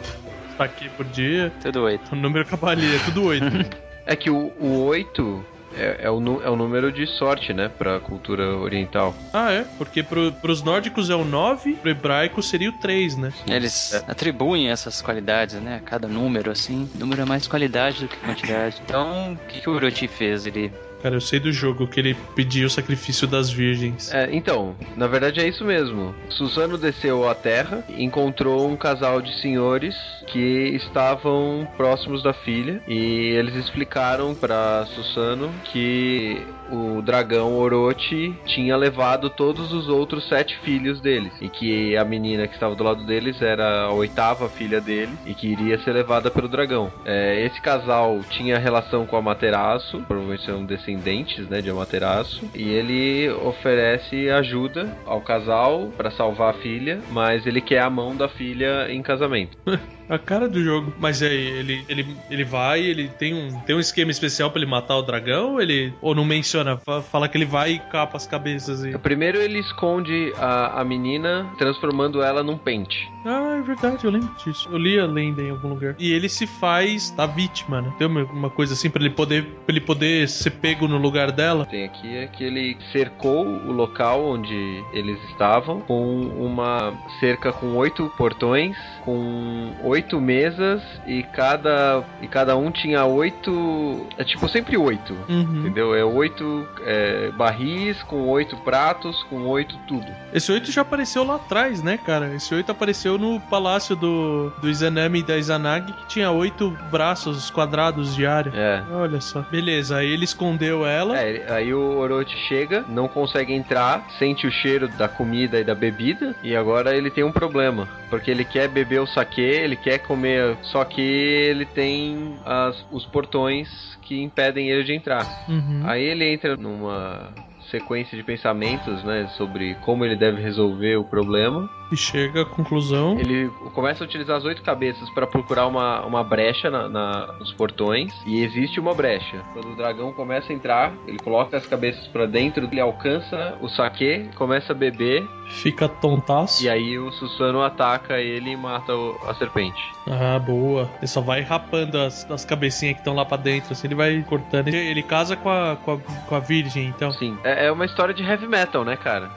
saque 0.57 0.89
por 0.91 1.05
dia. 1.07 1.53
Tudo 1.63 1.83
oito. 1.83 2.13
O 2.13 2.17
número 2.17 2.45
cabalia, 2.45 2.99
tudo 3.05 3.25
oito. 3.25 3.47
É 4.07 4.15
que 4.15 4.29
o, 4.29 4.53
o 4.61 4.85
oito 4.85 5.43
é, 5.77 6.01
é 6.03 6.11
o, 6.11 6.43
é 6.43 6.51
o 6.51 6.57
número 6.57 6.93
de 6.93 7.07
sorte, 7.07 7.53
né? 7.53 7.69
Pra 7.69 7.99
cultura 7.99 8.57
oriental. 8.57 9.15
ah, 9.33 9.51
é? 9.51 9.65
Porque 9.79 10.03
pro, 10.03 10.31
pros 10.33 10.63
nórdicos 10.63 11.11
é 11.11 11.15
o 11.15 11.25
9, 11.25 11.75
pro 11.77 11.91
hebraico 11.91 12.43
seria 12.43 12.71
o 12.71 12.73
3, 12.75 13.17
né? 13.17 13.33
Eles 13.47 13.95
atribuem 14.07 14.69
essas 14.69 15.01
qualidades, 15.03 15.57
né? 15.61 15.77
A 15.77 15.81
cada 15.81 16.07
número, 16.07 16.51
assim. 16.51 16.89
Número 16.95 17.23
é 17.23 17.25
mais 17.25 17.47
qualidade 17.49 18.03
do 18.03 18.09
que 18.09 18.17
quantidade. 18.19 18.77
Então, 18.85 19.33
o 19.33 19.37
que, 19.49 19.61
que 19.61 19.69
o 19.71 19.73
Orochi 19.73 20.07
fez? 20.07 20.47
Ele 20.47 20.71
Cara, 21.05 21.17
eu 21.17 21.21
sei 21.21 21.39
do 21.39 21.53
jogo 21.53 21.87
que 21.87 22.01
ele 22.01 22.17
pediu 22.35 22.67
o 22.67 22.71
sacrifício 22.71 23.29
das 23.29 23.51
virgens. 23.51 24.11
É, 24.11 24.27
então, 24.33 24.75
na 24.97 25.07
verdade 25.07 25.39
é 25.39 25.47
isso 25.47 25.63
mesmo. 25.63 26.15
Susano 26.31 26.79
desceu 26.79 27.29
à 27.29 27.35
terra, 27.35 27.85
encontrou 27.91 28.67
um 28.67 28.75
casal 28.75 29.21
de 29.21 29.39
senhores 29.39 29.95
que 30.27 30.39
estavam 30.75 31.69
próximos 31.77 32.23
da 32.23 32.33
filha 32.33 32.81
e 32.89 33.35
eles 33.37 33.55
explicaram 33.55 34.35
pra 34.35 34.87
Susano 34.95 35.53
que 35.65 36.43
o 36.75 37.03
dragão 37.03 37.55
Orochi 37.55 38.35
tinha 38.47 38.77
levado 38.77 39.31
todos 39.31 39.73
os 39.73 39.89
outros 39.89 40.29
sete 40.29 40.59
filhos 40.59 41.01
deles 41.01 41.33
e 41.41 41.49
que 41.49 41.97
a 41.97 42.05
menina 42.05 42.47
que 42.47 42.55
estava 42.55 42.75
do 42.75 42.85
lado 42.85 43.05
deles 43.05 43.41
era 43.41 43.83
a 43.83 43.93
oitava 43.93 44.49
filha 44.49 44.81
dele 44.81 45.13
e 45.27 45.35
que 45.35 45.47
iria 45.47 45.79
ser 45.79 45.93
levada 45.93 46.31
pelo 46.31 46.49
dragão. 46.49 46.93
É, 47.05 47.45
esse 47.45 47.61
casal 47.61 48.21
tinha 48.31 48.59
relação 48.59 49.07
com 49.07 49.17
a 49.17 49.23
Materaço, 49.23 50.03
provavelmente 50.07 50.45
são 50.45 50.65
descendentes 50.65 51.49
né, 51.49 51.61
de 51.61 51.71
Amaterasu, 51.71 52.49
e 52.55 52.71
ele 52.71 53.31
oferece 53.31 54.29
ajuda 54.31 54.97
ao 55.07 55.21
casal 55.21 55.91
para 55.97 56.11
salvar 56.11 56.51
a 56.51 56.59
filha, 56.59 57.01
mas 57.11 57.47
ele 57.47 57.61
quer 57.61 57.81
a 57.81 57.91
mão 57.91 58.17
da 58.17 58.29
filha 58.29 58.87
em 58.91 59.03
casamento. 59.03 59.57
A 60.09 60.19
cara 60.19 60.49
do 60.49 60.63
jogo. 60.63 60.93
Mas 60.99 61.23
aí, 61.23 61.35
ele, 61.35 61.85
ele, 61.89 62.07
ele 62.31 62.45
vai, 62.45 62.81
ele 62.81 63.09
tem 63.09 63.33
um, 63.33 63.59
tem 63.61 63.75
um 63.75 63.81
esquema 63.81 64.11
especial 64.11 64.51
pra 64.51 64.61
ele 64.61 64.71
matar 64.71 64.97
o 64.97 65.03
dragão? 65.03 65.61
Ele. 65.61 65.93
Ou 66.03 66.15
não 66.15 66.25
menciona? 66.25 66.64
Fa- 66.85 67.03
Fala 67.03 67.29
que 67.29 67.37
ele 67.37 67.45
vai 67.45 67.73
e 67.73 67.79
capa 67.79 68.17
as 68.17 68.27
cabeças 68.27 68.85
e. 68.85 68.97
Primeiro 68.99 69.39
ele 69.39 69.59
esconde 69.59 70.33
a, 70.39 70.81
a 70.81 70.85
menina, 70.85 71.47
transformando 71.59 72.23
ela 72.23 72.43
num 72.43 72.57
pente. 72.59 73.09
Ah, 73.27 73.57
é 73.59 73.63
verdade, 73.63 74.05
eu 74.05 74.11
lembro 74.11 74.31
disso. 74.45 74.69
Eu 74.71 74.77
li 74.79 74.99
a 74.99 75.07
lenda 75.07 75.41
em 75.43 75.51
algum 75.51 75.69
lugar. 75.69 75.95
E 75.99 76.13
ele 76.13 76.29
se 76.29 76.47
faz 76.47 77.11
da 77.11 77.25
vítima, 77.27 77.81
né? 77.81 77.93
Tem 77.99 78.07
uma, 78.07 78.25
uma 78.25 78.51
coisa 78.51 78.75
assim 78.75 78.91
pra 78.91 79.01
ele 79.03 79.11
poder. 79.15 79.45
pra 79.45 79.75
ele 79.75 79.81
poder 79.81 80.29
ser 80.29 80.51
pego 80.51 80.87
no 80.89 80.99
lugar 80.99 81.31
dela. 81.33 81.65
Tem 81.67 81.85
aqui 81.85 82.17
é 82.17 82.27
que 82.27 82.45
ele 82.45 82.77
cercou 82.93 83.47
o 83.47 83.73
local 83.73 84.25
onde 84.25 84.83
eles 84.93 85.19
estavam 85.31 85.81
com 85.81 86.21
uma 86.39 86.93
cerca 87.21 87.53
com 87.53 87.75
oito 87.77 88.11
portões, 88.17 88.77
com 89.05 89.73
oito 89.85 90.21
mesas 90.21 90.83
e 91.07 91.23
cada 91.23 92.05
e 92.21 92.29
cada 92.29 92.57
um 92.57 92.71
tinha 92.71 93.05
oito, 93.07 94.07
é 94.19 94.25
tipo 94.25 94.49
sempre 94.49 94.77
oito, 94.77 95.15
Uhum. 95.29 95.61
entendeu? 95.61 95.95
É 95.95 96.05
oito 96.05 96.44
é, 96.83 97.31
barris 97.37 98.03
com 98.05 98.29
oito 98.29 98.57
pratos 98.59 99.23
com 99.25 99.47
oito 99.49 99.77
tudo. 99.87 100.07
Esse 100.33 100.51
8 100.51 100.71
já 100.73 100.83
apareceu 100.83 101.25
lá 101.25 101.37
atrás, 101.37 101.83
né, 101.83 101.97
cara? 101.99 102.35
Esse 102.35 102.55
8 102.55 102.71
apareceu 102.73 103.17
no 103.19 103.41
palácio 103.41 103.95
do, 103.97 104.51
do 104.61 104.69
Izanami 104.69 105.21
e 105.21 105.23
da 105.23 105.37
Izanagi, 105.37 105.93
que 105.93 106.07
tinha 106.09 106.31
oito 106.31 106.71
braços 106.91 107.51
quadrados 107.51 108.15
de 108.15 108.27
área. 108.27 108.53
É. 108.55 108.83
Olha 108.93 109.21
só. 109.21 109.43
Beleza, 109.43 109.97
aí 109.99 110.11
ele 110.11 110.25
escondeu 110.25 110.85
ela. 110.87 111.19
É, 111.19 111.53
aí 111.53 111.73
o 111.75 111.99
Orochi 111.99 112.37
chega, 112.49 112.85
não 112.89 113.07
consegue 113.09 113.53
entrar, 113.53 114.07
sente 114.19 114.47
o 114.47 114.51
cheiro 114.51 114.89
da 114.89 115.09
comida 115.09 115.59
e 115.61 115.65
da 115.65 115.75
bebida, 115.75 116.35
e 116.43 116.55
agora 116.57 116.97
ele 116.97 117.11
tem 117.11 117.25
um 117.25 117.33
problema. 117.33 117.89
Porque 118.11 118.31
ele 118.31 118.45
quer 118.45 118.69
beber 118.69 119.01
o 119.01 119.07
saque, 119.07 119.41
ele 119.41 119.77
quer 119.77 119.99
comer, 119.99 120.57
só 120.63 120.85
que 120.85 121.01
ele 121.01 121.65
tem 121.65 122.35
as- 122.45 122.85
os 122.93 123.05
portões 123.07 123.69
que 124.03 124.23
impedem 124.23 124.69
ele 124.71 124.85
de 124.85 124.93
entrar. 124.95 125.27
Uhum. 125.49 125.83
Aí 125.85 126.03
ele 126.05 126.34
entra 126.35 126.57
numa 126.57 127.33
sequência 127.71 128.17
de 128.17 128.23
pensamentos, 128.23 129.03
né, 129.05 129.27
sobre 129.37 129.75
como 129.77 130.05
ele 130.05 130.17
deve 130.17 130.41
resolver 130.41 130.97
o 130.97 131.05
problema. 131.05 131.69
E 131.95 131.97
chega 131.97 132.43
à 132.43 132.45
conclusão. 132.45 133.17
Ele 133.21 133.49
começa 133.73 134.03
a 134.03 134.07
utilizar 134.07 134.37
as 134.37 134.45
oito 134.45 134.63
cabeças 134.63 135.09
para 135.11 135.27
procurar 135.29 135.67
uma, 135.69 136.05
uma 136.05 136.25
brecha 136.25 136.69
na, 136.69 136.89
na- 136.89 137.27
nos 137.39 137.53
portões. 137.53 138.13
E 138.27 138.43
existe 138.43 138.81
uma 138.81 138.93
brecha. 138.95 139.43
Quando 139.53 139.71
o 139.73 139.77
dragão 139.77 140.13
começa 140.13 140.53
a 140.53 140.55
entrar, 140.57 140.93
ele 141.07 141.19
coloca 141.19 141.57
as 141.57 141.65
cabeças 141.67 142.07
para 142.09 142.27
dentro, 142.27 142.65
ele 142.65 142.81
alcança 142.81 143.57
o 143.61 143.69
saque, 143.69 144.29
começa 144.35 144.73
a 144.73 144.75
beber. 144.75 145.25
Fica 145.49 145.89
tontaço. 145.89 146.65
E 146.65 146.69
aí 146.69 146.99
o 146.99 147.13
Susano 147.13 147.63
ataca 147.63 148.19
ele 148.19 148.51
e 148.51 148.57
mata 148.57 148.93
o- 148.95 149.17
a 149.29 149.35
serpente. 149.35 149.81
Ah, 150.07 150.39
boa. 150.39 150.91
Ele 150.99 151.07
só 151.07 151.21
vai 151.21 151.43
rapando 151.43 151.99
as, 151.99 152.29
as 152.31 152.45
cabecinhas 152.45 152.95
que 152.95 153.01
estão 153.03 153.15
lá 153.15 153.25
pra 153.25 153.37
dentro, 153.37 153.73
assim, 153.73 153.87
ele 153.87 153.95
vai 153.95 154.21
cortando. 154.29 154.67
Ele, 154.69 154.77
ele 154.79 155.03
casa 155.03 155.37
com 155.37 155.49
a, 155.51 155.77
com 155.77 155.93
a, 155.93 155.99
com 155.99 156.35
a 156.35 156.41
virgem, 156.41 156.87
então. 156.87 157.13
Sim, 157.13 157.39
é, 157.45 157.67
é 157.67 157.71
uma 157.73 157.85
história 157.85 158.13
de 158.13 158.23
heavy 158.25 158.49
metal, 158.49 158.85
né, 158.85 158.97
cara? 158.97 159.31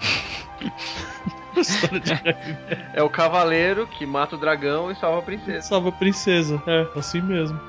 História 1.62 2.00
de 2.00 2.12
É 2.94 3.04
o 3.04 3.10
cavaleiro 3.10 3.88
que 3.88 4.06
mata 4.06 4.36
o 4.36 4.40
dragão 4.40 4.92
e 4.92 4.96
salva 4.96 5.20
a 5.20 5.22
princesa. 5.22 5.62
Salva 5.62 5.90
a 5.90 5.92
princesa. 5.92 6.62
É, 6.68 6.88
assim 6.98 7.22
mesmo. 7.22 7.60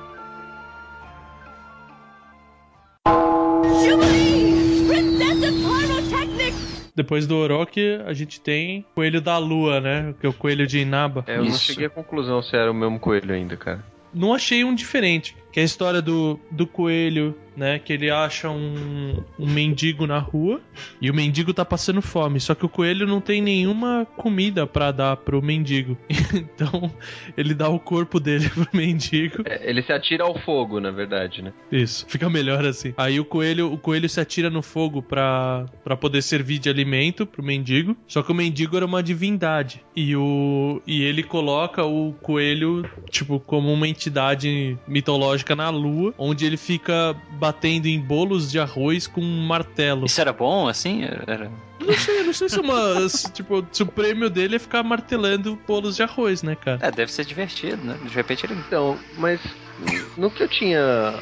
Depois 6.99 7.25
do 7.25 7.37
Orochi, 7.37 7.97
a 8.05 8.11
gente 8.11 8.41
tem 8.41 8.81
o 8.91 8.95
Coelho 8.95 9.21
da 9.21 9.37
Lua, 9.37 9.79
né? 9.79 10.13
Que 10.19 10.25
é 10.25 10.29
o 10.29 10.33
Coelho 10.33 10.67
de 10.67 10.79
Inaba. 10.79 11.23
É, 11.27 11.37
eu 11.37 11.43
não 11.43 11.45
Isso. 11.45 11.63
cheguei 11.63 11.85
à 11.85 11.89
conclusão 11.89 12.41
se 12.41 12.57
era 12.57 12.69
o 12.69 12.73
mesmo 12.73 12.99
coelho 12.99 13.33
ainda, 13.33 13.55
cara. 13.55 13.81
Não 14.13 14.33
achei 14.33 14.65
um 14.65 14.75
diferente. 14.75 15.33
Que 15.51 15.59
é 15.59 15.63
a 15.63 15.65
história 15.65 16.01
do, 16.01 16.39
do 16.51 16.67
coelho, 16.67 17.35
né? 17.59 17.77
Que 17.77 17.93
ele 17.93 18.09
acha 18.09 18.49
um, 18.49 19.23
um 19.37 19.45
mendigo 19.45 20.07
na 20.07 20.17
rua 20.17 20.61
e 21.01 21.11
o 21.11 21.13
mendigo 21.13 21.53
tá 21.53 21.65
passando 21.65 22.01
fome. 22.01 22.39
Só 22.39 22.55
que 22.55 22.65
o 22.65 22.69
coelho 22.69 23.05
não 23.05 23.19
tem 23.19 23.41
nenhuma 23.41 24.07
comida 24.15 24.65
pra 24.65 24.91
dar 24.91 25.17
pro 25.17 25.41
mendigo. 25.41 25.97
Então 26.59 26.91
ele 27.35 27.53
dá 27.53 27.67
o 27.69 27.79
corpo 27.79 28.19
dele 28.19 28.49
pro 28.53 28.67
mendigo. 28.73 29.43
É, 29.45 29.69
ele 29.69 29.81
se 29.81 29.91
atira 29.91 30.23
ao 30.23 30.37
fogo, 30.39 30.79
na 30.79 30.91
verdade, 30.91 31.41
né? 31.41 31.51
Isso, 31.71 32.05
fica 32.07 32.29
melhor 32.29 32.65
assim. 32.65 32.93
Aí 32.95 33.19
o 33.19 33.25
coelho, 33.25 33.71
o 33.71 33.77
coelho 33.77 34.07
se 34.07 34.19
atira 34.19 34.49
no 34.49 34.61
fogo 34.61 35.01
pra, 35.01 35.65
pra 35.83 35.97
poder 35.97 36.21
servir 36.21 36.59
de 36.59 36.69
alimento 36.69 37.25
pro 37.25 37.43
mendigo. 37.43 37.97
Só 38.07 38.21
que 38.21 38.31
o 38.31 38.35
mendigo 38.35 38.77
era 38.77 38.85
uma 38.85 39.01
divindade. 39.01 39.83
E, 39.95 40.15
o, 40.15 40.81
e 40.85 41.01
ele 41.01 41.23
coloca 41.23 41.83
o 41.83 42.13
coelho, 42.21 42.89
tipo, 43.09 43.39
como 43.39 43.73
uma 43.73 43.87
entidade 43.87 44.77
mitológica 44.87 45.38
na 45.55 45.69
lua, 45.69 46.13
onde 46.17 46.45
ele 46.45 46.57
fica 46.57 47.15
batendo 47.31 47.87
em 47.87 47.99
bolos 47.99 48.51
de 48.51 48.59
arroz 48.59 49.07
com 49.07 49.21
um 49.21 49.47
martelo. 49.47 50.05
Isso 50.05 50.21
era 50.21 50.33
bom, 50.33 50.67
assim? 50.67 51.03
Era... 51.03 51.51
Não 51.79 51.93
sei, 51.93 52.23
não 52.23 52.33
sei 52.33 52.49
se 52.49 52.57
é 52.57 52.61
uma. 52.61 53.09
se, 53.09 53.31
tipo, 53.31 53.65
se 53.71 53.83
o 53.83 53.85
prêmio 53.85 54.29
dele 54.29 54.57
é 54.57 54.59
ficar 54.59 54.83
martelando 54.83 55.57
bolos 55.67 55.95
de 55.95 56.03
arroz, 56.03 56.43
né, 56.43 56.55
cara? 56.55 56.79
É, 56.81 56.91
deve 56.91 57.11
ser 57.11 57.25
divertido, 57.25 57.83
né? 57.83 57.97
De 58.03 58.13
repente 58.13 58.45
ele. 58.45 58.53
Então, 58.53 58.97
mas 59.17 59.39
no 60.17 60.29
que 60.29 60.43
eu 60.43 60.47
tinha 60.47 61.15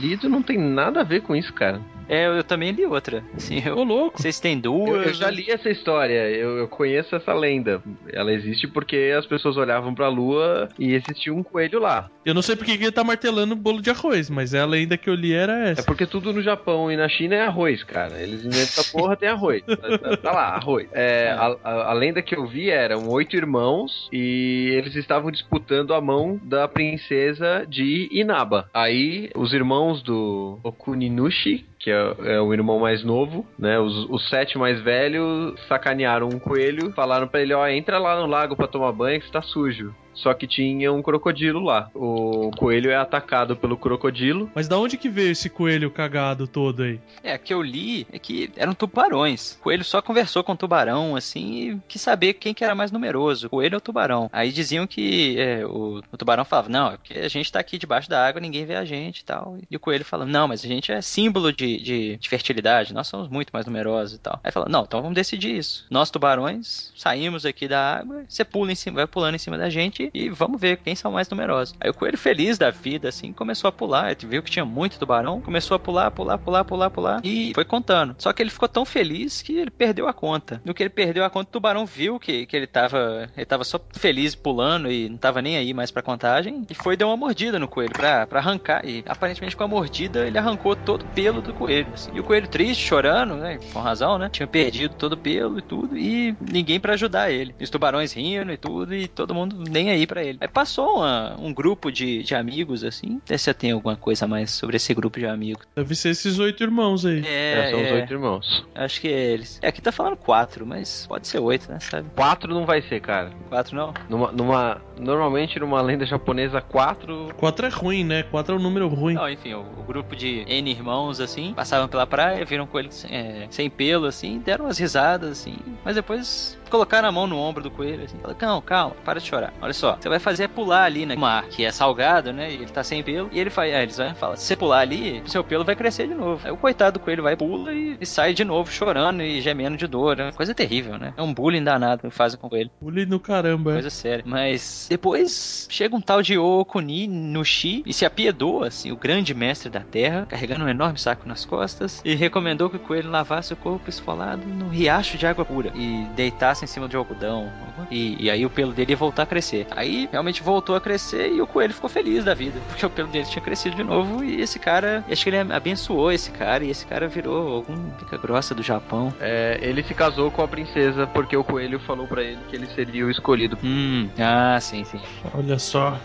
lido 0.00 0.28
não 0.28 0.42
tem 0.42 0.58
nada 0.58 1.00
a 1.00 1.04
ver 1.04 1.22
com 1.22 1.34
isso, 1.36 1.52
cara. 1.52 1.80
É, 2.12 2.26
eu, 2.26 2.32
eu 2.34 2.44
também 2.44 2.70
li 2.72 2.84
outra. 2.84 3.24
Assim, 3.34 3.62
eu... 3.64 3.76
Ô, 3.78 3.82
louco. 3.84 4.20
Vocês 4.20 4.38
têm 4.38 4.56
Eu, 4.56 4.60
duas. 4.60 5.06
eu 5.06 5.14
já 5.14 5.30
li 5.30 5.50
essa 5.50 5.70
história, 5.70 6.28
eu, 6.30 6.58
eu 6.58 6.68
conheço 6.68 7.16
essa 7.16 7.32
lenda. 7.32 7.82
Ela 8.12 8.32
existe 8.32 8.68
porque 8.68 9.14
as 9.18 9.24
pessoas 9.26 9.56
olhavam 9.56 9.94
pra 9.94 10.08
lua 10.08 10.68
e 10.78 10.94
existia 10.94 11.32
um 11.32 11.42
coelho 11.42 11.80
lá. 11.80 12.10
Eu 12.24 12.34
não 12.34 12.42
sei 12.42 12.54
porque 12.54 12.76
que 12.76 12.84
ele 12.84 12.92
tá 12.92 13.02
martelando 13.02 13.56
bolo 13.56 13.80
de 13.80 13.90
arroz, 13.90 14.28
mas 14.30 14.54
a 14.54 14.64
lenda 14.66 14.96
que 14.96 15.08
eu 15.10 15.14
li 15.14 15.32
era 15.32 15.68
É 15.68 15.70
essa. 15.72 15.82
porque 15.84 16.06
tudo 16.06 16.32
no 16.32 16.42
Japão 16.42 16.92
e 16.92 16.96
na 16.96 17.08
China 17.08 17.34
é 17.34 17.40
arroz, 17.42 17.82
cara. 17.82 18.20
Eles 18.20 18.40
inventam 18.44 18.60
essa 18.62 18.92
porra, 18.92 19.16
tem 19.16 19.28
arroz. 19.28 19.62
Tá- 19.62 20.16
Tá 20.18 20.32
lá, 20.32 20.44
arroz. 20.54 20.86
É, 20.92 21.30
a, 21.30 21.56
a- 21.64 21.90
a 21.90 21.92
lenda 21.94 22.20
que 22.22 22.36
eu 22.36 22.46
vi 22.46 22.68
eram 22.70 23.08
oito 23.08 23.34
irmãos 23.36 24.08
e 24.12 24.68
eles 24.74 24.94
estavam 24.94 25.30
disputando 25.30 25.94
a 25.94 26.00
mão 26.00 26.38
da 26.44 26.68
princesa 26.68 27.64
de 27.68 28.08
Inaba. 28.12 28.68
Aí, 28.74 29.30
os 29.34 29.52
irmãos 29.52 30.02
do 30.02 30.58
Okuninushi, 30.62 31.64
que 31.82 31.90
é, 31.90 32.14
é 32.36 32.40
o 32.40 32.52
irmão 32.54 32.78
mais 32.78 33.02
novo, 33.02 33.44
né? 33.58 33.78
Os, 33.78 34.08
os 34.08 34.28
sete 34.28 34.56
mais 34.56 34.80
velhos 34.80 35.60
sacanearam 35.66 36.28
um 36.28 36.38
coelho, 36.38 36.92
falaram 36.92 37.26
pra 37.26 37.40
ele, 37.42 37.52
ó, 37.52 37.66
entra 37.66 37.98
lá 37.98 38.20
no 38.20 38.26
lago 38.26 38.56
pra 38.56 38.68
tomar 38.68 38.92
banho 38.92 39.18
que 39.18 39.26
você 39.26 39.32
tá 39.32 39.42
sujo. 39.42 39.92
Só 40.14 40.34
que 40.34 40.46
tinha 40.46 40.92
um 40.92 41.02
crocodilo 41.02 41.60
lá. 41.60 41.90
O 41.94 42.50
coelho 42.56 42.90
é 42.90 42.96
atacado 42.96 43.56
pelo 43.56 43.76
crocodilo 43.76 44.50
Mas 44.54 44.68
da 44.68 44.78
onde 44.78 44.96
que 44.96 45.08
veio 45.08 45.32
esse 45.32 45.48
coelho 45.48 45.90
cagado 45.90 46.46
todo 46.46 46.82
aí? 46.82 47.00
É, 47.22 47.36
que 47.38 47.52
eu 47.52 47.62
li 47.62 48.06
é 48.12 48.18
que 48.18 48.50
eram 48.56 48.74
tubarões. 48.74 49.56
O 49.60 49.62
coelho 49.62 49.84
só 49.84 50.02
conversou 50.02 50.44
com 50.44 50.52
o 50.52 50.56
tubarão, 50.56 51.16
assim, 51.16 51.70
e 51.70 51.80
quis 51.88 52.00
saber 52.00 52.34
quem 52.34 52.54
que 52.54 52.64
era 52.64 52.74
mais 52.74 52.90
numeroso, 52.90 53.46
o 53.46 53.50
coelho 53.50 53.74
ou 53.74 53.78
o 53.78 53.80
tubarão. 53.80 54.30
Aí 54.32 54.52
diziam 54.52 54.86
que 54.86 55.38
é, 55.38 55.64
o, 55.64 56.02
o 56.12 56.16
tubarão 56.16 56.44
falava, 56.44 56.68
não, 56.68 56.92
é 56.92 56.96
porque 56.96 57.18
a 57.18 57.28
gente 57.28 57.50
tá 57.50 57.60
aqui 57.60 57.78
debaixo 57.78 58.08
da 58.08 58.26
água, 58.26 58.40
ninguém 58.40 58.64
vê 58.64 58.76
a 58.76 58.84
gente 58.84 59.20
e 59.20 59.24
tal. 59.24 59.58
E 59.70 59.76
o 59.76 59.80
coelho 59.80 60.04
falava, 60.04 60.30
não, 60.30 60.48
mas 60.48 60.64
a 60.64 60.68
gente 60.68 60.92
é 60.92 61.00
símbolo 61.00 61.52
de, 61.52 61.78
de, 61.82 62.16
de 62.16 62.28
fertilidade, 62.28 62.94
nós 62.94 63.08
somos 63.08 63.28
muito 63.28 63.50
mais 63.52 63.66
numerosos 63.66 64.16
e 64.16 64.20
tal. 64.20 64.40
Aí 64.42 64.52
fala, 64.52 64.66
não, 64.68 64.82
então 64.82 65.00
vamos 65.00 65.14
decidir 65.14 65.56
isso. 65.56 65.86
Nós, 65.90 66.10
tubarões, 66.10 66.92
saímos 66.96 67.44
aqui 67.46 67.66
da 67.68 67.98
água, 67.98 68.24
você 68.28 68.44
pula 68.44 68.72
em 68.72 68.74
cima, 68.74 68.96
vai 68.96 69.06
pulando 69.06 69.34
em 69.34 69.38
cima 69.38 69.58
da 69.58 69.70
gente 69.70 70.01
e 70.12 70.28
vamos 70.28 70.60
ver 70.60 70.78
quem 70.78 70.94
são 70.94 71.12
mais 71.12 71.28
numerosos. 71.28 71.74
Aí 71.80 71.90
o 71.90 71.94
coelho 71.94 72.18
feliz 72.18 72.58
da 72.58 72.70
vida, 72.70 73.08
assim, 73.08 73.32
começou 73.32 73.68
a 73.68 73.72
pular, 73.72 74.14
viu 74.16 74.42
que 74.42 74.50
tinha 74.50 74.64
muito 74.64 74.98
tubarão, 74.98 75.40
começou 75.40 75.74
a 75.74 75.78
pular, 75.78 76.10
pular, 76.10 76.38
pular, 76.38 76.64
pular, 76.64 76.90
pular 76.90 77.20
e 77.24 77.52
foi 77.54 77.64
contando. 77.64 78.14
Só 78.18 78.32
que 78.32 78.42
ele 78.42 78.50
ficou 78.50 78.68
tão 78.68 78.84
feliz 78.84 79.42
que 79.42 79.56
ele 79.56 79.70
perdeu 79.70 80.08
a 80.08 80.12
conta. 80.12 80.60
No 80.64 80.74
que 80.74 80.82
ele 80.82 80.90
perdeu 80.90 81.24
a 81.24 81.30
conta, 81.30 81.48
o 81.48 81.52
tubarão 81.52 81.86
viu 81.86 82.18
que, 82.18 82.46
que 82.46 82.56
ele 82.56 82.66
tava 82.66 83.28
ele 83.36 83.46
tava 83.46 83.64
só 83.64 83.80
feliz 83.92 84.34
pulando 84.34 84.90
e 84.90 85.08
não 85.08 85.16
tava 85.16 85.42
nem 85.42 85.56
aí 85.56 85.74
mais 85.74 85.90
pra 85.90 86.02
contagem 86.02 86.64
e 86.68 86.74
foi 86.74 86.96
deu 86.96 87.08
uma 87.08 87.16
mordida 87.16 87.58
no 87.58 87.68
coelho 87.68 87.92
pra, 87.92 88.26
pra 88.26 88.40
arrancar 88.40 88.84
e 88.84 89.04
aparentemente 89.06 89.56
com 89.56 89.64
a 89.64 89.68
mordida 89.68 90.26
ele 90.26 90.38
arrancou 90.38 90.74
todo 90.76 91.02
o 91.02 91.06
pelo 91.06 91.40
do 91.40 91.52
coelho. 91.52 91.88
assim. 91.92 92.10
E 92.14 92.20
o 92.20 92.24
coelho 92.24 92.48
triste, 92.48 92.84
chorando, 92.84 93.34
né, 93.34 93.58
com 93.72 93.80
razão, 93.80 94.18
né, 94.18 94.28
tinha 94.30 94.46
perdido 94.46 94.94
todo 94.94 95.14
o 95.14 95.16
pelo 95.16 95.58
e 95.58 95.62
tudo 95.62 95.96
e 95.96 96.34
ninguém 96.40 96.80
pra 96.80 96.94
ajudar 96.94 97.30
ele. 97.30 97.54
E 97.58 97.64
os 97.64 97.70
tubarões 97.70 98.12
rindo 98.12 98.52
e 98.52 98.56
tudo 98.56 98.94
e 98.94 99.08
todo 99.08 99.34
mundo 99.34 99.56
nem 99.68 99.90
aí 99.92 100.06
pra 100.06 100.22
ele. 100.24 100.38
Aí 100.40 100.48
passou 100.48 100.96
uma- 100.96 101.36
um 101.40 101.52
grupo 101.52 101.90
de, 101.90 102.22
de 102.22 102.34
amigos 102.34 102.82
assim. 102.84 103.20
Vê 103.26 103.38
se 103.38 103.48
eu 103.48 103.54
tenho 103.54 103.76
alguma 103.76 103.96
coisa 103.96 104.24
a 104.24 104.28
mais 104.28 104.50
sobre 104.50 104.76
esse 104.76 104.92
grupo 104.94 105.18
de 105.18 105.26
amigos. 105.26 105.66
Deve 105.76 105.94
ser 105.94 106.10
esses 106.10 106.38
oito 106.38 106.62
irmãos 106.62 107.04
aí. 107.06 107.22
É, 107.26 107.66
É, 107.66 107.70
são 107.70 107.80
os 107.80 107.86
é, 107.88 107.92
oito 107.94 108.12
irmãos. 108.12 108.66
acho 108.74 109.00
que 109.00 109.08
é 109.08 109.32
eles. 109.32 109.58
É, 109.62 109.68
aqui 109.68 109.80
tá 109.80 109.92
falando 109.92 110.16
quatro, 110.16 110.66
mas 110.66 111.06
pode 111.06 111.26
ser 111.28 111.38
oito, 111.38 111.70
né, 111.70 111.78
sabe? 111.80 112.08
Quatro 112.14 112.52
não 112.52 112.64
vai 112.66 112.82
ser, 112.82 113.00
cara. 113.00 113.30
Quatro 113.48 113.76
não? 113.76 113.92
Numa, 114.08 114.32
numa- 114.32 114.80
normalmente 115.02 115.58
numa 115.58 115.80
lenda 115.80 116.06
japonesa, 116.06 116.60
quatro. 116.60 117.28
Quatro 117.36 117.66
é 117.66 117.68
ruim, 117.68 118.04
né? 118.04 118.22
Quatro 118.22 118.54
é 118.54 118.58
um 118.58 118.62
número 118.62 118.88
ruim. 118.88 119.14
Não, 119.14 119.28
enfim, 119.28 119.54
o, 119.54 119.60
o 119.60 119.82
grupo 119.82 120.14
de 120.16 120.44
N 120.48 120.70
irmãos, 120.70 121.20
assim, 121.20 121.52
passavam 121.54 121.88
pela 121.88 122.06
praia, 122.06 122.44
viram 122.44 122.66
coelho 122.66 122.90
é, 123.10 123.46
sem 123.50 123.68
pelo, 123.68 124.06
assim, 124.06 124.38
deram 124.38 124.66
umas 124.66 124.78
risadas, 124.78 125.30
assim, 125.30 125.56
mas 125.84 125.96
depois 125.96 126.58
colocaram 126.70 127.08
a 127.08 127.12
mão 127.12 127.26
no 127.26 127.36
ombro 127.36 127.62
do 127.62 127.70
coelho, 127.70 128.04
assim, 128.04 128.16
falaram, 128.18 128.38
calma, 128.38 128.62
calma, 128.62 128.96
para 129.04 129.20
de 129.20 129.26
chorar. 129.26 129.52
Olha 129.60 129.72
só, 129.72 129.96
você 129.96 130.08
vai 130.08 130.18
fazer 130.18 130.42
é 130.42 130.48
pular 130.48 130.84
ali 130.84 131.06
no 131.06 131.16
mar, 131.16 131.44
que 131.44 131.64
é 131.64 131.70
salgado, 131.70 132.32
né, 132.32 132.50
e 132.50 132.54
ele 132.54 132.66
tá 132.66 132.82
sem 132.82 133.02
pelo, 133.02 133.28
e 133.30 133.38
ele 133.38 133.50
faz, 133.50 133.72
aí 133.72 133.82
eles 133.82 133.96
vão 133.96 134.14
falar, 134.14 134.36
se 134.36 134.46
você 134.46 134.56
pular 134.56 134.80
ali, 134.80 135.22
seu 135.26 135.44
pelo 135.44 135.64
vai 135.64 135.76
crescer 135.76 136.08
de 136.08 136.14
novo. 136.14 136.40
Aí 136.44 136.50
o 136.50 136.56
coitado 136.56 136.98
do 136.98 137.04
coelho 137.04 137.22
vai, 137.22 137.36
pula 137.36 137.72
e, 137.72 137.96
e 138.00 138.06
sai 138.06 138.34
de 138.34 138.44
novo 138.44 138.72
chorando 138.72 139.22
e 139.22 139.40
gemendo 139.40 139.76
de 139.76 139.86
dor, 139.86 140.18
é 140.18 140.24
uma 140.24 140.32
coisa 140.32 140.54
terrível, 140.54 140.98
né? 140.98 141.12
É 141.16 141.22
um 141.22 141.32
bullying 141.32 141.62
danado 141.62 142.02
que 142.02 142.10
fazem 142.10 142.38
com 142.38 142.46
o 142.46 142.50
coelho. 142.50 142.70
Pule 142.80 143.06
no 143.06 143.20
caramba. 143.20 143.72
é. 143.72 143.74
Coisa 143.74 143.90
séria. 143.90 144.24
Mas 144.26 144.88
depois 144.92 145.66
chega 145.70 145.96
um 145.96 146.02
tal 146.02 146.20
de 146.20 146.36
Okuni 146.36 147.08
no 147.08 147.42
Shi 147.42 147.82
e 147.86 147.94
se 147.94 148.04
apiedou, 148.04 148.62
assim, 148.62 148.92
o 148.92 148.96
grande 148.96 149.32
mestre 149.32 149.70
da 149.70 149.80
terra, 149.80 150.26
carregando 150.28 150.66
um 150.66 150.68
enorme 150.68 150.98
saco 150.98 151.26
nas 151.26 151.46
costas, 151.46 152.02
e 152.04 152.14
recomendou 152.14 152.68
que 152.68 152.76
o 152.76 152.80
coelho 152.80 153.10
lavasse 153.10 153.54
o 153.54 153.56
corpo 153.56 153.88
esfolado 153.88 154.46
no 154.46 154.68
riacho 154.68 155.16
de 155.16 155.26
água 155.26 155.46
pura 155.46 155.72
e 155.74 156.06
deitasse 156.14 156.66
em 156.66 156.68
cima 156.68 156.86
de 156.86 156.94
algodão. 156.94 157.50
E, 157.90 158.22
e 158.22 158.30
aí 158.30 158.44
o 158.44 158.50
pelo 158.50 158.72
dele 158.72 158.92
ia 158.92 158.96
voltar 158.96 159.22
a 159.22 159.26
crescer. 159.26 159.66
Aí 159.70 160.10
realmente 160.12 160.42
voltou 160.42 160.76
a 160.76 160.80
crescer 160.80 161.32
e 161.32 161.40
o 161.40 161.46
coelho 161.46 161.72
ficou 161.72 161.88
feliz 161.88 162.22
da 162.22 162.34
vida, 162.34 162.60
porque 162.68 162.84
o 162.84 162.90
pelo 162.90 163.08
dele 163.08 163.24
tinha 163.24 163.42
crescido 163.42 163.74
de 163.74 163.82
novo 163.82 164.22
e 164.22 164.42
esse 164.42 164.58
cara, 164.58 165.02
acho 165.10 165.24
que 165.24 165.30
ele 165.30 165.38
abençoou 165.38 166.12
esse 166.12 166.30
cara 166.32 166.64
e 166.64 166.70
esse 166.70 166.84
cara 166.84 167.08
virou 167.08 167.50
algum 167.50 167.90
pica 167.92 168.18
grossa 168.18 168.54
do 168.54 168.62
Japão. 168.62 169.10
É, 169.22 169.58
ele 169.62 169.82
se 169.82 169.94
casou 169.94 170.30
com 170.30 170.42
a 170.42 170.48
princesa 170.48 171.06
porque 171.06 171.34
o 171.34 171.42
coelho 171.42 171.80
falou 171.80 172.06
pra 172.06 172.22
ele 172.22 172.38
que 172.50 172.56
ele 172.56 172.66
seria 172.66 173.06
o 173.06 173.10
escolhido. 173.10 173.56
Hum, 173.64 174.10
ah, 174.18 174.58
sim, 174.60 174.71
sim. 174.72 175.00
Olha 175.34 175.58
só. 175.58 175.98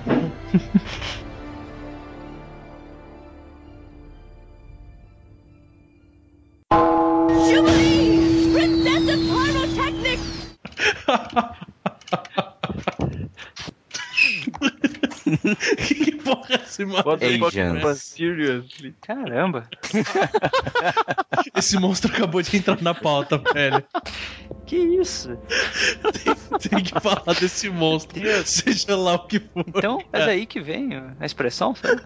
Jubilee! 7.49 8.51
Princess 8.53 9.07
of 9.13 9.19
Pyrotechnics! 9.29 10.27
que 15.87 16.15
porra 16.15 16.47
é 16.51 16.55
esse 16.55 16.85
but 16.85 17.95
seriously? 17.95 18.95
Caramba. 19.01 19.67
Esse 21.55 21.79
monstro 21.79 22.11
acabou 22.13 22.41
de 22.41 22.55
entrar 22.57 22.81
na 22.81 22.93
pauta, 22.93 23.41
velho. 23.53 23.83
Que 24.65 24.75
isso? 24.75 25.37
Tem 26.69 26.83
que 26.83 26.99
falar 26.99 27.33
desse 27.39 27.69
monstro, 27.69 28.19
seja 28.45 28.95
lá 28.95 29.15
o 29.15 29.27
que 29.27 29.39
for. 29.39 29.63
Então, 29.67 30.01
é 30.11 30.25
daí 30.25 30.45
que 30.45 30.59
vem 30.59 30.89
a 31.19 31.25
expressão, 31.25 31.73
sabe? 31.75 32.01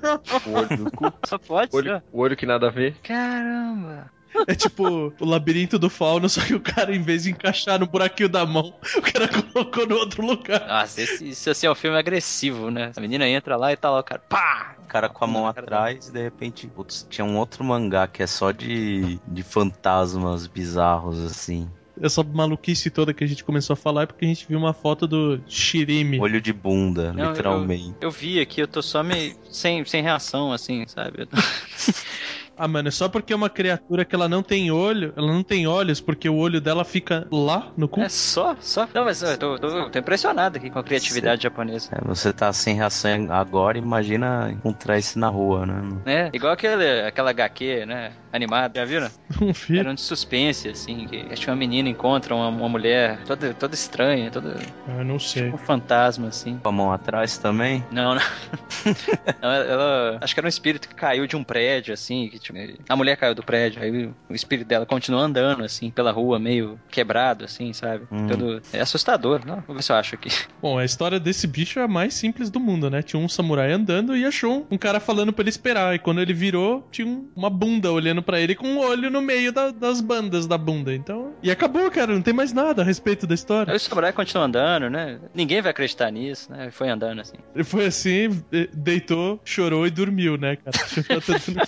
O 0.45 0.51
olho 0.53 0.77
do 0.77 0.91
cu. 0.91 1.11
Só 1.25 1.37
pode 1.37 1.73
O 1.73 1.77
olho, 1.77 1.89
ser. 1.97 2.03
o 2.11 2.19
olho 2.19 2.35
que 2.37 2.45
nada 2.45 2.67
a 2.67 2.71
ver. 2.71 2.95
Caramba. 3.03 4.09
É 4.47 4.55
tipo 4.55 5.13
o 5.19 5.25
labirinto 5.25 5.77
do 5.77 5.89
fauno, 5.89 6.27
só 6.29 6.41
que 6.41 6.53
o 6.53 6.59
cara, 6.59 6.95
em 6.95 7.01
vez 7.01 7.23
de 7.23 7.31
encaixar 7.31 7.79
no 7.79 7.85
buraquinho 7.85 8.29
da 8.29 8.45
mão, 8.45 8.73
o 8.95 9.01
cara 9.01 9.27
colocou 9.27 9.87
no 9.87 9.95
outro 9.95 10.25
lugar. 10.25 10.67
Nossa, 10.67 11.01
esse, 11.01 11.29
isso 11.29 11.49
assim 11.49 11.67
é 11.67 11.71
um 11.71 11.75
filme 11.75 11.97
agressivo, 11.97 12.71
né? 12.71 12.91
A 12.95 13.01
menina 13.01 13.27
entra 13.27 13.55
lá 13.55 13.71
e 13.71 13.77
tá 13.77 13.89
lá 13.89 13.99
o 13.99 14.03
cara, 14.03 14.21
pá! 14.27 14.75
O 14.83 14.87
cara 14.87 15.07
com 15.07 15.23
a 15.23 15.27
mão 15.27 15.43
Cara, 15.53 15.61
atrás 15.61 16.09
e 16.09 16.11
de 16.11 16.21
repente 16.21 16.67
putz, 16.67 17.07
tinha 17.09 17.23
um 17.23 17.37
outro 17.37 17.63
mangá 17.63 18.07
que 18.07 18.21
é 18.21 18.27
só 18.27 18.51
de, 18.51 19.19
de 19.27 19.43
fantasmas 19.43 20.47
bizarros 20.47 21.19
assim. 21.23 21.69
Essa 22.01 22.23
maluquice 22.23 22.89
toda 22.89 23.13
que 23.13 23.23
a 23.23 23.27
gente 23.27 23.43
começou 23.43 23.73
a 23.73 23.77
falar 23.77 24.03
é 24.03 24.05
porque 24.05 24.25
a 24.25 24.27
gente 24.27 24.47
viu 24.47 24.57
uma 24.57 24.73
foto 24.73 25.05
do 25.05 25.39
Shirime. 25.47 26.19
Olho 26.19 26.41
de 26.41 26.51
bunda, 26.51 27.13
Não, 27.13 27.29
literalmente. 27.29 27.95
Eu 28.01 28.09
vi 28.09 28.39
aqui, 28.39 28.61
eu 28.61 28.67
tô 28.67 28.81
só 28.81 29.03
meio 29.03 29.35
sem, 29.51 29.85
sem 29.85 30.01
reação, 30.01 30.51
assim, 30.51 30.83
sabe? 30.87 31.27
Ah, 32.63 32.67
mano, 32.67 32.87
é 32.89 32.91
só 32.91 33.09
porque 33.09 33.33
é 33.33 33.35
uma 33.35 33.49
criatura 33.49 34.05
que 34.05 34.13
ela 34.13 34.29
não 34.29 34.43
tem 34.43 34.69
olho, 34.71 35.13
ela 35.17 35.27
não 35.27 35.41
tem 35.43 35.65
olhos, 35.67 35.99
porque 35.99 36.29
o 36.29 36.35
olho 36.35 36.61
dela 36.61 36.83
fica 36.85 37.27
lá 37.31 37.71
no 37.75 37.87
cu. 37.87 38.01
É 38.01 38.09
só, 38.09 38.55
só. 38.59 38.87
Não, 38.93 39.03
mas 39.05 39.21
eu 39.23 39.37
tô, 39.37 39.57
tô- 39.57 39.89
tô 39.89 39.99
impressionado 39.99 40.57
aqui 40.57 40.69
com 40.69 40.79
a 40.79 40.83
criatividade 40.83 41.43
japonesa. 41.43 41.89
É, 41.91 42.05
você 42.07 42.31
tá 42.31 42.51
sem 42.53 42.75
reação 42.75 43.31
agora, 43.31 43.77
imagina 43.77 44.51
encontrar 44.51 44.97
isso 44.99 45.17
na 45.17 45.27
rua, 45.27 45.65
né? 45.65 45.81
É, 46.05 46.29
igual 46.33 46.53
aquele, 46.53 47.01
aquela 47.01 47.31
HQ, 47.31 47.85
né? 47.85 48.11
Animada, 48.31 48.79
já 48.79 48.85
viram? 48.85 49.09
Um 49.41 49.53
filho. 49.53 49.79
Era 49.79 49.89
um 49.89 49.95
de 49.95 50.01
suspense, 50.01 50.69
assim, 50.69 51.07
que 51.07 51.25
acho 51.31 51.41
que 51.45 51.49
uma 51.49 51.55
menina 51.55 51.89
encontra 51.89 52.35
uma, 52.35 52.47
uma 52.49 52.69
mulher 52.69 53.17
toda, 53.25 53.53
toda 53.55 53.73
estranha, 53.73 54.29
toda 54.29 54.55
Ah, 54.87 54.99
eu 54.99 55.05
não 55.05 55.17
sei. 55.17 55.49
um 55.49 55.57
fantasma, 55.57 56.27
assim. 56.27 56.57
Com 56.61 56.69
a 56.69 56.71
mão 56.71 56.91
atrás 56.93 57.37
também. 57.39 57.83
Não, 57.91 58.13
não. 58.15 58.21
Não, 59.41 59.49
ela, 59.51 59.65
ela- 59.65 60.17
Acho 60.21 60.33
que 60.33 60.39
era 60.39 60.47
um 60.47 60.49
espírito 60.49 60.87
que 60.87 60.95
caiu 60.95 61.25
de 61.25 61.35
um 61.35 61.43
prédio, 61.43 61.93
assim. 61.93 62.29
Que, 62.29 62.37
tipo, 62.51 62.83
a 62.87 62.95
mulher 62.95 63.15
caiu 63.17 63.33
do 63.35 63.43
prédio, 63.43 63.81
aí 63.81 64.05
o, 64.05 64.15
o 64.29 64.33
espírito 64.35 64.67
dela 64.67 64.85
continua 64.85 65.21
andando, 65.21 65.63
assim, 65.63 65.89
pela 65.91 66.11
rua, 66.11 66.39
meio 66.39 66.79
quebrado, 66.89 67.45
assim, 67.45 67.73
sabe? 67.73 68.05
Hum. 68.11 68.27
Todo... 68.27 68.61
É 68.73 68.81
assustador, 68.81 69.41
não? 69.45 69.61
Vou 69.67 69.75
ver 69.75 69.81
se 69.83 69.91
eu 69.91 69.95
acho 69.95 70.15
aqui. 70.15 70.29
Bom, 70.61 70.77
a 70.77 70.85
história 70.85 71.19
desse 71.19 71.47
bicho 71.47 71.79
é 71.79 71.83
a 71.83 71.87
mais 71.87 72.13
simples 72.13 72.49
do 72.49 72.59
mundo, 72.59 72.89
né? 72.89 73.01
Tinha 73.01 73.19
um 73.21 73.29
samurai 73.29 73.71
andando 73.71 74.15
e 74.15 74.25
achou 74.25 74.67
um 74.69 74.77
cara 74.77 74.99
falando 74.99 75.33
pra 75.33 75.43
ele 75.43 75.49
esperar. 75.49 75.95
E 75.95 75.99
quando 75.99 76.21
ele 76.21 76.33
virou, 76.33 76.87
tinha 76.91 77.07
um- 77.07 77.27
uma 77.35 77.49
bunda 77.49 77.91
olhando 77.91 78.21
pra 78.21 78.39
ele 78.39 78.55
com 78.55 78.67
um 78.67 78.79
olho 78.79 79.09
no 79.09 79.21
meio 79.21 79.51
da- 79.51 79.71
das 79.71 80.01
bandas 80.01 80.45
da 80.47 80.57
bunda. 80.57 80.93
Então. 80.93 81.33
E 81.41 81.49
acabou, 81.51 81.89
cara. 81.91 82.13
Não 82.13 82.21
tem 82.21 82.33
mais 82.33 82.53
nada 82.53 82.81
a 82.81 82.85
respeito 82.85 83.25
da 83.27 83.33
história. 83.33 83.71
Aí 83.71 83.77
o 83.77 83.79
samurai 83.79 84.11
continua 84.13 84.45
andando, 84.45 84.89
né? 84.89 85.19
Ninguém 85.33 85.61
vai 85.61 85.71
acreditar 85.71 86.11
nisso, 86.11 86.51
né? 86.51 86.69
Foi 86.71 86.89
andando, 86.89 87.21
assim. 87.21 87.35
Ele 87.55 87.63
foi 87.63 87.85
assim, 87.85 88.43
deitou, 88.73 89.39
chorou 89.45 89.85
e 89.87 89.89
dormiu, 89.91 90.37
né, 90.37 90.57
cara? 90.57 90.71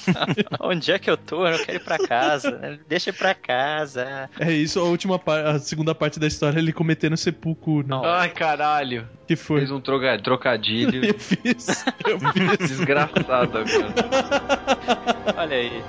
Onde 0.66 0.92
é 0.92 0.98
que 1.00 1.10
eu 1.10 1.18
tô? 1.18 1.46
Eu 1.46 1.58
não 1.58 1.66
quero 1.66 1.78
ir 1.78 1.84
pra 1.84 1.98
casa. 1.98 2.52
né? 2.52 2.80
Deixa 2.88 3.10
eu 3.10 3.14
ir 3.14 3.18
pra 3.18 3.34
casa. 3.36 4.30
é 4.40 4.52
isso, 4.52 4.80
a 4.80 4.84
última 4.84 5.20
parte, 5.20 5.48
a 5.48 5.60
segunda 5.60 5.94
parte 5.94 6.20
da 6.20 6.26
história, 6.28 6.58
ele 6.60 6.72
cometendo 6.72 7.18
sepulcro, 7.18 7.80
né? 7.80 7.86
Não. 7.88 8.06
Ai, 8.06 8.30
caralho. 8.30 9.08
Que 9.28 9.36
foi? 9.36 9.60
Fez 9.60 9.72
um 9.72 9.80
troga- 9.82 10.18
trocadilho 10.20 11.04
Eu 11.06 11.20
fiz. 11.20 11.86
Eu 12.08 12.20
fiz. 12.32 12.70
desgraçado, 12.70 13.52
cara. 13.52 15.34
Olha 15.38 15.56
aí. 15.58 15.84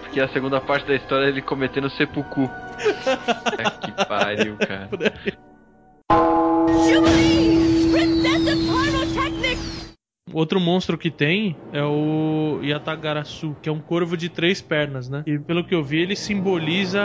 Porque 0.00 0.20
a 0.20 0.28
segunda 0.28 0.60
parte 0.60 0.86
da 0.86 0.94
história 0.94 1.26
é 1.26 1.28
ele 1.28 1.42
cometendo 1.42 1.90
seppuku. 1.90 2.48
É 3.56 3.70
que 3.86 4.06
pariu, 4.06 4.56
cara. 4.56 4.88
Jubilee! 6.88 7.90
Princess 7.92 8.68
of! 8.68 8.83
Outro 10.34 10.58
monstro 10.58 10.98
que 10.98 11.12
tem 11.12 11.56
é 11.72 11.82
o 11.82 12.58
Yatagarasu, 12.60 13.56
que 13.62 13.68
é 13.68 13.72
um 13.72 13.78
corvo 13.78 14.16
de 14.16 14.28
três 14.28 14.60
pernas, 14.60 15.08
né? 15.08 15.22
E 15.26 15.38
pelo 15.38 15.62
que 15.62 15.72
eu 15.72 15.82
vi, 15.82 15.98
ele 15.98 16.16
simboliza 16.16 17.00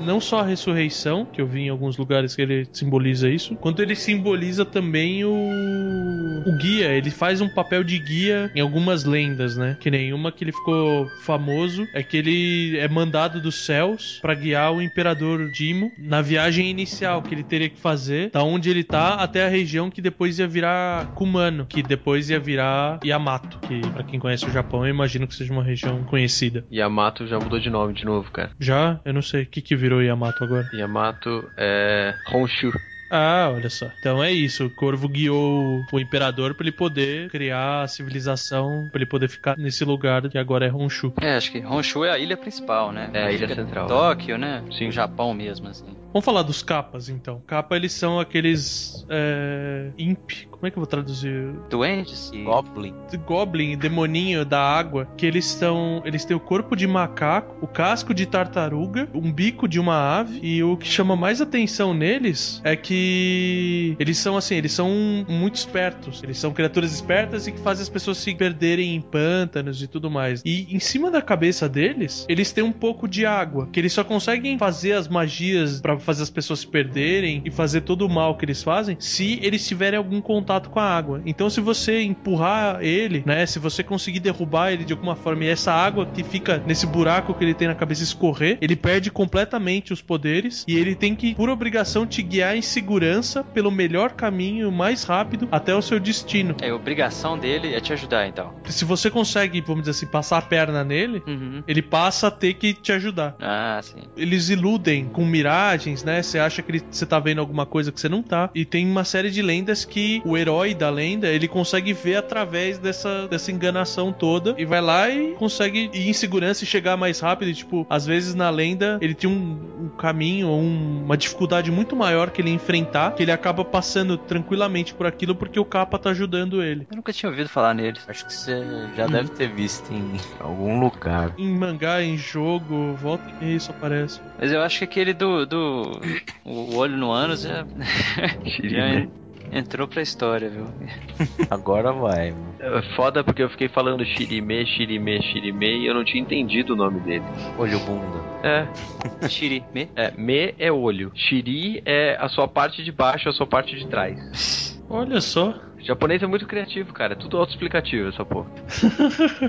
não 0.00 0.18
só 0.18 0.40
a 0.40 0.44
ressurreição, 0.44 1.26
que 1.26 1.42
eu 1.42 1.46
vi 1.46 1.60
em 1.60 1.68
alguns 1.68 1.98
lugares 1.98 2.34
que 2.34 2.40
ele 2.40 2.66
simboliza 2.72 3.28
isso, 3.28 3.54
quanto 3.56 3.82
ele 3.82 3.94
simboliza 3.94 4.64
também 4.64 5.24
o, 5.26 5.30
o 5.30 6.56
guia. 6.56 6.92
Ele 6.92 7.10
faz 7.10 7.42
um 7.42 7.48
papel 7.50 7.84
de 7.84 7.98
guia 7.98 8.50
em 8.54 8.60
algumas 8.60 9.04
lendas, 9.04 9.58
né? 9.58 9.76
Que 9.78 9.90
nenhuma 9.90 10.32
que 10.32 10.42
ele 10.42 10.52
ficou 10.52 11.06
famoso 11.22 11.86
é 11.92 12.02
que 12.02 12.16
ele 12.16 12.78
é 12.78 12.88
mandado 12.88 13.42
dos 13.42 13.66
céus 13.66 14.18
pra 14.22 14.34
guiar 14.34 14.72
o 14.72 14.80
imperador 14.80 15.50
Dimo 15.50 15.92
na 15.98 16.22
viagem 16.22 16.70
inicial 16.70 17.20
que 17.20 17.34
ele 17.34 17.42
teria 17.42 17.68
que 17.68 17.78
fazer, 17.78 18.30
da 18.30 18.42
onde 18.42 18.70
ele 18.70 18.82
tá 18.82 19.14
até 19.16 19.44
a 19.44 19.48
região 19.50 19.90
que 19.90 20.00
depois 20.00 20.38
ia 20.38 20.48
virar 20.48 21.12
Kumano, 21.14 21.66
que 21.66 21.82
depois 21.82 22.30
ia 22.30 22.40
virar 22.40 22.69
Yamato, 23.04 23.58
que 23.60 23.80
pra 23.92 24.04
quem 24.04 24.20
conhece 24.20 24.46
o 24.46 24.50
Japão, 24.50 24.84
eu 24.84 24.90
imagino 24.90 25.26
que 25.26 25.34
seja 25.34 25.52
uma 25.52 25.62
região 25.62 26.02
conhecida. 26.04 26.64
Yamato 26.72 27.26
já 27.26 27.38
mudou 27.38 27.58
de 27.58 27.70
nome 27.70 27.94
de 27.94 28.04
novo, 28.04 28.30
cara. 28.30 28.50
Já, 28.58 29.00
eu 29.04 29.12
não 29.12 29.22
sei 29.22 29.42
o 29.42 29.46
que 29.46 29.60
que 29.60 29.76
virou 29.76 30.02
Yamato 30.02 30.44
agora. 30.44 30.68
Yamato 30.72 31.50
é 31.56 32.14
Honshu. 32.32 32.72
Ah, 33.10 33.50
olha 33.52 33.68
só. 33.68 33.90
Então 33.98 34.22
é 34.22 34.30
isso. 34.30 34.66
O 34.66 34.70
Corvo 34.70 35.08
guiou 35.08 35.84
o 35.92 35.98
imperador 35.98 36.54
pra 36.54 36.64
ele 36.64 36.72
poder 36.72 37.28
criar 37.28 37.82
a 37.82 37.88
civilização, 37.88 38.88
pra 38.92 39.00
ele 39.00 39.06
poder 39.06 39.28
ficar 39.28 39.56
nesse 39.58 39.84
lugar 39.84 40.28
que 40.28 40.38
agora 40.38 40.66
é 40.66 40.72
Honshu. 40.72 41.12
É, 41.20 41.34
acho 41.34 41.50
que 41.50 41.58
Honshu 41.58 42.04
é 42.04 42.12
a 42.12 42.18
ilha 42.18 42.36
principal, 42.36 42.92
né? 42.92 43.10
É, 43.12 43.24
a 43.24 43.32
ilha 43.32 43.48
Fica 43.48 43.62
central. 43.64 43.88
Tóquio, 43.88 44.38
né? 44.38 44.62
Sim. 44.70 44.88
O 44.88 44.92
Japão 44.92 45.34
mesmo, 45.34 45.66
assim. 45.66 45.86
Vamos 46.12 46.24
falar 46.24 46.42
dos 46.42 46.62
capas 46.62 47.08
então. 47.08 47.42
Capa 47.46 47.74
eles 47.76 47.92
são 47.92 48.20
aqueles 48.20 49.04
é, 49.08 49.90
imp. 49.98 50.30
Como 50.60 50.68
é 50.68 50.70
que 50.70 50.76
eu 50.76 50.82
vou 50.82 50.86
traduzir? 50.86 51.54
Duendes 51.70 52.30
e... 52.34 52.42
Goblin. 52.42 52.94
Goblin, 53.26 53.78
demoninho 53.78 54.44
da 54.44 54.60
água, 54.60 55.08
que 55.16 55.24
eles 55.24 55.46
são, 55.46 56.02
eles 56.04 56.26
têm 56.26 56.36
o 56.36 56.40
corpo 56.40 56.76
de 56.76 56.86
macaco, 56.86 57.56
o 57.62 57.66
casco 57.66 58.12
de 58.12 58.26
tartaruga, 58.26 59.08
um 59.14 59.32
bico 59.32 59.66
de 59.66 59.80
uma 59.80 60.18
ave 60.18 60.38
e 60.42 60.62
o 60.62 60.76
que 60.76 60.86
chama 60.86 61.16
mais 61.16 61.40
atenção 61.40 61.94
neles 61.94 62.60
é 62.62 62.76
que 62.76 63.96
eles 63.98 64.18
são 64.18 64.36
assim, 64.36 64.54
eles 64.54 64.72
são 64.72 64.90
muito 65.26 65.54
espertos, 65.54 66.22
eles 66.22 66.36
são 66.36 66.52
criaturas 66.52 66.92
espertas 66.92 67.46
e 67.46 67.52
que 67.52 67.60
fazem 67.60 67.82
as 67.82 67.88
pessoas 67.88 68.18
se 68.18 68.34
perderem 68.34 68.94
em 68.94 69.00
pântanos 69.00 69.82
e 69.82 69.86
tudo 69.86 70.10
mais. 70.10 70.42
E 70.44 70.66
em 70.74 70.78
cima 70.78 71.10
da 71.10 71.22
cabeça 71.22 71.70
deles, 71.70 72.26
eles 72.28 72.52
têm 72.52 72.62
um 72.62 72.72
pouco 72.72 73.08
de 73.08 73.24
água, 73.24 73.66
que 73.72 73.80
eles 73.80 73.94
só 73.94 74.04
conseguem 74.04 74.58
fazer 74.58 74.92
as 74.92 75.08
magias 75.08 75.80
pra 75.80 75.98
fazer 75.98 76.22
as 76.22 76.30
pessoas 76.30 76.60
se 76.60 76.66
perderem 76.66 77.40
e 77.46 77.50
fazer 77.50 77.80
todo 77.80 78.02
o 78.02 78.10
mal 78.10 78.36
que 78.36 78.44
eles 78.44 78.62
fazem 78.62 78.98
se 79.00 79.38
eles 79.42 79.66
tiverem 79.66 79.96
algum 79.96 80.20
contato 80.20 80.49
com 80.58 80.80
a 80.80 80.84
água. 80.96 81.22
Então, 81.24 81.48
se 81.48 81.60
você 81.60 82.02
empurrar 82.02 82.82
ele, 82.82 83.22
né, 83.24 83.46
se 83.46 83.58
você 83.58 83.82
conseguir 83.82 84.20
derrubar 84.20 84.72
ele 84.72 84.84
de 84.84 84.92
alguma 84.92 85.14
forma 85.14 85.44
e 85.44 85.48
essa 85.48 85.72
água 85.72 86.06
que 86.06 86.24
fica 86.24 86.62
nesse 86.66 86.86
buraco 86.86 87.34
que 87.34 87.44
ele 87.44 87.54
tem 87.54 87.68
na 87.68 87.74
cabeça 87.74 88.02
escorrer, 88.02 88.58
ele 88.60 88.74
perde 88.74 89.10
completamente 89.10 89.92
os 89.92 90.02
poderes 90.02 90.64
e 90.66 90.76
ele 90.76 90.94
tem 90.94 91.14
que, 91.14 91.34
por 91.34 91.48
obrigação, 91.48 92.06
te 92.06 92.22
guiar 92.22 92.56
em 92.56 92.62
segurança 92.62 93.44
pelo 93.44 93.70
melhor 93.70 94.12
caminho, 94.12 94.72
mais 94.72 95.04
rápido 95.04 95.48
até 95.52 95.74
o 95.74 95.82
seu 95.82 96.00
destino. 96.00 96.56
É, 96.60 96.70
a 96.70 96.74
obrigação 96.74 97.38
dele 97.38 97.74
é 97.74 97.80
te 97.80 97.92
ajudar, 97.92 98.26
então. 98.26 98.52
Se 98.66 98.84
você 98.84 99.10
consegue, 99.10 99.60
vamos 99.60 99.82
dizer 99.82 99.90
assim, 99.92 100.06
passar 100.06 100.38
a 100.38 100.42
perna 100.42 100.82
nele, 100.82 101.22
Uhum. 101.26 101.62
ele 101.68 101.82
passa 101.82 102.26
a 102.28 102.30
ter 102.30 102.54
que 102.54 102.72
te 102.74 102.92
ajudar. 102.92 103.36
Ah, 103.40 103.78
sim. 103.82 104.00
Eles 104.16 104.48
iludem 104.48 105.04
com 105.06 105.24
miragens, 105.24 106.02
né? 106.04 106.22
Você 106.22 106.38
acha 106.38 106.62
que 106.62 106.70
ele- 106.72 106.82
você 106.90 107.04
tá 107.06 107.18
vendo 107.18 107.40
alguma 107.40 107.66
coisa 107.66 107.92
que 107.92 108.00
você 108.00 108.08
não 108.08 108.22
tá. 108.22 108.50
E 108.54 108.64
tem 108.64 108.86
uma 108.86 109.04
série 109.04 109.30
de 109.30 109.42
lendas 109.42 109.84
que 109.84 110.22
o 110.24 110.36
herói 110.40 110.74
da 110.74 110.90
lenda, 110.90 111.28
ele 111.28 111.46
consegue 111.48 111.92
ver 111.92 112.16
através 112.16 112.78
dessa, 112.78 113.28
dessa 113.28 113.52
enganação 113.52 114.12
toda. 114.12 114.54
E 114.58 114.64
vai 114.64 114.80
lá 114.80 115.08
e 115.08 115.32
consegue 115.34 115.90
ir 115.92 116.08
em 116.08 116.12
segurança 116.12 116.64
e 116.64 116.66
chegar 116.66 116.96
mais 116.96 117.20
rápido. 117.20 117.48
E, 117.50 117.54
tipo, 117.54 117.86
às 117.88 118.06
vezes 118.06 118.34
na 118.34 118.50
lenda 118.50 118.98
ele 119.00 119.14
tem 119.14 119.28
um, 119.30 119.58
um 119.84 119.88
caminho 119.96 120.48
ou 120.48 120.60
um- 120.60 121.02
uma 121.04 121.16
dificuldade 121.16 121.70
muito 121.70 121.94
maior 121.94 122.30
que 122.30 122.40
ele 122.40 122.48
ia 122.50 122.54
enfrentar, 122.54 123.12
que 123.14 123.22
ele 123.22 123.32
acaba 123.32 123.64
passando 123.64 124.16
tranquilamente 124.16 124.94
por 124.94 125.06
aquilo 125.06 125.34
porque 125.34 125.58
o 125.60 125.64
capa 125.64 125.98
tá 125.98 126.10
ajudando 126.10 126.62
ele. 126.62 126.86
Eu 126.90 126.96
nunca 126.96 127.12
tinha 127.12 127.28
ouvido 127.30 127.48
falar 127.48 127.74
neles. 127.74 128.02
Acho 128.08 128.26
que 128.26 128.32
você 128.32 128.62
já 128.96 129.06
deve 129.06 129.28
ter 129.30 129.48
visto 129.48 129.92
em 129.92 130.16
algum 130.40 130.80
lugar. 130.80 131.32
Em 131.38 131.48
mangá, 131.50 132.02
em 132.02 132.16
jogo, 132.16 132.94
volta 132.94 133.24
e 133.40 133.54
isso 133.56 133.70
aparece. 133.70 134.20
Mas 134.38 134.50
eu 134.52 134.60
acho 134.62 134.78
que 134.78 134.84
aquele 134.84 135.12
do. 135.12 135.44
do 135.46 136.00
o 136.44 136.76
olho 136.76 136.96
no 136.96 137.10
ânus 137.12 137.42
já, 137.42 137.64
já 137.64 138.50
Shirime. 138.50 139.10
Entrou 139.52 139.86
pra 139.88 140.02
história, 140.02 140.48
viu? 140.48 140.64
Agora 141.50 141.92
vai. 141.92 142.30
mano. 142.32 142.54
É 142.60 142.82
foda 142.94 143.22
porque 143.24 143.42
eu 143.42 143.48
fiquei 143.50 143.68
falando 143.68 144.04
Shirime, 144.04 144.64
Shirime, 144.66 145.22
Shirime 145.22 145.78
e 145.80 145.86
eu 145.86 145.94
não 145.94 146.04
tinha 146.04 146.22
entendido 146.22 146.74
o 146.74 146.76
nome 146.76 147.00
dele. 147.00 147.24
Olho 147.58 147.78
bunda. 147.80 148.20
É, 148.42 148.66
Shiri, 149.28 149.64
me? 149.74 149.88
é, 149.96 150.10
me 150.12 150.54
é 150.58 150.70
olho. 150.70 151.10
Shiri 151.14 151.82
é 151.84 152.16
a 152.20 152.28
sua 152.28 152.46
parte 152.48 152.82
de 152.84 152.92
baixo, 152.92 153.28
a 153.28 153.32
sua 153.32 153.46
parte 153.46 153.76
de 153.76 153.86
trás. 153.86 154.80
Olha 154.88 155.20
só. 155.20 155.50
O 155.78 155.82
japonês 155.82 156.22
é 156.22 156.26
muito 156.26 156.46
criativo, 156.46 156.92
cara. 156.92 157.12
É 157.12 157.16
tudo 157.16 157.38
autoexplicativo 157.38 158.08
essa 158.08 158.24
porra. 158.24 158.50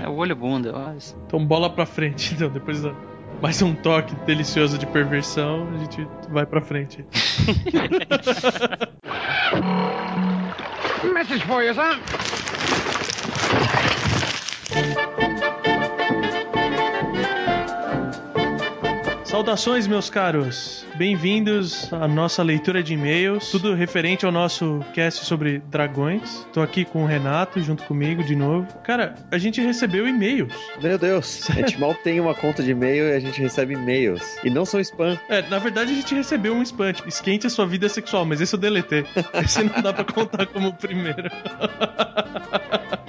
É 0.02 0.08
o 0.08 0.14
olho 0.14 0.34
bunda, 0.36 0.72
olha. 0.74 0.96
Então 1.26 1.44
bola 1.44 1.68
pra 1.68 1.84
frente, 1.84 2.32
então, 2.34 2.48
depois 2.48 2.80
da- 2.82 2.94
mais 3.42 3.60
um 3.60 3.74
toque 3.74 4.14
delicioso 4.24 4.78
de 4.78 4.86
perversão, 4.86 5.68
a 5.74 5.78
gente 5.78 6.06
vai 6.28 6.46
pra 6.46 6.60
frente. 6.60 7.04
Message 11.12 11.44
for 11.44 11.64
you, 11.64 11.74
son. 11.74 11.98
Saudações, 19.32 19.86
meus 19.86 20.10
caros! 20.10 20.84
Bem-vindos 20.94 21.90
à 21.90 22.06
nossa 22.06 22.42
leitura 22.42 22.82
de 22.82 22.92
e-mails, 22.92 23.50
tudo 23.50 23.72
referente 23.72 24.26
ao 24.26 24.30
nosso 24.30 24.80
cast 24.92 25.24
sobre 25.24 25.58
dragões. 25.70 26.46
Tô 26.52 26.60
aqui 26.60 26.84
com 26.84 27.02
o 27.02 27.06
Renato, 27.06 27.58
junto 27.62 27.82
comigo 27.84 28.22
de 28.22 28.36
novo. 28.36 28.66
Cara, 28.84 29.14
a 29.30 29.38
gente 29.38 29.58
recebeu 29.58 30.06
e-mails. 30.06 30.52
Meu 30.82 30.98
Deus, 30.98 31.48
a 31.48 31.54
gente 31.54 31.80
mal 31.80 31.94
tem 31.94 32.20
uma 32.20 32.34
conta 32.34 32.62
de 32.62 32.72
e-mail 32.72 33.06
e 33.06 33.14
a 33.14 33.20
gente 33.20 33.40
recebe 33.40 33.72
e-mails. 33.72 34.36
E 34.44 34.50
não 34.50 34.66
são 34.66 34.78
spam. 34.80 35.18
É, 35.30 35.40
na 35.48 35.58
verdade 35.58 35.92
a 35.92 35.94
gente 35.94 36.14
recebeu 36.14 36.52
um 36.54 36.60
spam, 36.60 36.92
tipo, 36.92 37.08
esquente 37.08 37.46
a 37.46 37.50
sua 37.50 37.64
vida 37.66 37.88
sexual, 37.88 38.26
mas 38.26 38.38
esse 38.38 38.54
eu 38.54 38.60
deletei. 38.60 39.06
Esse 39.42 39.64
não 39.64 39.80
dá 39.80 39.94
pra 39.94 40.04
contar 40.04 40.44
como 40.44 40.68
o 40.68 40.74
primeiro. 40.74 41.30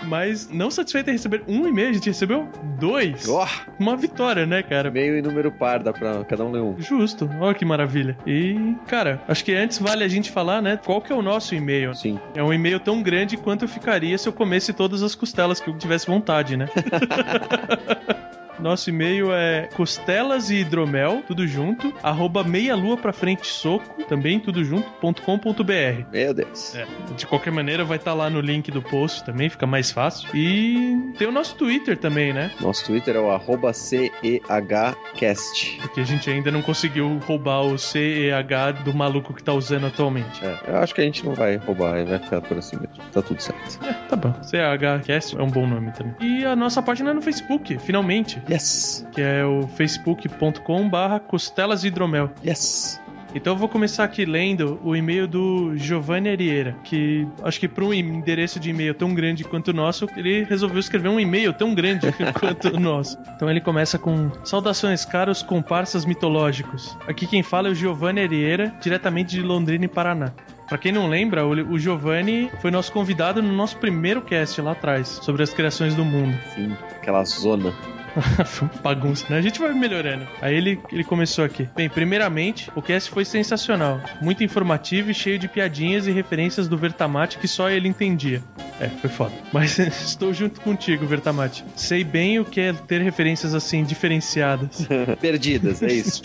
Mas 0.05 0.49
não 0.49 0.69
satisfeito 0.69 1.09
em 1.09 1.13
receber 1.13 1.43
um 1.47 1.67
e-mail, 1.67 1.89
a 1.89 1.93
gente 1.93 2.09
recebeu 2.09 2.47
dois. 2.79 3.27
Ó, 3.27 3.47
Uma 3.79 3.95
vitória, 3.95 4.45
né, 4.45 4.61
cara? 4.61 4.91
meio 4.91 5.17
e 5.17 5.21
número 5.21 5.51
par, 5.51 5.81
dá 5.81 5.93
pra 5.93 6.12
cada 6.27 6.43
um 6.43 6.51
ler 6.51 6.61
um. 6.61 6.79
Justo, 6.79 7.29
olha 7.39 7.53
que 7.53 7.65
maravilha. 7.65 8.17
E, 8.25 8.75
cara, 8.87 9.21
acho 9.27 9.43
que 9.43 9.53
antes 9.53 9.79
vale 9.79 10.03
a 10.03 10.07
gente 10.07 10.31
falar, 10.31 10.61
né, 10.61 10.77
qual 10.83 11.01
que 11.01 11.11
é 11.11 11.15
o 11.15 11.21
nosso 11.21 11.55
e-mail. 11.55 11.93
Sim. 11.95 12.19
É 12.35 12.43
um 12.43 12.53
e-mail 12.53 12.79
tão 12.79 13.01
grande 13.01 13.37
quanto 13.37 13.65
eu 13.65 13.69
ficaria 13.69 14.17
se 14.17 14.27
eu 14.27 14.33
comesse 14.33 14.73
todas 14.73 15.01
as 15.01 15.15
costelas 15.15 15.59
que 15.59 15.69
eu 15.69 15.77
tivesse 15.77 16.07
vontade, 16.07 16.57
né? 16.57 16.67
Nosso 18.59 18.89
e-mail 18.89 19.33
é 19.33 19.67
costelas 19.75 20.49
e 20.49 20.57
hidromel, 20.57 21.23
tudo 21.27 21.47
junto, 21.47 21.93
arroba 22.01 22.43
meia 22.43 22.75
lua 22.75 22.97
pra 22.97 23.13
frente 23.13 23.47
soco, 23.47 24.03
também 24.03 24.39
tudo 24.39 24.63
junto, 24.63 24.89
ponto 25.01 25.21
com 25.21 25.37
ponto 25.37 25.63
br. 25.63 26.05
Meu 26.11 26.33
Deus. 26.33 26.75
É, 26.75 26.85
de 27.15 27.25
qualquer 27.25 27.51
maneira 27.51 27.83
vai 27.83 27.97
estar 27.97 28.13
lá 28.13 28.29
no 28.29 28.39
link 28.39 28.71
do 28.71 28.81
post 28.81 29.23
também, 29.23 29.49
fica 29.49 29.65
mais 29.65 29.91
fácil. 29.91 30.29
E 30.33 31.13
tem 31.17 31.27
o 31.27 31.31
nosso 31.31 31.55
Twitter 31.55 31.97
também, 31.97 32.33
né? 32.33 32.51
Nosso 32.59 32.85
Twitter 32.85 33.15
é 33.15 33.19
o 33.19 33.31
arroba 33.31 33.73
CEHcast. 33.73 35.79
Porque 35.81 36.01
a 36.01 36.03
gente 36.03 36.29
ainda 36.29 36.51
não 36.51 36.61
conseguiu 36.61 37.19
roubar 37.25 37.61
o 37.61 37.77
CEH 37.77 38.83
do 38.83 38.93
maluco 38.93 39.33
que 39.33 39.43
tá 39.43 39.53
usando 39.53 39.87
atualmente. 39.87 40.43
É, 40.43 40.59
eu 40.67 40.77
acho 40.77 40.93
que 40.93 41.01
a 41.01 41.03
gente 41.03 41.25
não 41.25 41.33
vai 41.33 41.57
roubar, 41.57 42.05
vai 42.05 42.19
ficar 42.19 42.41
por 42.41 42.57
assim 42.57 42.77
mesmo. 42.77 43.03
Tá 43.11 43.21
tudo 43.21 43.41
certo. 43.41 43.85
É, 43.85 43.93
tá 43.93 44.15
bom. 44.15 44.33
CHCast 44.43 45.37
é 45.37 45.41
um 45.41 45.49
bom 45.49 45.67
nome 45.67 45.91
também. 45.91 46.13
E 46.19 46.45
a 46.45 46.55
nossa 46.55 46.81
página 46.81 47.11
é 47.11 47.13
no 47.13 47.21
Facebook, 47.21 47.77
finalmente. 47.79 48.41
Yes. 48.49 49.05
Que 49.11 49.21
é 49.21 49.45
o 49.45 49.67
facebook.com 49.67 50.89
barra 50.89 51.19
costelas 51.19 51.83
hidromel. 51.83 52.31
Yes. 52.45 53.01
Então 53.35 53.53
eu 53.53 53.57
vou 53.57 53.67
começar 53.67 54.03
aqui 54.03 54.25
lendo 54.25 54.79
o 54.83 54.95
e-mail 54.95 55.27
do 55.27 55.75
Giovanni 55.75 56.29
Arieira, 56.29 56.75
que 56.83 57.27
acho 57.41 57.59
que 57.59 57.67
para 57.67 57.83
um 57.83 57.93
endereço 57.93 58.59
de 58.59 58.69
e-mail 58.69 58.93
tão 58.93 59.13
grande 59.13 59.43
quanto 59.43 59.69
o 59.69 59.73
nosso, 59.73 60.07
ele 60.15 60.43
resolveu 60.43 60.79
escrever 60.79 61.09
um 61.09 61.19
e-mail 61.19 61.51
tão 61.51 61.73
grande 61.73 62.07
quanto 62.39 62.69
o 62.69 62.79
nosso. 62.79 63.17
Então 63.35 63.49
ele 63.49 63.59
começa 63.59 63.97
com: 63.97 64.29
Saudações, 64.43 65.03
caros 65.03 65.41
comparsas 65.41 66.05
mitológicos. 66.05 66.95
Aqui 67.07 67.25
quem 67.25 67.41
fala 67.41 67.69
é 67.69 67.71
o 67.71 67.75
Giovanni 67.75 68.21
Arieira, 68.21 68.73
diretamente 68.79 69.35
de 69.35 69.41
Londrina, 69.41 69.85
e 69.85 69.87
Paraná. 69.87 70.31
Pra 70.67 70.77
quem 70.77 70.91
não 70.91 71.07
lembra, 71.07 71.45
o 71.45 71.53
o 71.73 71.79
Giovanni 71.79 72.51
foi 72.61 72.69
nosso 72.71 72.91
convidado 72.91 73.41
no 73.41 73.51
nosso 73.51 73.77
primeiro 73.77 74.21
cast 74.21 74.61
lá 74.61 74.71
atrás, 74.71 75.07
sobre 75.07 75.41
as 75.43 75.53
criações 75.53 75.95
do 75.95 76.05
mundo. 76.05 76.37
Sim, 76.53 76.75
aquela 76.95 77.23
zona. 77.25 77.73
Bagunça, 78.83 79.25
né? 79.29 79.37
A 79.37 79.41
gente 79.41 79.59
vai 79.59 79.73
melhorando. 79.73 80.27
Aí 80.41 80.55
ele, 80.55 80.79
ele 80.91 81.03
começou 81.03 81.43
aqui. 81.43 81.67
Bem, 81.75 81.89
primeiramente, 81.89 82.71
o 82.75 82.81
cast 82.81 83.09
foi 83.09 83.25
sensacional. 83.25 84.01
Muito 84.21 84.43
informativo 84.43 85.11
e 85.11 85.13
cheio 85.13 85.39
de 85.39 85.47
piadinhas 85.47 86.07
e 86.07 86.11
referências 86.11 86.67
do 86.67 86.77
Vertamati 86.77 87.37
que 87.37 87.47
só 87.47 87.69
ele 87.69 87.87
entendia. 87.87 88.41
É, 88.79 88.87
foi 88.87 89.09
foda. 89.09 89.33
Mas 89.51 89.77
estou 89.79 90.33
junto 90.33 90.61
contigo, 90.61 91.05
Vertamati. 91.05 91.63
Sei 91.75 92.03
bem 92.03 92.39
o 92.39 92.45
que 92.45 92.61
é 92.61 92.73
ter 92.73 93.01
referências 93.01 93.53
assim, 93.53 93.83
diferenciadas. 93.83 94.87
Perdidas, 95.19 95.81
é 95.81 95.91
isso. 95.91 96.21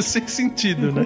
Sem 0.00 0.26
sentido, 0.26 0.92
né? 0.92 1.04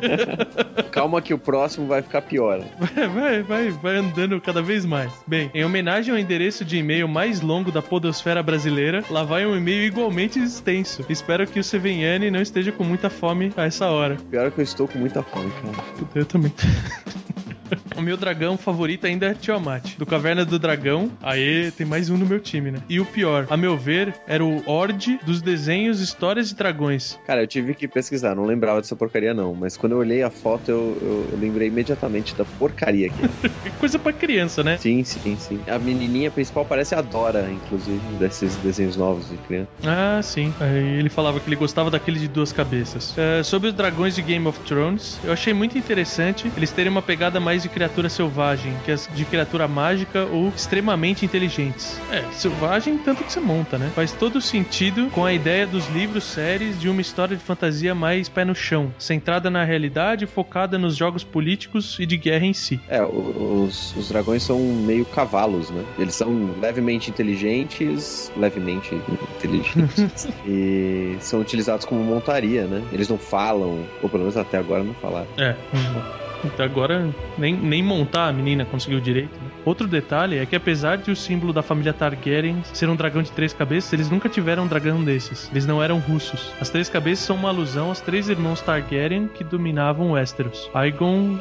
Calma 0.91 1.21
que 1.21 1.35
o 1.35 1.39
próximo 1.39 1.87
vai 1.87 2.03
ficar 2.03 2.23
pior. 2.23 2.65
Vai, 2.79 3.09
vai, 3.09 3.43
vai, 3.43 3.71
vai 3.71 3.97
andando 3.97 4.41
cada 4.41 4.63
vez 4.63 4.85
mais. 4.85 5.13
Bem, 5.27 5.51
em 5.55 5.65
homenagem 5.65 6.13
ao 6.13 6.19
endereço 6.19 6.65
de 6.65 6.77
e-mail 6.79 7.09
mais 7.09 7.41
longo 7.41 7.71
da 7.71 7.83
podosfera 7.83 8.43
brasileira, 8.43 9.05
lá 9.11 9.23
vai 9.23 9.47
um 9.47 9.57
e-mail 9.57 9.85
igualmente 9.85 10.16
extenso. 10.21 11.05
Espero 11.09 11.47
que 11.47 11.61
o 11.61 11.65
Seveniani 11.65 12.31
não 12.31 12.41
esteja 12.41 12.73
com 12.73 12.85
muita 12.85 13.11
fome 13.11 13.53
a 13.57 13.65
essa 13.65 13.87
hora. 13.87 14.17
Pior 14.31 14.47
é 14.47 14.51
que 14.51 14.61
eu 14.61 14.65
estou 14.65 14.89
com 14.89 14.99
muita 14.99 15.23
fome, 15.23 15.51
cara. 15.51 16.09
Eu 16.15 16.25
também. 16.25 16.53
O 17.97 18.03
meu 18.03 18.17
dragão 18.17 18.57
favorito 18.59 19.07
ainda 19.07 19.27
é 19.27 19.35
Tiamat. 19.35 19.97
Do 19.97 20.05
Caverna 20.05 20.45
do 20.45 20.59
Dragão. 20.59 21.11
Aê, 21.23 21.71
tem 21.71 21.87
mais 21.87 22.11
um 22.11 22.17
no 22.17 22.27
meu 22.27 22.39
time, 22.41 22.71
né? 22.71 22.79
E 22.89 23.01
o 23.01 23.07
pior, 23.07 23.47
a 23.49 23.57
meu 23.57 23.77
ver, 23.77 24.15
era 24.27 24.45
o 24.45 24.63
Ord 24.67 25.19
dos 25.25 25.41
desenhos 25.41 26.01
Histórias 26.01 26.49
de 26.51 26.55
Dragões. 26.55 27.19
Cara, 27.27 27.43
eu 27.43 27.47
tive 27.47 27.75
que 27.75 27.89
pesquisar, 27.89 28.35
não 28.35 28.45
lembrava 28.45 28.81
dessa 28.83 28.95
porcaria 28.95 29.33
não, 29.33 29.55
mas 29.55 29.77
quando 29.77 29.93
eu 29.93 29.99
olhei 29.99 30.23
a 30.23 30.31
foto 30.31 30.71
eu, 30.71 30.99
eu- 31.01 31.29
eu 31.33 31.39
lembrei 31.39 31.69
imediatamente 31.69 32.35
da 32.37 32.45
porcaria 32.45 33.07
aqui. 33.07 33.29
Que 33.63 33.71
coisa 33.81 33.99
pra 33.99 34.13
criança, 34.13 34.63
né? 34.63 34.77
sim, 34.77 35.03
sim, 35.05 35.37
sim. 35.39 35.61
A 35.67 35.79
menininha 35.79 36.31
principal 36.31 36.65
parece 36.67 36.95
a 36.95 37.01
Dora, 37.01 37.51
inclusive, 37.51 37.99
desses 38.19 38.57
desenhos 38.57 38.97
novos 38.97 39.29
de 39.31 39.37
criança. 39.39 39.69
Ah, 39.85 40.21
sim. 40.23 40.53
Aí 40.61 40.99
ele 40.99 41.09
falava 41.09 41.41
que 41.41 41.49
ele 41.49 41.57
gostava 41.57 41.91
daquele 41.91 42.19
de 42.19 42.29
duas 42.29 42.53
cabeças. 42.53 43.15
É, 43.17 43.43
sobre 43.43 43.69
os 43.69 43.75
dragões 43.75 44.15
de 44.15 44.21
Game 44.23 44.47
of 44.47 44.61
Thrones, 44.61 45.19
eu 45.25 45.33
achei 45.33 45.55
muito 45.55 45.79
interessante 45.79 46.53
eles 46.57 46.73
terem 46.73 46.91
uma 46.91 47.01
pegada 47.03 47.41
mais 47.41 47.56
de 47.63 47.69
criatura 47.69 48.09
selvagem, 48.09 48.75
que 48.85 48.93
as 48.93 49.09
de 49.15 49.25
criatura 49.25 49.67
mágica 49.69 50.25
ou 50.25 50.49
extremamente 50.49 51.25
inteligentes. 51.25 52.01
É, 52.11 52.23
selvagem 52.33 52.99
tanto 52.99 53.25
que 53.25 53.33
você 53.33 53.41
monta, 53.41 53.79
né? 53.79 53.91
Faz 53.95 54.13
todo 54.13 54.41
sentido 54.41 55.09
com 55.11 55.25
a 55.25 55.33
ideia 55.33 55.67
dos 55.67 55.89
livros, 55.89 56.25
séries 56.25 56.79
de 56.79 56.89
uma 56.89 57.01
história 57.01 57.37
de 57.37 57.43
fantasia 57.43 57.95
mais 57.95 58.29
pé 58.29 58.45
no 58.45 58.55
chão, 58.55 58.93
centrada 58.99 59.51
na 59.51 59.65
realidade 59.65 60.25
e 60.25 60.27
focada 60.27 60.79
nos 60.79 60.97
jogos 60.97 61.25
políticos 61.25 61.99
e 61.99 62.07
de 62.07 62.17
guerra 62.17 62.47
em 62.47 62.53
si. 62.53 62.81
É, 62.89 63.03
os, 63.03 63.95
os 63.97 64.09
dragões 64.09 64.43
são 64.43 64.59
meio 64.59 65.05
cavalos, 65.05 65.71
né? 65.71 65.85
Eles 65.99 66.15
são 66.15 66.55
levemente 66.61 67.11
inteligentes, 67.11 68.31
levemente 68.37 68.95
inteligentes, 69.37 70.29
e 70.47 71.17
são 71.21 71.41
utilizados 71.41 71.85
como 71.85 72.03
montaria, 72.03 72.67
né? 72.67 72.83
Eles 72.93 73.09
não 73.09 73.19
falam, 73.19 73.85
ou 74.03 74.09
pelo 74.09 74.23
menos 74.25 74.37
até 74.37 74.59
agora 74.59 74.83
não 74.83 74.95
falaram. 74.95 75.29
É, 75.39 75.55
agora 76.59 77.09
nem, 77.39 77.55
nem 77.55 77.83
montar 77.83 78.29
a 78.29 78.33
menina 78.33 78.65
conseguiu 78.65 79.01
direito. 79.01 79.33
né? 79.35 79.51
Outro 79.65 79.87
detalhe 79.89 80.39
é 80.39 80.47
que 80.47 80.55
apesar 80.55 80.97
de 80.97 81.11
o 81.11 81.17
símbolo 81.17 81.53
da 81.53 81.63
família 81.63 81.93
Targaryen 81.93 82.63
ser 82.73 82.89
um 82.89 82.97
dragão 82.97 83.23
de 83.23 83.33
três 83.33 83.53
cabeças, 83.53 83.93
eles 83.93 84.09
nunca 84.09 84.29
tiveram 84.29 84.65
um 84.65 84.67
dragão 84.67 85.03
desses. 85.03 85.49
Eles 85.51 85.67
não 85.67 85.83
eram 85.83 85.99
russos. 85.99 86.53
As 86.61 86.71
três 86.71 86.89
cabeças 86.89 87.25
são 87.25 87.37
uma 87.37 87.49
alusão 87.49 87.89
aos 87.89 88.01
três 88.01 88.29
irmãos 88.29 88.61
Targaryen 88.61 89.29
que 89.29 89.43
dominavam 89.43 90.13
Westeros: 90.13 90.71
Aegon, 90.73 91.39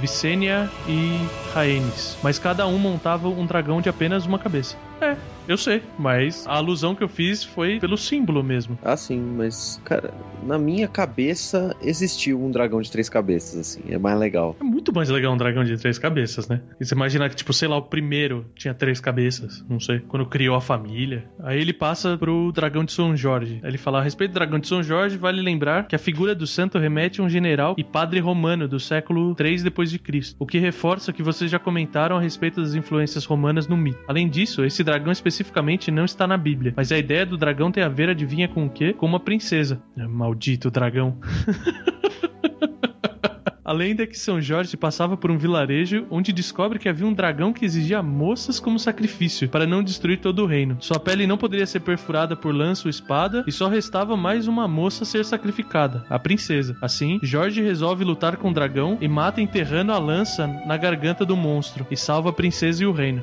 Visenya 0.00 0.70
e 0.88 1.18
Rhaenys. 1.54 2.18
Mas 2.22 2.38
cada 2.38 2.66
um 2.66 2.78
montava 2.78 3.28
um 3.28 3.44
dragão 3.44 3.80
de 3.80 3.88
apenas 3.88 4.24
uma 4.24 4.38
cabeça. 4.38 4.76
É, 5.00 5.16
eu 5.48 5.56
sei, 5.56 5.82
mas 5.98 6.46
a 6.46 6.56
alusão 6.56 6.94
que 6.94 7.02
eu 7.02 7.08
fiz 7.08 7.42
foi 7.42 7.80
pelo 7.80 7.96
símbolo 7.96 8.42
mesmo. 8.42 8.78
Ah, 8.82 8.96
sim, 8.96 9.18
mas, 9.18 9.80
cara, 9.84 10.12
na 10.42 10.58
minha 10.58 10.86
cabeça 10.86 11.74
existiu 11.80 12.42
um 12.42 12.50
dragão 12.50 12.82
de 12.82 12.90
três 12.90 13.08
cabeças, 13.08 13.58
assim, 13.58 13.80
é 13.88 13.98
mais 13.98 14.18
legal. 14.18 14.56
É 14.60 14.64
muito 14.64 14.92
mais 14.92 15.08
legal 15.08 15.32
um 15.32 15.36
dragão 15.36 15.64
de 15.64 15.76
três 15.78 15.98
cabeças, 15.98 16.48
né? 16.48 16.60
E 16.78 16.84
você 16.84 16.94
imaginar 16.94 17.30
que, 17.30 17.36
tipo, 17.36 17.52
sei 17.52 17.68
lá, 17.68 17.76
o 17.76 17.82
primeiro 17.82 18.44
tinha 18.54 18.74
três 18.74 19.00
cabeças, 19.00 19.64
não 19.68 19.80
sei, 19.80 20.00
quando 20.00 20.26
criou 20.26 20.56
a 20.56 20.60
família. 20.60 21.24
Aí 21.42 21.60
ele 21.60 21.72
passa 21.72 22.18
pro 22.18 22.52
dragão 22.52 22.84
de 22.84 22.92
São 22.92 23.16
Jorge. 23.16 23.60
Aí 23.62 23.70
ele 23.70 23.78
fala: 23.78 24.00
a 24.00 24.02
respeito 24.02 24.32
do 24.32 24.34
dragão 24.34 24.58
de 24.58 24.68
São 24.68 24.82
Jorge, 24.82 25.16
vale 25.16 25.40
lembrar 25.40 25.86
que 25.86 25.96
a 25.96 25.98
figura 25.98 26.34
do 26.34 26.46
santo 26.46 26.78
remete 26.78 27.20
a 27.20 27.24
um 27.24 27.28
general 27.28 27.74
e 27.78 27.84
padre 27.84 28.20
romano 28.20 28.68
do 28.68 28.78
século 28.78 29.34
3 29.34 29.62
depois 29.62 29.90
de 29.90 29.98
Cristo, 29.98 30.36
o 30.38 30.46
que 30.46 30.58
reforça 30.58 31.10
o 31.10 31.14
que 31.14 31.22
vocês 31.22 31.50
já 31.50 31.58
comentaram 31.58 32.16
a 32.16 32.20
respeito 32.20 32.60
das 32.60 32.74
influências 32.74 33.24
romanas 33.24 33.66
no 33.66 33.76
mito. 33.76 33.98
Além 34.06 34.28
disso, 34.28 34.64
esse 34.64 34.84
dragão 34.88 35.12
especificamente 35.12 35.90
não 35.90 36.06
está 36.06 36.26
na 36.26 36.38
Bíblia, 36.38 36.72
mas 36.74 36.90
a 36.90 36.98
ideia 36.98 37.26
do 37.26 37.36
dragão 37.36 37.70
tem 37.70 37.82
a 37.82 37.88
ver, 37.88 38.08
adivinha 38.08 38.48
com 38.48 38.64
o 38.64 38.70
quê? 38.70 38.94
Com 38.94 39.04
uma 39.04 39.20
princesa. 39.20 39.82
É, 39.96 40.06
maldito 40.06 40.70
dragão. 40.70 41.18
A 43.68 43.72
lenda 43.72 44.02
é 44.02 44.06
que 44.06 44.18
São 44.18 44.40
Jorge 44.40 44.74
passava 44.78 45.14
por 45.14 45.30
um 45.30 45.36
vilarejo 45.36 46.06
onde 46.10 46.32
descobre 46.32 46.78
que 46.78 46.88
havia 46.88 47.06
um 47.06 47.12
dragão 47.12 47.52
que 47.52 47.66
exigia 47.66 48.02
moças 48.02 48.58
como 48.58 48.78
sacrifício 48.78 49.46
para 49.46 49.66
não 49.66 49.82
destruir 49.82 50.20
todo 50.20 50.42
o 50.42 50.46
reino. 50.46 50.78
Sua 50.80 50.98
pele 50.98 51.26
não 51.26 51.36
poderia 51.36 51.66
ser 51.66 51.80
perfurada 51.80 52.34
por 52.34 52.54
lança 52.54 52.86
ou 52.86 52.90
espada 52.90 53.44
e 53.46 53.52
só 53.52 53.68
restava 53.68 54.16
mais 54.16 54.48
uma 54.48 54.66
moça 54.66 55.02
a 55.02 55.06
ser 55.06 55.22
sacrificada, 55.22 56.02
a 56.08 56.18
princesa. 56.18 56.78
Assim, 56.80 57.20
Jorge 57.22 57.60
resolve 57.60 58.04
lutar 58.04 58.38
com 58.38 58.48
o 58.48 58.54
dragão 58.54 58.96
e 59.02 59.06
mata 59.06 59.42
enterrando 59.42 59.92
a 59.92 59.98
lança 59.98 60.46
na 60.46 60.78
garganta 60.78 61.26
do 61.26 61.36
monstro 61.36 61.86
e 61.90 61.96
salva 61.96 62.30
a 62.30 62.32
princesa 62.32 62.82
e 62.82 62.86
o 62.86 62.92
reino. 62.92 63.22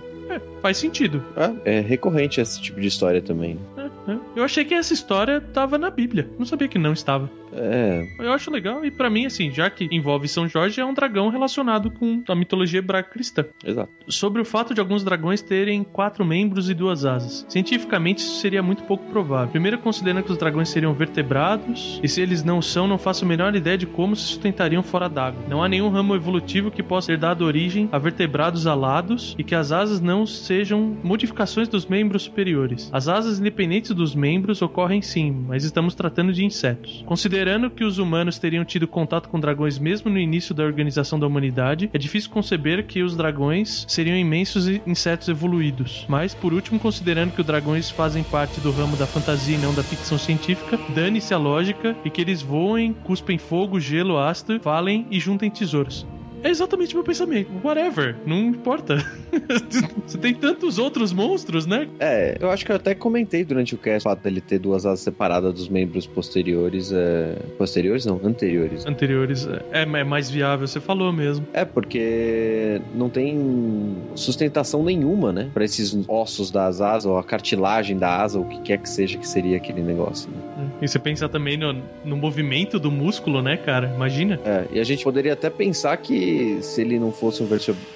Faz 0.66 0.78
sentido. 0.78 1.24
Ah, 1.38 1.54
é 1.64 1.80
recorrente 1.80 2.42
esse 2.42 2.60
tipo 2.60 2.82
de 2.82 2.88
história 2.88 3.22
também. 3.22 3.60
É, 3.78 4.12
é. 4.12 4.18
Eu 4.36 4.44
achei 4.44 4.66
que 4.66 4.74
essa 4.74 4.96
história 4.96 5.38
estava 5.38 5.78
na 5.78 5.92
Bíblia. 5.92 6.28
Não 6.40 6.46
sabia 6.48 6.68
que 6.68 6.80
não 6.80 6.92
estava. 6.92 7.30
É, 7.58 8.06
Eu 8.20 8.32
acho 8.32 8.52
legal 8.52 8.84
e 8.86 8.92
pra 8.92 9.10
mim, 9.10 9.26
assim, 9.26 9.50
já 9.52 9.70
que 9.70 9.88
envolve 9.92 10.28
São 10.28 10.48
Jorge, 10.48 10.82
é 10.82 10.86
um 10.86 10.94
dragão 10.94 11.30
relacionado 11.30 11.90
com 11.90 12.24
a 12.28 12.36
mitologia 12.36 12.80
hebraico-cristã. 12.80 13.46
exato. 13.66 13.92
Sobre 14.08 14.42
o 14.42 14.46
fato 14.46 14.74
de 14.74 14.80
alguns 14.80 15.04
dragões 15.04 15.42
terem 15.42 15.84
quatro 15.84 16.26
membros 16.26 16.70
e 16.70 16.74
duas 16.74 17.06
asas. 17.06 17.46
Cientificamente, 17.50 18.20
isso 18.20 18.40
seria 18.40 18.62
muito 18.62 18.84
pouco 18.84 19.06
provável. 19.10 19.50
Primeiro, 19.50 19.78
considerando 19.78 20.24
que 20.24 20.32
os 20.32 20.38
dragões 20.38 20.70
seriam 20.70 20.94
vertebrados, 20.94 22.00
e 22.04 22.08
se 22.08 22.22
eles 22.22 22.44
não 22.44 22.62
são, 22.62 22.88
não 22.88 22.98
faço 22.98 23.24
a 23.26 23.28
menor 23.28 23.56
ideia 23.56 23.78
de 23.78 23.86
como 23.86 24.16
se 24.16 24.24
sustentariam 24.24 24.84
fora 24.84 25.08
d'água. 25.08 25.44
Não 25.48 25.64
há 25.64 25.70
nenhum 25.70 25.90
ramo 25.90 26.16
evolutivo 26.16 26.70
que 26.70 26.84
possa 26.84 27.08
ter 27.08 27.18
dado 27.18 27.46
origem 27.46 27.88
a 27.92 27.98
vertebrados 27.98 28.68
alados 28.68 29.36
e 29.38 29.44
que 29.44 29.56
as 29.56 29.72
asas 29.72 30.02
não 30.02 30.26
sejam 30.26 30.98
modificações 31.04 31.68
dos 31.68 31.86
membros 31.86 32.24
superiores. 32.24 32.90
As 32.92 33.08
asas 33.08 33.40
independentes 33.40 33.92
dos 33.92 34.14
membros 34.14 34.62
ocorrem 34.62 35.02
sim, 35.02 35.32
mas 35.48 35.64
estamos 35.64 35.96
tratando 35.96 36.34
de 36.34 36.44
insetos. 36.44 37.04
Considerando 37.06 37.45
Considerando 37.46 37.70
que 37.70 37.84
os 37.84 38.00
humanos 38.00 38.40
teriam 38.40 38.66
tido 38.66 38.88
contato 38.88 39.30
com 39.30 39.40
dragões 39.40 39.78
mesmo 39.78 40.10
no 40.10 40.18
início 40.18 40.56
da 40.56 40.64
organização 40.64 41.20
da 41.20 41.28
humanidade, 41.28 41.92
é 41.94 41.98
difícil 42.00 42.32
conceber 42.32 42.88
que 42.88 43.04
os 43.04 43.16
dragões 43.16 43.86
seriam 43.88 44.18
imensos 44.18 44.68
insetos 44.68 45.28
evoluídos. 45.28 46.08
Mas, 46.10 46.34
por 46.34 46.56
último, 46.56 46.80
considerando 46.80 47.34
que 47.34 47.42
os 47.42 47.46
dragões 47.46 47.92
fazem 47.92 48.24
parte 48.24 48.60
do 48.62 48.72
ramo 48.72 48.98
da 48.98 49.06
fantasia 49.06 49.58
e 49.58 49.62
não 49.62 49.76
da 49.76 49.84
ficção 49.84 50.18
científica, 50.18 50.80
dane-se 50.96 51.36
a 51.36 51.38
lógica 51.38 51.96
e 52.04 52.10
que 52.10 52.20
eles 52.20 52.42
voem, 52.42 52.94
cuspem 52.94 53.38
fogo, 53.38 53.80
gelo, 53.80 54.18
ácido, 54.18 54.60
falem 54.60 55.06
e 55.12 55.20
juntem 55.20 55.52
tesouros. 55.52 56.04
É 56.46 56.50
exatamente 56.50 56.94
o 56.94 56.98
meu 56.98 57.04
pensamento. 57.04 57.50
Whatever, 57.64 58.16
não 58.24 58.38
importa. 58.38 58.98
Você 60.06 60.16
tem 60.20 60.32
tantos 60.32 60.78
outros 60.78 61.12
monstros, 61.12 61.66
né? 61.66 61.90
É, 62.00 62.38
eu 62.40 62.52
acho 62.52 62.64
que 62.64 62.72
eu 62.72 62.76
até 62.76 62.94
comentei 62.94 63.44
durante 63.44 63.74
o 63.74 63.80
cast 63.80 64.08
o 64.08 64.12
fato 64.12 64.22
dele 64.22 64.40
ter 64.40 64.60
duas 64.60 64.86
asas 64.86 65.00
separadas 65.00 65.52
dos 65.52 65.68
membros 65.68 66.06
posteriores. 66.06 66.92
É... 66.92 67.34
Posteriores 67.58 68.06
não, 68.06 68.22
anteriores. 68.24 68.86
Anteriores 68.86 69.48
é, 69.72 69.82
é 69.82 70.04
mais 70.04 70.30
viável, 70.30 70.68
você 70.68 70.80
falou 70.80 71.12
mesmo. 71.12 71.48
É, 71.52 71.66
porque 71.66 72.80
não 72.94 73.10
tem 73.10 73.98
sustentação 74.14 74.84
nenhuma, 74.84 75.34
né? 75.34 75.50
Pra 75.52 75.66
esses 75.66 75.98
ossos 76.08 76.52
das 76.52 76.80
asas, 76.80 77.08
ou 77.08 77.18
a 77.18 77.24
cartilagem 77.24 77.98
da 77.98 78.22
asa, 78.22 78.38
ou 78.38 78.46
o 78.46 78.50
que 78.50 78.62
quer 78.62 78.78
que 78.78 78.88
seja 78.88 79.18
que 79.18 79.28
seria 79.28 79.58
aquele 79.58 79.82
negócio. 79.82 80.30
Né? 80.30 80.70
E 80.80 80.88
você 80.88 81.00
pensa 81.00 81.28
também 81.28 81.58
no, 81.58 81.82
no 82.04 82.16
movimento 82.16 82.80
do 82.80 82.92
músculo, 82.92 83.42
né, 83.42 83.58
cara? 83.58 83.92
Imagina. 83.96 84.40
É, 84.46 84.66
e 84.74 84.80
a 84.80 84.84
gente 84.84 85.04
poderia 85.04 85.34
até 85.34 85.50
pensar 85.50 85.98
que 85.98 86.35
se 86.62 86.82
ele 86.82 87.00
não 87.00 87.12
fosse 87.12 87.44
um 87.44 87.48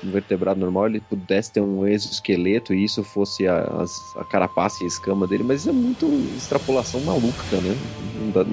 vertebrado 0.04 0.60
normal, 0.60 0.88
ele 0.88 1.00
pudesse 1.00 1.52
ter 1.52 1.62
um 1.62 1.88
exoesqueleto 1.88 2.74
e 2.74 2.84
isso 2.84 3.04
fosse 3.04 3.48
a, 3.48 3.84
a 4.16 4.24
carapaça 4.24 4.84
e 4.84 4.86
a 4.86 4.88
escama 4.88 5.28
dele, 5.28 5.44
mas 5.44 5.68
é 5.68 5.72
muito 5.72 6.08
extrapolação 6.36 7.02
maluca, 7.02 7.58
né? 7.62 7.76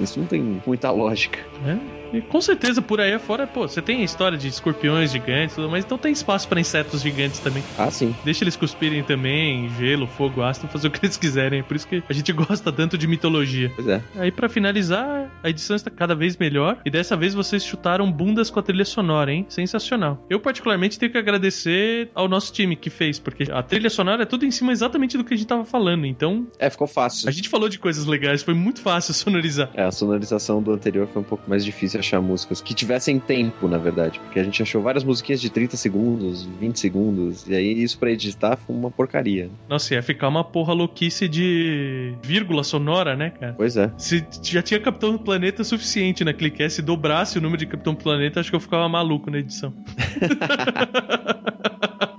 Isso 0.01 0.19
não 0.19 0.27
tem 0.27 0.61
muita 0.65 0.91
lógica. 0.91 1.39
É? 1.65 1.96
E 2.13 2.21
com 2.21 2.41
certeza 2.41 2.81
por 2.81 2.99
aí 2.99 3.13
afora, 3.13 3.45
pô, 3.45 3.67
você 3.67 3.81
tem 3.81 4.01
a 4.01 4.03
história 4.03 4.37
de 4.37 4.47
escorpiões 4.47 5.11
gigantes, 5.11 5.57
mas 5.57 5.85
então 5.85 5.97
tem 5.97 6.11
espaço 6.11 6.47
para 6.47 6.59
insetos 6.59 7.01
gigantes 7.01 7.39
também. 7.39 7.63
Ah, 7.77 7.91
sim. 7.91 8.15
Deixa 8.23 8.43
eles 8.43 8.55
cuspirem 8.55 9.03
também, 9.03 9.69
gelo, 9.77 10.07
fogo, 10.07 10.41
ácido, 10.41 10.67
fazer 10.67 10.87
o 10.87 10.91
que 10.91 10.99
eles 11.05 11.17
quiserem. 11.17 11.59
É 11.59 11.63
por 11.63 11.75
isso 11.75 11.87
que 11.87 12.03
a 12.07 12.13
gente 12.13 12.31
gosta 12.33 12.71
tanto 12.71 12.97
de 12.97 13.07
mitologia. 13.07 13.71
Pois 13.75 13.87
é. 13.87 14.01
Aí 14.17 14.31
para 14.31 14.49
finalizar, 14.49 15.31
a 15.43 15.49
edição 15.49 15.75
está 15.75 15.89
cada 15.89 16.15
vez 16.15 16.37
melhor 16.37 16.77
e 16.85 16.89
dessa 16.89 17.15
vez 17.15 17.33
vocês 17.33 17.63
chutaram 17.63 18.11
bundas 18.11 18.49
com 18.49 18.59
a 18.59 18.63
trilha 18.63 18.85
sonora, 18.85 19.31
hein? 19.31 19.45
Sensacional. 19.49 20.25
Eu 20.29 20.39
particularmente 20.39 20.97
tenho 20.97 21.11
que 21.11 21.17
agradecer 21.17 22.09
ao 22.13 22.27
nosso 22.27 22.53
time 22.53 22.75
que 22.75 22.89
fez, 22.89 23.19
porque 23.19 23.51
a 23.51 23.61
trilha 23.61 23.89
sonora 23.89 24.23
é 24.23 24.25
tudo 24.25 24.45
em 24.45 24.51
cima 24.51 24.71
exatamente 24.71 25.17
do 25.17 25.23
que 25.23 25.33
a 25.33 25.37
gente 25.37 25.47
tava 25.47 25.65
falando, 25.65 26.05
então... 26.05 26.47
É, 26.59 26.69
ficou 26.69 26.87
fácil. 26.87 27.27
A 27.27 27.31
gente 27.31 27.49
falou 27.49 27.69
de 27.69 27.79
coisas 27.79 28.05
legais, 28.05 28.43
foi 28.43 28.53
muito 28.53 28.81
fácil 28.81 29.13
sonorizar. 29.13 29.69
É, 29.73 29.83
a 29.83 29.91
sonorização 29.91 30.61
do 30.61 30.71
anterior 30.71 31.07
foi 31.07 31.21
um 31.21 31.25
pouco 31.25 31.49
mais 31.49 31.63
difícil 31.63 31.96
achar 31.99 32.21
músicas 32.21 32.61
que 32.61 32.73
tivessem 32.73 33.19
tempo, 33.19 33.67
na 33.67 33.77
verdade. 33.77 34.19
Porque 34.19 34.39
a 34.39 34.43
gente 34.43 34.61
achou 34.61 34.81
várias 34.81 35.03
musiquinhas 35.03 35.41
de 35.41 35.49
30 35.49 35.77
segundos, 35.77 36.43
20 36.59 36.79
segundos. 36.79 37.47
E 37.47 37.55
aí 37.55 37.83
isso 37.83 37.97
pra 37.97 38.11
editar 38.11 38.57
foi 38.57 38.75
uma 38.75 38.91
porcaria. 38.91 39.49
Nossa, 39.69 39.93
ia 39.93 40.03
ficar 40.03 40.27
uma 40.27 40.43
porra 40.43 40.73
louquice 40.73 41.27
de 41.27 42.13
vírgula 42.23 42.63
sonora, 42.63 43.15
né, 43.15 43.29
cara? 43.29 43.53
Pois 43.53 43.77
é. 43.77 43.91
Se 43.97 44.25
já 44.41 44.61
tinha 44.61 44.79
Capitão 44.79 45.17
Planeta 45.17 45.63
suficiente 45.63 46.23
na 46.23 46.33
Clique, 46.33 46.69
se 46.69 46.81
dobrasse 46.81 47.37
o 47.37 47.41
número 47.41 47.59
de 47.59 47.65
Capitão 47.65 47.95
Planeta, 47.95 48.39
acho 48.39 48.49
que 48.49 48.55
eu 48.55 48.59
ficava 48.59 48.87
maluco 48.87 49.29
na 49.29 49.39
edição. 49.39 49.73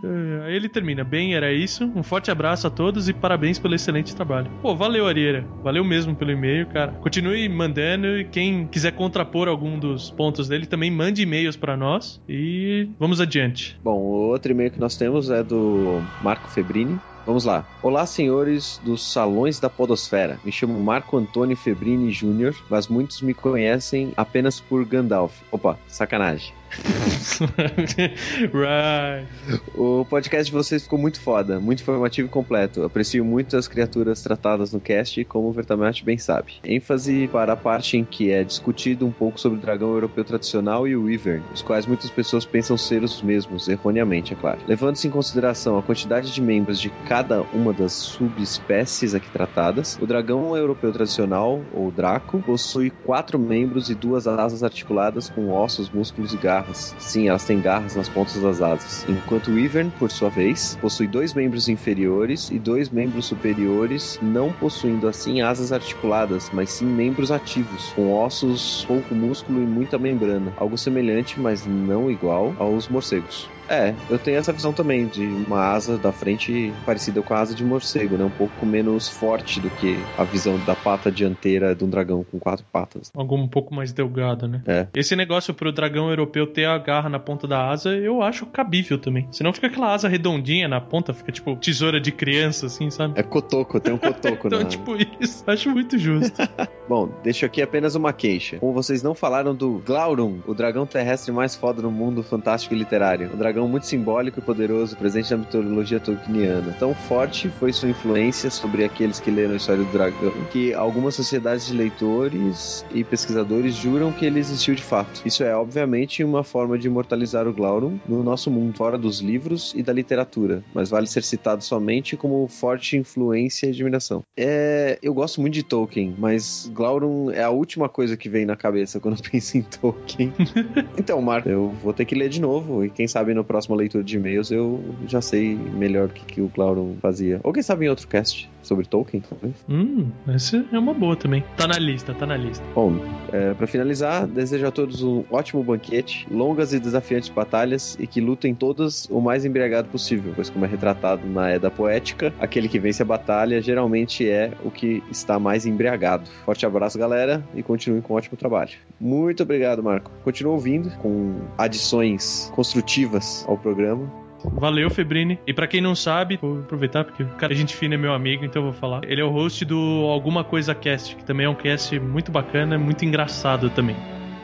É, 0.09 0.47
aí 0.47 0.55
ele 0.55 0.69
termina. 0.69 1.05
Bem, 1.05 1.35
era 1.35 1.53
isso. 1.53 1.85
Um 1.95 2.03
forte 2.03 2.31
abraço 2.31 2.67
a 2.67 2.71
todos 2.71 3.09
e 3.09 3.13
parabéns 3.13 3.59
pelo 3.59 3.75
excelente 3.75 4.15
trabalho. 4.15 4.51
Pô, 4.63 4.75
valeu, 4.75 5.07
Arieira. 5.07 5.47
Valeu 5.63 5.85
mesmo 5.85 6.15
pelo 6.17 6.31
e-mail, 6.31 6.67
cara. 6.67 6.93
Continue 6.93 7.49
mandando 7.49 8.19
e 8.19 8.25
quem 8.25 8.67
quiser 8.67 8.93
contrapor 8.93 9.49
algum 9.49 9.79
dos 9.79 10.11
pontos 10.11 10.49
dele, 10.49 10.67
também 10.67 10.91
mande 10.91 11.23
e-mails 11.23 11.57
para 11.57 11.77
nós 11.77 12.21
e 12.29 12.89
vamos 12.99 13.21
adiante. 13.21 13.79
Bom, 13.83 13.99
o 13.99 14.29
outro 14.31 14.53
e-mail 14.53 14.71
que 14.71 14.81
nós 14.81 14.97
temos 14.97 15.31
é 15.31 15.43
do 15.43 16.03
Marco 16.23 16.49
Febrini. 16.49 16.99
Vamos 17.27 17.45
lá. 17.45 17.67
Olá, 17.83 18.07
senhores 18.07 18.81
dos 18.83 19.13
salões 19.13 19.61
da 19.61 19.69
Podosfera. 19.69 20.41
Me 20.43 20.51
chamo 20.51 20.81
Marco 20.81 21.15
Antônio 21.19 21.55
Febrini 21.55 22.11
Jr., 22.11 22.55
mas 22.71 22.89
muitos 22.89 23.21
me 23.21 23.35
conhecem 23.35 24.15
apenas 24.17 24.61
por 24.61 24.83
Gandalf. 24.87 25.35
Opa, 25.53 25.79
sacanagem. 25.87 26.55
right. 28.53 29.27
O 29.75 30.05
podcast 30.05 30.51
de 30.51 30.53
vocês 30.53 30.83
ficou 30.83 30.99
muito 30.99 31.21
foda, 31.21 31.59
muito 31.59 31.83
informativo 31.83 32.29
e 32.29 32.31
completo. 32.31 32.83
Aprecio 32.83 33.25
muito 33.25 33.57
as 33.57 33.67
criaturas 33.67 34.23
tratadas 34.23 34.73
no 34.73 34.81
cast, 34.81 35.25
como 35.25 35.49
o 35.49 35.53
Vertamate 35.53 36.05
bem 36.05 36.19
sabe. 36.19 36.55
ênfase 36.65 37.29
para 37.29 37.55
a 37.55 37.57
parte 37.57 37.97
em 37.97 38.05
que 38.05 38.31
é 38.31 38.45
discutido 38.45 39.07
um 39.07 39.11
pouco 39.11 39.41
sobre 39.41 39.59
o 39.59 39.61
dragão 39.61 39.93
europeu 39.93 40.25
tradicional 40.25 40.87
e 40.87 40.95
o 40.95 41.05
Wyvern, 41.05 41.43
os 41.55 41.63
quais 41.63 41.87
muitas 41.87 42.11
pessoas 42.11 42.45
pensam 42.45 42.77
ser 42.77 43.03
os 43.03 43.23
mesmos, 43.23 43.69
erroneamente, 43.69 44.33
é 44.33 44.37
claro. 44.37 44.59
Levando-se 44.67 45.09
em 45.09 45.11
consideração 45.11 45.79
a 45.79 45.83
quantidade 45.83 46.33
de 46.33 46.41
membros 46.41 46.81
de 46.81 46.91
cada 47.09 47.43
uma 47.55 47.73
das 47.73 47.93
subespécies 47.93 49.15
aqui 49.15 49.31
tratadas, 49.31 49.99
o 50.01 50.07
dragão 50.07 50.57
europeu 50.57 50.93
tradicional, 50.93 51.63
ou 51.73 51.91
Draco, 51.91 52.41
possui 52.43 52.91
quatro 52.91 53.39
membros 53.39 53.91
e 53.91 53.95
duas 53.95 54.27
asas 54.27 54.63
articuladas 54.63 55.31
com 55.31 55.51
ossos, 55.51 55.91
músculos 55.91 56.33
e 56.33 56.37
garras 56.37 56.58
garras. 56.59 56.95
Sim, 56.99 57.29
elas 57.29 57.45
têm 57.45 57.61
garras 57.61 57.95
nas 57.95 58.09
pontas 58.09 58.41
das 58.41 58.61
asas. 58.61 59.07
Enquanto 59.09 59.49
o 59.49 59.55
Wyvern, 59.55 59.91
por 59.99 60.11
sua 60.11 60.29
vez, 60.29 60.77
possui 60.81 61.07
dois 61.07 61.35
membros 61.35 61.69
inferiores 61.69 62.51
e 62.51 62.59
dois 62.59 62.91
membros 62.91 63.27
superiores, 63.27 64.19
não 64.21 64.53
possuindo 64.53 65.09
assim 65.09 65.41
asas 65.41 65.73
articuladas, 65.73 66.51
mas 66.53 66.71
sim 66.71 66.87
membros 66.87 67.31
ativos, 67.31 67.93
com 67.95 68.13
ossos, 68.13 68.85
pouco 68.87 69.15
músculo 69.15 69.63
e 69.63 69.67
muita 69.67 69.99
membrana. 69.99 70.53
Algo 70.57 70.77
semelhante, 70.77 71.39
mas 71.39 71.67
não 71.67 72.11
igual, 72.11 72.55
aos 72.59 72.89
morcegos. 72.89 73.49
É, 73.69 73.95
eu 74.09 74.19
tenho 74.19 74.39
essa 74.39 74.53
visão 74.53 74.73
também 74.73 75.07
de 75.07 75.25
uma 75.25 75.73
asa 75.73 75.99
da 75.99 76.13
frente 76.13 76.73
parecida 76.87 77.23
com 77.23 77.35
a 77.35 77.39
asa 77.39 77.55
de 77.55 77.65
morcego, 77.65 78.17
né? 78.17 78.25
Um 78.25 78.31
pouco 78.31 78.65
menos 78.65 79.09
forte 79.09 79.61
do 79.61 79.71
que 79.71 79.99
a 80.17 80.25
visão 80.25 80.59
da 80.65 80.75
pata 80.75 81.11
dianteira 81.11 81.75
de 81.75 81.85
um 81.85 81.89
dragão 81.89 82.25
com 82.25 82.39
quatro 82.39 82.65
patas. 82.73 83.11
Algo 83.15 83.37
um 83.37 83.49
pouco 83.49 83.75
mais 83.75 83.93
delgado, 83.93 84.49
né? 84.49 84.63
É. 84.67 84.87
Esse 84.95 85.15
negócio 85.15 85.53
pro 85.53 85.73
dragão 85.73 86.09
europeu 86.09 86.47
ter 86.47 86.65
a 86.65 86.79
garra 86.79 87.09
na 87.09 87.19
ponta 87.19 87.47
da 87.47 87.69
asa, 87.69 87.95
eu 87.95 88.23
acho 88.23 88.47
cabível 88.47 88.99
também. 88.99 89.29
Senão 89.31 89.53
fica 89.53 89.67
aquela 89.67 89.93
asa 89.93 90.09
redondinha 90.09 90.69
na 90.69 90.81
ponta, 90.81 91.13
fica 91.13 91.33
tipo 91.33 91.57
tesoura 91.57 92.01
de 92.01 92.13
criança, 92.13 92.67
assim, 92.67 92.91
sabe? 92.91 93.19
É 93.19 93.23
cotoco, 93.23 93.81
tem 93.81 93.93
um 93.93 93.99
cotoco, 93.99 94.47
então, 94.49 94.61
né? 94.61 94.65
tipo 94.65 94.97
isso. 95.21 95.45
Acho 95.47 95.71
muito 95.71 95.99
justo. 95.99 96.41
Bom, 96.89 97.11
deixo 97.23 97.45
aqui 97.45 97.61
apenas 97.61 97.95
uma 97.95 98.13
queixa. 98.13 98.59
Como 98.59 98.73
vocês 98.73 99.03
não 99.03 99.15
falaram 99.15 99.55
do 99.55 99.83
Glaurung, 99.85 100.41
o 100.47 100.55
dragão 100.55 100.87
terrestre 100.87 101.33
mais 101.33 101.55
foda 101.55 101.83
no 101.83 101.91
mundo 101.91 102.23
fantástico 102.23 102.75
e 102.75 102.79
literário. 102.79 103.31
Um 103.35 103.37
dragão 103.37 103.58
muito 103.67 103.87
simbólico 103.87 104.39
e 104.39 104.43
poderoso, 104.43 104.97
presente 104.97 105.31
na 105.31 105.39
mitologia 105.39 105.99
tolkieniana. 105.99 106.77
Tão 106.79 106.95
forte 106.95 107.49
foi 107.49 107.73
sua 107.73 107.89
influência 107.89 108.51
sobre 108.51 108.85
aqueles 108.85 109.19
que 109.19 109.31
leram 109.31 109.55
a 109.55 109.57
história 109.57 109.83
do 109.83 109.91
dragão, 109.91 110.33
que 110.53 110.75
algumas 110.75 111.15
sociedades 111.15 111.67
de 111.67 111.75
leitores 111.75 112.85
e 112.93 113.03
pesquisadores 113.03 113.75
juram 113.75 114.13
que 114.13 114.27
ele 114.27 114.39
existiu 114.39 114.75
de 114.75 114.83
fato. 114.83 115.23
Isso 115.25 115.43
é, 115.43 115.55
obviamente, 115.57 116.23
uma 116.23 116.45
forma 116.45 116.79
de 116.79 116.87
imortalizar 116.87 117.49
o 117.49 117.53
Glaurung 117.53 117.99
no 118.07 118.23
nosso 118.23 118.51
mundo, 118.51 118.77
fora 118.77 118.99
dos 118.99 119.21
livros 119.21 119.73
e 119.75 119.83
da 119.83 119.93
literatura, 119.93 120.63
mas 120.75 120.91
vale 120.91 121.07
ser 121.07 121.23
citado 121.23 121.65
somente 121.65 122.17
como 122.17 122.47
forte 122.49 122.97
influência 122.97 123.67
e 123.67 123.71
admiração. 123.71 124.23
É, 124.37 124.99
eu 125.03 125.15
gosto 125.15 125.41
muito 125.41 125.55
de 125.55 125.63
Tolkien, 125.63 126.15
mas 126.19 126.71
Glaurung 126.75 127.31
é 127.31 127.43
a 127.43 127.51
última 127.51 127.89
coisa 127.89 128.17
que 128.17 128.29
vem 128.29 128.45
na 128.45 128.57
cabeça 128.57 129.01
quando 129.01 129.23
penso 129.23 129.57
em 129.57 129.63
Tolkien. 129.63 130.33
então, 130.99 131.21
Marco, 131.23 131.49
eu 131.49 131.71
vou 131.83 131.93
ter 131.93 132.05
que 132.05 132.15
ler 132.15 132.29
de 132.29 132.41
novo 132.41 132.85
e 132.85 132.91
quem 132.91 133.07
sabe 133.07 133.35
no 133.35 133.45
próximo 133.49 133.75
leitura 133.75 134.05
de 134.05 134.17
e-mails 134.17 134.51
eu 134.51 134.81
já 135.07 135.21
sei 135.21 135.57
melhor 135.57 136.09
o 136.09 136.13
que, 136.13 136.25
que 136.25 136.41
o 136.41 136.49
Clauron 136.49 136.95
fazia. 137.01 137.41
Ou 137.43 137.53
quem 137.53 137.63
sabe 137.63 137.87
em 137.87 137.89
outro 137.89 138.07
cast 138.07 138.49
sobre 138.63 138.85
Tolkien, 138.87 139.23
talvez. 139.27 139.55
Hum, 139.69 140.11
essa 140.29 140.65
é 140.71 140.79
uma 140.79 140.93
boa 140.93 141.17
também. 141.17 141.43
Tá 141.57 141.67
na 141.67 141.79
lista, 141.79 142.15
tá 142.15 142.27
na 142.27 142.37
lista. 142.37 142.63
Bom, 142.75 143.01
é, 143.33 143.55
para 143.55 143.67
finalizar, 143.67 144.27
desejo 144.27 144.67
a 144.67 144.71
todos 144.71 145.03
um 145.03 145.25
ótimo 145.31 145.65
banquete, 145.65 146.27
longas 146.31 146.73
e 146.73 146.79
desafiantes 146.79 147.31
batalhas 147.31 147.97
e 147.99 148.07
que 148.07 148.21
lutem 148.21 148.55
todas 148.55 149.07
o 149.11 149.21
mais 149.21 149.45
embriagado 149.45 149.89
possível, 149.89 150.33
pois 150.35 150.51
como 150.51 150.65
é 150.65 150.69
retratado 150.69 151.27
na 151.27 151.55
Edda 151.55 151.71
Poética, 151.71 152.33
aquele 152.39 152.69
que 152.69 152.79
vence 152.79 153.03
a 153.03 153.07
batalha 153.07 153.63
geralmente 153.63 154.29
é 154.29 154.53
o 154.63 154.71
que 154.71 155.03
está 155.11 155.39
mais 155.39 155.65
embriagado. 155.65 156.29
Forte 156.45 156.67
abraço, 156.67 156.99
galera, 156.99 157.43
e 157.55 157.63
continue 157.63 158.03
com 158.03 158.13
um 158.13 158.17
ótimo 158.17 158.37
trabalho. 158.37 158.73
Muito 159.01 159.43
obrigado, 159.43 159.83
Marco. 159.83 160.11
Continua 160.23 160.53
ouvindo 160.53 160.91
com 160.99 161.41
adições 161.57 162.51
construtivas 162.55 163.38
ao 163.47 163.57
programa. 163.57 164.11
Valeu, 164.45 164.89
Febrini. 164.89 165.39
E 165.47 165.53
para 165.53 165.67
quem 165.67 165.81
não 165.81 165.95
sabe, 165.95 166.39
vou 166.41 166.61
aproveitar 166.61 167.05
porque 167.05 167.23
o 167.23 167.29
cara, 167.31 167.53
a 167.53 167.57
gente 167.57 167.75
fina 167.75 167.95
é 167.95 167.99
meu 167.99 168.13
amigo, 168.13 168.45
então 168.45 168.63
eu 168.63 168.71
vou 168.71 168.81
falar. 168.81 169.01
Ele 169.05 169.21
é 169.21 169.25
o 169.25 169.31
host 169.31 169.65
do 169.65 170.07
Alguma 170.07 170.45
Coisa 170.45 170.75
Cast, 170.75 171.17
que 171.17 171.25
também 171.25 171.47
é 171.47 171.49
um 171.49 171.55
cast 171.55 171.99
muito 171.99 172.31
bacana, 172.31 172.79
muito 172.79 173.05
engraçado 173.05 173.69
também. 173.71 173.97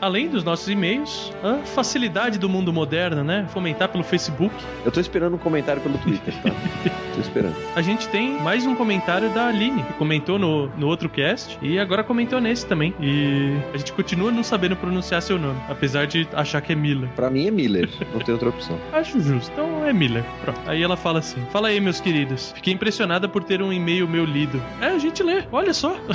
Além 0.05 0.29
dos 0.29 0.43
nossos 0.43 0.69
e-mails, 0.69 1.33
a 1.43 1.65
facilidade 1.65 2.37
do 2.37 2.47
mundo 2.47 2.71
moderno, 2.71 3.23
né? 3.23 3.47
Fomentar 3.49 3.89
pelo 3.89 4.03
Facebook. 4.03 4.53
Eu 4.85 4.91
tô 4.91 4.99
esperando 4.99 5.33
um 5.33 5.39
comentário 5.39 5.81
pelo 5.81 5.97
Twitter, 5.97 6.31
tá? 6.43 6.51
tô 7.15 7.21
esperando. 7.21 7.55
A 7.75 7.81
gente 7.81 8.07
tem 8.09 8.39
mais 8.39 8.67
um 8.67 8.75
comentário 8.75 9.31
da 9.31 9.47
Aline, 9.47 9.81
que 9.81 9.93
comentou 9.93 10.37
no, 10.37 10.67
no 10.77 10.85
outro 10.85 11.09
cast 11.09 11.57
e 11.59 11.79
agora 11.79 12.03
comentou 12.03 12.39
nesse 12.39 12.67
também. 12.67 12.93
E 12.99 13.57
a 13.73 13.77
gente 13.77 13.93
continua 13.93 14.31
não 14.31 14.43
sabendo 14.43 14.75
pronunciar 14.75 15.23
seu 15.23 15.39
nome, 15.39 15.59
apesar 15.67 16.05
de 16.05 16.27
achar 16.33 16.61
que 16.61 16.71
é 16.71 16.75
Miller. 16.75 17.09
Pra 17.15 17.31
mim 17.31 17.47
é 17.47 17.51
Miller, 17.51 17.89
não 18.13 18.19
tem 18.19 18.31
outra 18.31 18.49
opção. 18.49 18.79
Acho 18.93 19.19
justo. 19.19 19.51
Então 19.53 19.85
é 19.85 19.91
Miller. 19.91 20.23
Pronto. 20.43 20.59
Aí 20.67 20.83
ela 20.83 20.95
fala 20.95 21.17
assim: 21.17 21.43
Fala 21.51 21.69
aí, 21.69 21.81
meus 21.81 21.99
queridos. 21.99 22.51
Fiquei 22.51 22.73
impressionada 22.73 23.27
por 23.27 23.43
ter 23.43 23.59
um 23.59 23.73
e-mail 23.73 24.07
meu 24.07 24.23
lido. 24.23 24.61
É, 24.79 24.87
a 24.87 24.99
gente 24.99 25.23
lê, 25.23 25.43
olha 25.51 25.73
só. 25.73 25.95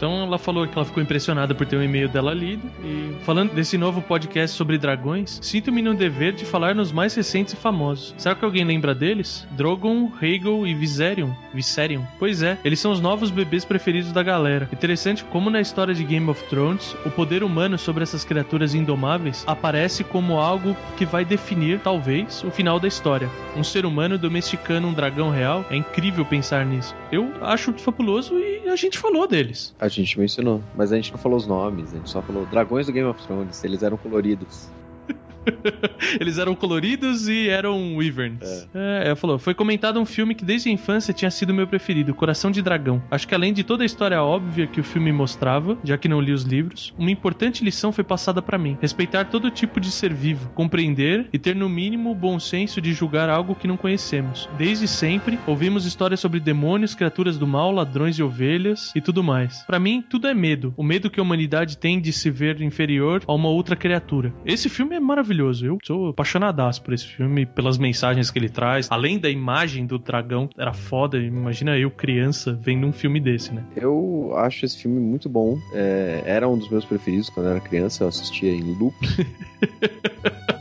Então 0.00 0.22
ela 0.22 0.38
falou 0.38 0.66
que 0.66 0.74
ela 0.74 0.86
ficou 0.86 1.02
impressionada 1.02 1.54
por 1.54 1.66
ter 1.66 1.76
um 1.76 1.82
e-mail 1.82 2.08
dela 2.10 2.34
lido. 2.34 2.70
E 2.84 3.14
falando 3.24 3.54
desse 3.54 3.78
novo 3.78 4.02
podcast 4.02 4.56
sobre 4.56 4.76
dragões, 4.78 5.38
sinto-me 5.42 5.80
no 5.80 5.94
dever 5.94 6.32
de 6.32 6.44
falar 6.44 6.74
nos 6.74 6.92
mais 6.92 7.14
recentes 7.14 7.54
e 7.54 7.56
famosos. 7.56 8.14
Será 8.18 8.34
que 8.34 8.44
alguém 8.44 8.64
lembra 8.64 8.94
deles? 8.94 9.46
Drogon, 9.52 10.06
Rhaegal 10.20 10.66
e 10.66 10.74
Viserion? 10.74 11.30
Viserion? 11.54 12.02
Pois 12.18 12.42
é, 12.42 12.58
eles 12.64 12.80
são 12.80 12.92
os 12.92 13.00
novos 13.00 13.30
bebês 13.30 13.64
preferidos 13.64 14.12
da 14.12 14.22
galera. 14.22 14.68
Interessante 14.72 15.24
como 15.24 15.50
na 15.50 15.60
história 15.60 15.94
de 15.94 16.04
Game 16.04 16.28
of 16.28 16.42
Thrones, 16.44 16.94
o 17.04 17.10
poder 17.10 17.42
humano 17.42 17.78
sobre 17.78 18.02
essas 18.02 18.24
criaturas 18.24 18.74
indomáveis 18.74 19.44
aparece 19.46 20.04
como 20.04 20.38
algo 20.38 20.76
que 20.96 21.04
vai 21.04 21.24
definir, 21.24 21.80
talvez, 21.80 22.42
o 22.44 22.50
final 22.50 22.80
da 22.80 22.88
história. 22.88 23.30
Um 23.56 23.64
ser 23.64 23.86
humano 23.86 24.18
domesticando 24.18 24.86
um 24.86 24.92
dragão 24.92 25.30
real, 25.30 25.64
é 25.70 25.76
incrível 25.76 26.24
pensar 26.24 26.64
nisso. 26.66 26.94
Eu 27.10 27.32
acho 27.40 27.72
fabuloso 27.74 28.34
e 28.38 28.68
a 28.68 28.76
gente 28.76 28.98
falou 28.98 29.26
deles. 29.26 29.74
A 29.78 29.88
gente 29.88 30.18
mencionou, 30.18 30.62
mas 30.76 30.92
a 30.92 30.96
gente 30.96 31.12
não 31.12 31.18
falou 31.18 31.38
os 31.38 31.46
nomes, 31.46 31.89
a 31.92 31.96
gente 31.96 32.10
só 32.10 32.22
falou 32.22 32.46
dragões 32.46 32.86
do 32.86 32.92
Game 32.92 33.08
of 33.08 33.22
Thrones, 33.26 33.62
eles 33.64 33.82
eram 33.82 33.96
coloridos. 33.96 34.68
Eles 36.20 36.38
eram 36.38 36.54
coloridos 36.54 37.28
e 37.28 37.48
eram 37.48 37.96
wyverns. 37.96 38.68
É. 38.74 39.06
ela 39.06 39.16
falou: 39.16 39.38
foi 39.38 39.54
comentado 39.54 40.00
um 40.00 40.04
filme 40.04 40.34
que 40.34 40.44
desde 40.44 40.68
a 40.68 40.72
infância 40.72 41.14
tinha 41.14 41.30
sido 41.30 41.54
meu 41.54 41.66
preferido, 41.66 42.14
Coração 42.14 42.50
de 42.50 42.62
Dragão. 42.62 43.02
Acho 43.10 43.26
que 43.26 43.34
além 43.34 43.52
de 43.52 43.64
toda 43.64 43.82
a 43.82 43.86
história 43.86 44.22
óbvia 44.22 44.66
que 44.66 44.80
o 44.80 44.84
filme 44.84 45.12
mostrava, 45.12 45.78
já 45.84 45.96
que 45.96 46.08
não 46.08 46.20
li 46.20 46.32
os 46.32 46.42
livros, 46.42 46.94
uma 46.98 47.10
importante 47.10 47.64
lição 47.64 47.92
foi 47.92 48.04
passada 48.04 48.42
para 48.42 48.58
mim: 48.58 48.76
respeitar 48.80 49.24
todo 49.26 49.50
tipo 49.50 49.80
de 49.80 49.90
ser 49.90 50.12
vivo, 50.12 50.50
compreender 50.54 51.28
e 51.32 51.38
ter 51.38 51.54
no 51.54 51.68
mínimo 51.68 52.10
o 52.10 52.14
bom 52.14 52.38
senso 52.38 52.80
de 52.80 52.92
julgar 52.92 53.28
algo 53.28 53.54
que 53.54 53.68
não 53.68 53.76
conhecemos. 53.76 54.48
Desde 54.56 54.86
sempre, 54.86 55.38
ouvimos 55.46 55.86
histórias 55.86 56.20
sobre 56.20 56.40
demônios, 56.40 56.94
criaturas 56.94 57.38
do 57.38 57.46
mal, 57.46 57.72
ladrões 57.72 58.18
e 58.18 58.22
ovelhas 58.22 58.92
e 58.94 59.00
tudo 59.00 59.22
mais. 59.22 59.62
Para 59.62 59.78
mim, 59.78 60.04
tudo 60.08 60.26
é 60.26 60.34
medo. 60.34 60.74
O 60.76 60.82
medo 60.82 61.10
que 61.10 61.20
a 61.20 61.22
humanidade 61.22 61.78
tem 61.78 62.00
de 62.00 62.12
se 62.12 62.30
ver 62.30 62.60
inferior 62.60 63.22
a 63.26 63.32
uma 63.32 63.48
outra 63.48 63.76
criatura. 63.76 64.32
Esse 64.44 64.68
filme 64.68 64.96
é 64.96 65.00
maravilhoso. 65.00 65.29
Eu 65.62 65.78
sou 65.84 66.08
apaixonadaço 66.08 66.82
por 66.82 66.94
esse 66.94 67.06
filme, 67.06 67.46
pelas 67.46 67.78
mensagens 67.78 68.30
que 68.30 68.38
ele 68.38 68.48
traz. 68.48 68.88
Além 68.90 69.18
da 69.18 69.30
imagem 69.30 69.86
do 69.86 69.98
dragão, 69.98 70.48
era 70.58 70.72
foda. 70.72 71.18
Imagina 71.18 71.76
eu, 71.78 71.90
criança, 71.90 72.58
vendo 72.60 72.86
um 72.86 72.92
filme 72.92 73.20
desse, 73.20 73.52
né? 73.54 73.64
Eu 73.76 74.32
acho 74.36 74.64
esse 74.64 74.82
filme 74.82 75.00
muito 75.00 75.28
bom. 75.28 75.58
É, 75.72 76.22
era 76.24 76.48
um 76.48 76.58
dos 76.58 76.68
meus 76.68 76.84
preferidos 76.84 77.30
quando 77.30 77.46
eu 77.46 77.52
era 77.52 77.60
criança, 77.60 78.04
eu 78.04 78.08
assistia 78.08 78.50
em 78.50 78.74
loop. 78.74 78.94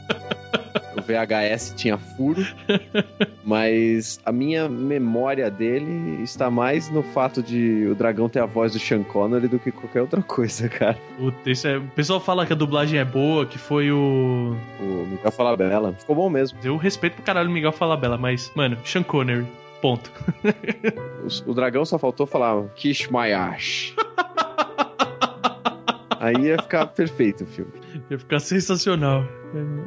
VHS 1.09 1.73
tinha 1.75 1.97
furo, 1.97 2.45
mas 3.43 4.19
a 4.23 4.31
minha 4.31 4.69
memória 4.69 5.49
dele 5.49 6.21
está 6.21 6.51
mais 6.51 6.89
no 6.89 7.01
fato 7.01 7.41
de 7.41 7.87
o 7.87 7.95
dragão 7.95 8.29
ter 8.29 8.39
a 8.39 8.45
voz 8.45 8.73
do 8.73 8.79
Sean 8.79 9.03
Connery 9.03 9.47
do 9.47 9.57
que 9.57 9.71
qualquer 9.71 10.01
outra 10.01 10.21
coisa, 10.21 10.69
cara. 10.69 10.97
Puta, 11.17 11.49
isso 11.49 11.67
é... 11.67 11.77
O 11.77 11.87
pessoal 11.89 12.19
fala 12.19 12.45
que 12.45 12.53
a 12.53 12.55
dublagem 12.55 12.99
é 12.99 13.05
boa, 13.05 13.45
que 13.45 13.57
foi 13.57 13.91
o. 13.91 14.55
O 14.79 15.07
Miguel 15.09 15.31
Falabella. 15.31 15.93
Ficou 15.93 16.15
bom 16.15 16.29
mesmo. 16.29 16.59
Eu 16.63 16.77
respeito 16.77 17.15
pro 17.15 17.23
caralho 17.23 17.49
o 17.49 17.51
Miguel 17.51 17.71
Falabella, 17.71 18.17
mas, 18.17 18.51
mano, 18.55 18.77
Sean 18.85 19.03
Connery. 19.03 19.47
Ponto. 19.81 20.11
O, 21.19 21.51
o 21.51 21.53
dragão 21.53 21.83
só 21.83 21.99
faltou 21.99 22.25
falar 22.25 22.63
Kish 22.75 23.09
my 23.09 23.33
ash. 23.33 23.93
Aí 26.17 26.35
ia 26.35 26.61
ficar 26.61 26.87
perfeito 26.87 27.43
o 27.43 27.47
filme. 27.47 27.73
Ia 28.09 28.19
ficar 28.19 28.39
sensacional. 28.39 29.25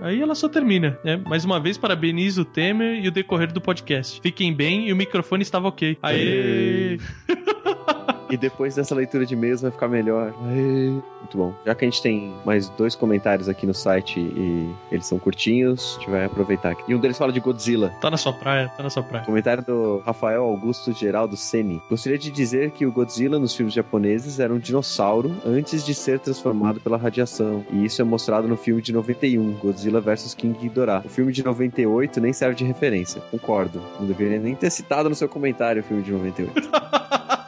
Aí 0.03 0.20
ela 0.20 0.34
só 0.34 0.48
termina, 0.48 0.98
né? 1.05 1.16
Mais 1.16 1.44
uma 1.44 1.61
vez, 1.61 1.78
parabenizo 1.78 2.42
o 2.42 2.44
Temer 2.44 3.05
e 3.05 3.09
o 3.09 3.12
decorrer 3.12 3.53
do 3.53 3.61
podcast. 3.61 4.20
Fiquem 4.20 4.55
bem 4.55 4.88
e 4.88 4.92
o 4.92 4.96
microfone 4.96 5.42
estava 5.42 5.68
ok. 5.68 5.98
Aê! 6.03 6.98
E 8.32 8.36
depois 8.38 8.74
dessa 8.74 8.94
leitura 8.94 9.26
de 9.26 9.34
e-mails 9.34 9.60
vai 9.60 9.70
ficar 9.70 9.88
melhor. 9.88 10.32
Muito 10.40 11.36
bom. 11.36 11.52
Já 11.66 11.74
que 11.74 11.84
a 11.84 11.88
gente 11.90 12.00
tem 12.00 12.34
mais 12.46 12.66
dois 12.70 12.94
comentários 12.94 13.46
aqui 13.46 13.66
no 13.66 13.74
site 13.74 14.18
e 14.18 14.74
eles 14.90 15.04
são 15.04 15.18
curtinhos, 15.18 15.96
a 15.96 16.00
gente 16.00 16.10
vai 16.10 16.24
aproveitar 16.24 16.70
aqui. 16.70 16.82
E 16.88 16.94
um 16.94 16.98
deles 16.98 17.18
fala 17.18 17.30
de 17.30 17.40
Godzilla. 17.40 17.90
Tá 18.00 18.10
na 18.10 18.16
sua 18.16 18.32
praia, 18.32 18.72
tá 18.74 18.82
na 18.82 18.88
sua 18.88 19.02
praia. 19.02 19.26
Comentário 19.26 19.62
do 19.62 19.98
Rafael 19.98 20.44
Augusto 20.44 20.94
Geraldo 20.94 21.36
Seni. 21.36 21.82
Gostaria 21.90 22.18
de 22.18 22.30
dizer 22.30 22.70
que 22.70 22.86
o 22.86 22.90
Godzilla 22.90 23.38
nos 23.38 23.54
filmes 23.54 23.74
japoneses 23.74 24.40
era 24.40 24.50
um 24.50 24.58
dinossauro 24.58 25.30
antes 25.44 25.84
de 25.84 25.92
ser 25.92 26.18
transformado 26.18 26.80
pela 26.80 26.96
radiação. 26.96 27.66
E 27.70 27.84
isso 27.84 28.00
é 28.00 28.04
mostrado 28.04 28.48
no 28.48 28.56
filme 28.56 28.80
de 28.80 28.94
91, 28.94 29.58
Godzilla 29.58 30.00
vs 30.00 30.32
King 30.32 30.58
Ghidorah. 30.58 31.02
O 31.04 31.08
filme 31.10 31.34
de 31.34 31.44
98 31.44 32.18
nem 32.18 32.32
serve 32.32 32.54
de 32.54 32.64
referência. 32.64 33.20
Concordo. 33.30 33.82
Não 34.00 34.06
deveria 34.06 34.38
nem 34.38 34.54
ter 34.54 34.70
citado 34.70 35.10
no 35.10 35.14
seu 35.14 35.28
comentário 35.28 35.82
o 35.82 35.84
filme 35.84 36.02
de 36.02 36.12
98. 36.12 36.70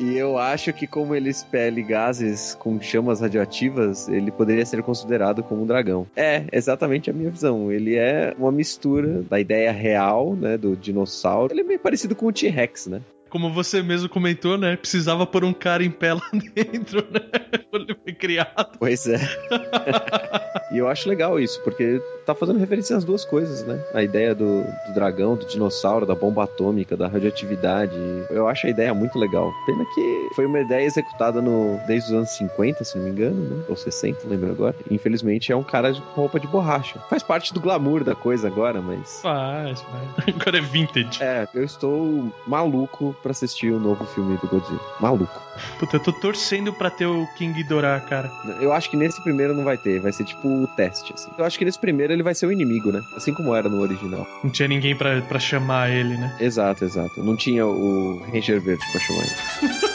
E 0.00 0.16
eu 0.16 0.38
acho 0.38 0.72
que 0.72 0.86
como 0.86 1.14
ele 1.14 1.28
expele 1.28 1.82
gases 1.82 2.54
com 2.54 2.80
chamas 2.80 3.20
radioativas, 3.20 4.08
ele 4.08 4.30
poderia 4.30 4.64
ser 4.64 4.82
considerado 4.82 5.42
como 5.42 5.62
um 5.62 5.66
dragão. 5.66 6.06
É, 6.14 6.44
exatamente 6.52 7.10
a 7.10 7.12
minha 7.12 7.30
visão. 7.30 7.72
Ele 7.72 7.96
é 7.96 8.34
uma 8.38 8.52
mistura 8.52 9.22
da 9.22 9.40
ideia 9.40 9.72
real, 9.72 10.36
né, 10.36 10.56
do 10.56 10.76
dinossauro. 10.76 11.52
Ele 11.52 11.62
é 11.62 11.64
meio 11.64 11.80
parecido 11.80 12.14
com 12.14 12.26
o 12.26 12.32
T-Rex, 12.32 12.86
né? 12.86 13.02
Como 13.28 13.52
você 13.52 13.82
mesmo 13.82 14.08
comentou, 14.08 14.56
né? 14.56 14.76
Precisava 14.76 15.26
pôr 15.26 15.44
um 15.44 15.52
cara 15.52 15.84
em 15.84 15.90
pé 15.90 16.14
lá 16.14 16.30
dentro, 16.54 17.06
né? 17.10 17.20
Quando 17.70 17.90
ele 17.90 17.98
foi 18.02 18.14
criado. 18.14 18.78
Pois 18.78 19.06
é. 19.06 19.18
e 20.70 20.78
eu 20.78 20.88
acho 20.88 21.08
legal 21.08 21.38
isso, 21.38 21.60
porque 21.62 22.00
tá 22.26 22.34
fazendo 22.34 22.58
referência 22.58 22.96
às 22.96 23.04
duas 23.04 23.24
coisas, 23.24 23.64
né? 23.64 23.82
A 23.94 24.02
ideia 24.02 24.34
do, 24.34 24.62
do 24.62 24.94
dragão, 24.94 25.34
do 25.34 25.46
dinossauro, 25.46 26.04
da 26.04 26.14
bomba 26.14 26.44
atômica, 26.44 26.96
da 26.96 27.08
radioatividade. 27.08 27.96
Eu 28.30 28.46
acho 28.46 28.66
a 28.66 28.70
ideia 28.70 28.92
muito 28.92 29.18
legal. 29.18 29.50
Pena 29.64 29.84
que 29.94 30.28
foi 30.34 30.44
uma 30.44 30.60
ideia 30.60 30.84
executada 30.84 31.40
no, 31.40 31.80
desde 31.86 32.10
os 32.10 32.16
anos 32.16 32.30
50, 32.30 32.84
se 32.84 32.98
não 32.98 33.04
me 33.04 33.10
engano, 33.10 33.36
né? 33.36 33.64
Ou 33.68 33.76
60, 33.76 34.28
lembro 34.28 34.50
agora. 34.50 34.76
Infelizmente 34.90 35.50
é 35.50 35.56
um 35.56 35.62
cara 35.62 35.94
com 35.94 36.20
roupa 36.20 36.38
de 36.38 36.46
borracha. 36.46 36.98
Faz 37.08 37.22
parte 37.22 37.54
do 37.54 37.60
glamour 37.60 38.04
da 38.04 38.14
coisa 38.14 38.46
agora, 38.46 38.82
mas. 38.82 39.20
Faz, 39.22 39.80
faz. 39.80 40.08
Agora 40.38 40.58
é 40.58 40.60
vintage. 40.60 41.22
É, 41.22 41.48
eu 41.54 41.64
estou 41.64 42.32
maluco 42.46 43.16
pra 43.22 43.32
assistir 43.32 43.72
o 43.72 43.80
novo 43.80 44.04
filme 44.06 44.36
do 44.38 44.46
Godzilla. 44.46 44.80
Maluco. 45.00 45.40
Puta, 45.78 45.96
eu 45.96 46.00
tô 46.00 46.12
torcendo 46.12 46.72
pra 46.72 46.90
ter 46.90 47.06
o 47.06 47.26
King 47.36 47.52
Ghidorah, 47.54 48.00
cara. 48.00 48.30
Eu 48.60 48.72
acho 48.72 48.90
que 48.90 48.96
nesse 48.96 49.22
primeiro 49.22 49.54
não 49.54 49.64
vai 49.64 49.76
ter, 49.76 50.00
vai 50.00 50.12
ser 50.12 50.24
tipo 50.24 50.57
o 50.62 50.66
teste, 50.66 51.12
assim. 51.14 51.30
Eu 51.36 51.44
acho 51.44 51.58
que 51.58 51.64
nesse 51.64 51.78
primeiro 51.78 52.12
ele 52.12 52.22
vai 52.22 52.34
ser 52.34 52.46
o 52.46 52.52
inimigo, 52.52 52.90
né? 52.92 53.02
Assim 53.16 53.32
como 53.32 53.54
era 53.54 53.68
no 53.68 53.80
original. 53.80 54.26
Não 54.42 54.50
tinha 54.50 54.68
ninguém 54.68 54.96
pra, 54.96 55.20
pra 55.22 55.38
chamar 55.38 55.90
ele, 55.90 56.16
né? 56.16 56.36
Exato, 56.40 56.84
exato. 56.84 57.22
Não 57.22 57.36
tinha 57.36 57.66
o 57.66 58.22
Ranger 58.32 58.60
Verde 58.60 58.84
pra 58.92 59.00
chamar 59.00 59.22
ele. 59.22 59.78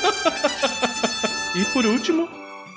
E 1.55 1.63
por 1.65 1.85
último, 1.85 2.27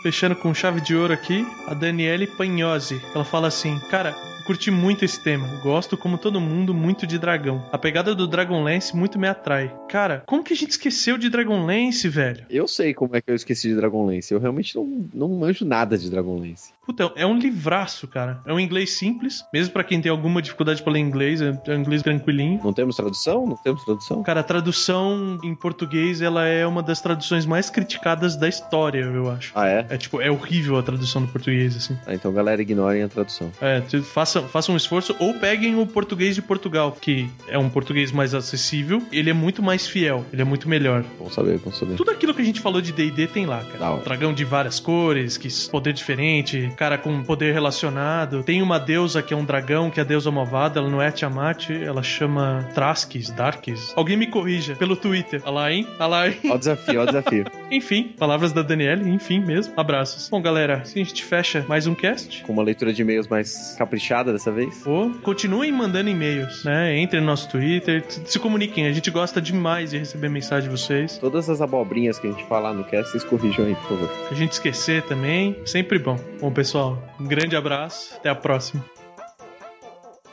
fechando 0.02 0.36
com 0.36 0.52
chave 0.52 0.82
de 0.82 0.94
ouro 0.94 1.10
aqui, 1.10 1.46
a 1.66 1.72
Daniele 1.72 2.26
Pagnosi. 2.26 3.00
Ela 3.14 3.24
fala 3.24 3.48
assim: 3.48 3.78
Cara, 3.90 4.14
curti 4.46 4.70
muito 4.70 5.04
esse 5.04 5.20
tema. 5.20 5.48
Gosto, 5.60 5.96
como 5.96 6.16
todo 6.16 6.40
mundo, 6.40 6.72
muito 6.72 7.06
de 7.06 7.18
dragão. 7.18 7.66
A 7.72 7.76
pegada 7.76 8.14
do 8.14 8.28
Dragonlance 8.28 8.96
muito 8.96 9.18
me 9.18 9.26
atrai. 9.26 9.74
Cara, 9.88 10.22
como 10.24 10.44
que 10.44 10.52
a 10.52 10.56
gente 10.56 10.70
esqueceu 10.70 11.18
de 11.18 11.28
Dragonlance, 11.28 12.08
velho? 12.08 12.46
Eu 12.48 12.68
sei 12.68 12.94
como 12.94 13.16
é 13.16 13.20
que 13.20 13.30
eu 13.30 13.34
esqueci 13.34 13.68
de 13.68 13.74
Dragonlance. 13.74 14.32
Eu 14.32 14.38
realmente 14.38 14.76
não, 14.76 15.08
não 15.12 15.28
manjo 15.28 15.64
nada 15.64 15.98
de 15.98 16.08
Dragonlance. 16.08 16.72
Puta, 16.86 17.12
é 17.16 17.26
um 17.26 17.36
livraço, 17.36 18.06
cara. 18.06 18.40
É 18.46 18.52
um 18.52 18.60
inglês 18.60 18.92
simples, 18.92 19.44
mesmo 19.52 19.72
pra 19.72 19.82
quem 19.82 20.00
tem 20.00 20.10
alguma 20.10 20.40
dificuldade 20.40 20.80
pra 20.80 20.92
ler 20.92 21.00
inglês, 21.00 21.42
é 21.42 21.56
é 21.66 21.76
um 21.76 21.80
inglês 21.80 22.02
tranquilinho. 22.02 22.60
Não 22.62 22.72
temos 22.72 22.94
tradução? 22.94 23.46
Não 23.46 23.56
temos 23.56 23.84
tradução? 23.84 24.22
Cara, 24.22 24.40
a 24.40 24.44
tradução 24.44 25.38
em 25.42 25.54
português, 25.54 26.22
ela 26.22 26.46
é 26.46 26.64
uma 26.64 26.82
das 26.82 27.00
traduções 27.00 27.44
mais 27.44 27.68
criticadas 27.68 28.36
da 28.36 28.48
história, 28.48 29.00
eu 29.00 29.28
acho. 29.30 29.52
Ah, 29.54 29.66
é? 29.66 29.86
É 29.90 29.96
tipo, 29.96 30.20
é 30.20 30.30
horrível 30.30 30.78
a 30.78 30.82
tradução 30.82 31.22
do 31.22 31.28
português, 31.28 31.76
assim. 31.76 31.98
Ah, 32.06 32.14
então 32.14 32.32
galera, 32.32 32.62
ignorem 32.62 33.02
a 33.02 33.08
tradução. 33.08 33.50
É, 33.60 33.82
faça 34.02 34.35
façam, 34.36 34.48
façam 34.48 34.74
um 34.74 34.76
esforço 34.76 35.16
ou 35.18 35.34
peguem 35.34 35.78
o 35.78 35.86
português 35.86 36.34
de 36.34 36.42
Portugal, 36.42 36.96
que 37.00 37.28
é 37.48 37.58
um 37.58 37.68
português 37.68 38.12
mais 38.12 38.34
acessível. 38.34 39.02
Ele 39.10 39.30
é 39.30 39.32
muito 39.32 39.62
mais 39.62 39.86
fiel, 39.86 40.24
ele 40.32 40.42
é 40.42 40.44
muito 40.44 40.68
melhor. 40.68 41.04
Bom 41.18 41.30
saber, 41.30 41.58
bom 41.58 41.72
saber. 41.72 41.96
Tudo 41.96 42.10
aquilo 42.10 42.34
que 42.34 42.42
a 42.42 42.44
gente 42.44 42.60
falou 42.60 42.80
de 42.80 42.92
D&D 42.92 43.26
tem 43.28 43.46
lá, 43.46 43.62
cara. 43.64 43.92
Hora. 43.92 44.02
Dragão 44.02 44.32
de 44.32 44.44
várias 44.44 44.80
cores, 44.80 45.36
que 45.36 45.48
poder 45.70 45.92
diferente, 45.92 46.72
cara 46.76 46.98
com 46.98 47.22
poder 47.22 47.52
relacionado. 47.52 48.42
Tem 48.42 48.62
uma 48.62 48.78
deusa 48.78 49.22
que 49.22 49.32
é 49.32 49.36
um 49.36 49.44
dragão, 49.44 49.90
que 49.90 50.00
é 50.00 50.02
a 50.02 50.06
deusa 50.06 50.30
malvada, 50.30 50.80
ela 50.80 50.90
não 50.90 51.00
é 51.00 51.08
a 51.08 51.12
Tiamat, 51.12 51.70
ela 51.70 52.02
chama 52.02 52.68
Traskis, 52.74 53.30
Darkis. 53.30 53.92
Alguém 53.96 54.16
me 54.16 54.26
corrija 54.26 54.74
pelo 54.76 54.96
Twitter. 54.96 55.40
Olha 55.44 55.52
lá, 55.52 55.72
hein? 55.72 55.86
Olha 55.98 56.06
lá, 56.06 56.28
hein? 56.28 56.36
Ó 56.50 56.54
o 56.54 56.58
desafio, 56.58 57.00
ó 57.00 57.02
o 57.04 57.06
desafio. 57.06 57.44
Enfim, 57.70 58.14
palavras 58.18 58.52
da 58.52 58.62
Daniele, 58.62 59.08
enfim 59.10 59.40
mesmo. 59.40 59.74
Abraços. 59.76 60.28
Bom, 60.28 60.40
galera, 60.40 60.82
assim 60.82 61.00
a 61.00 61.04
gente 61.04 61.24
fecha 61.24 61.64
mais 61.68 61.86
um 61.86 61.94
cast. 61.94 62.44
Com 62.44 62.52
uma 62.52 62.62
leitura 62.62 62.92
de 62.92 63.02
e-mails 63.02 63.26
mais 63.26 63.74
caprichada 63.76 64.25
dessa 64.32 64.50
vez. 64.50 64.82
Pô, 64.82 65.10
continuem 65.22 65.72
mandando 65.72 66.10
e-mails, 66.10 66.64
né? 66.64 66.98
Entrem 66.98 67.20
no 67.20 67.26
nosso 67.26 67.48
Twitter, 67.48 68.04
se 68.08 68.38
comuniquem. 68.38 68.86
A 68.86 68.92
gente 68.92 69.10
gosta 69.10 69.40
demais 69.40 69.90
de 69.90 69.98
receber 69.98 70.28
mensagem 70.28 70.68
de 70.68 70.76
vocês. 70.76 71.18
Todas 71.18 71.48
as 71.48 71.60
abobrinhas 71.60 72.18
que 72.18 72.26
a 72.26 72.30
gente 72.30 72.44
falar 72.44 72.72
no 72.72 72.84
cast, 72.84 73.10
vocês 73.10 73.24
corrijam 73.24 73.66
aí, 73.66 73.74
por 73.74 73.88
favor. 73.88 74.10
A 74.30 74.34
gente 74.34 74.52
esquecer 74.52 75.02
também, 75.02 75.56
sempre 75.64 75.98
bom. 75.98 76.18
Bom, 76.40 76.52
pessoal, 76.52 77.02
um 77.20 77.26
grande 77.26 77.56
abraço. 77.56 78.14
Até 78.16 78.28
a 78.28 78.34
próxima. 78.34 78.84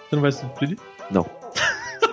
Você 0.10 0.16
não 0.16 0.22
vai 0.22 0.32
se 0.32 0.46
despedir? 0.46 0.78
Não. 1.10 1.26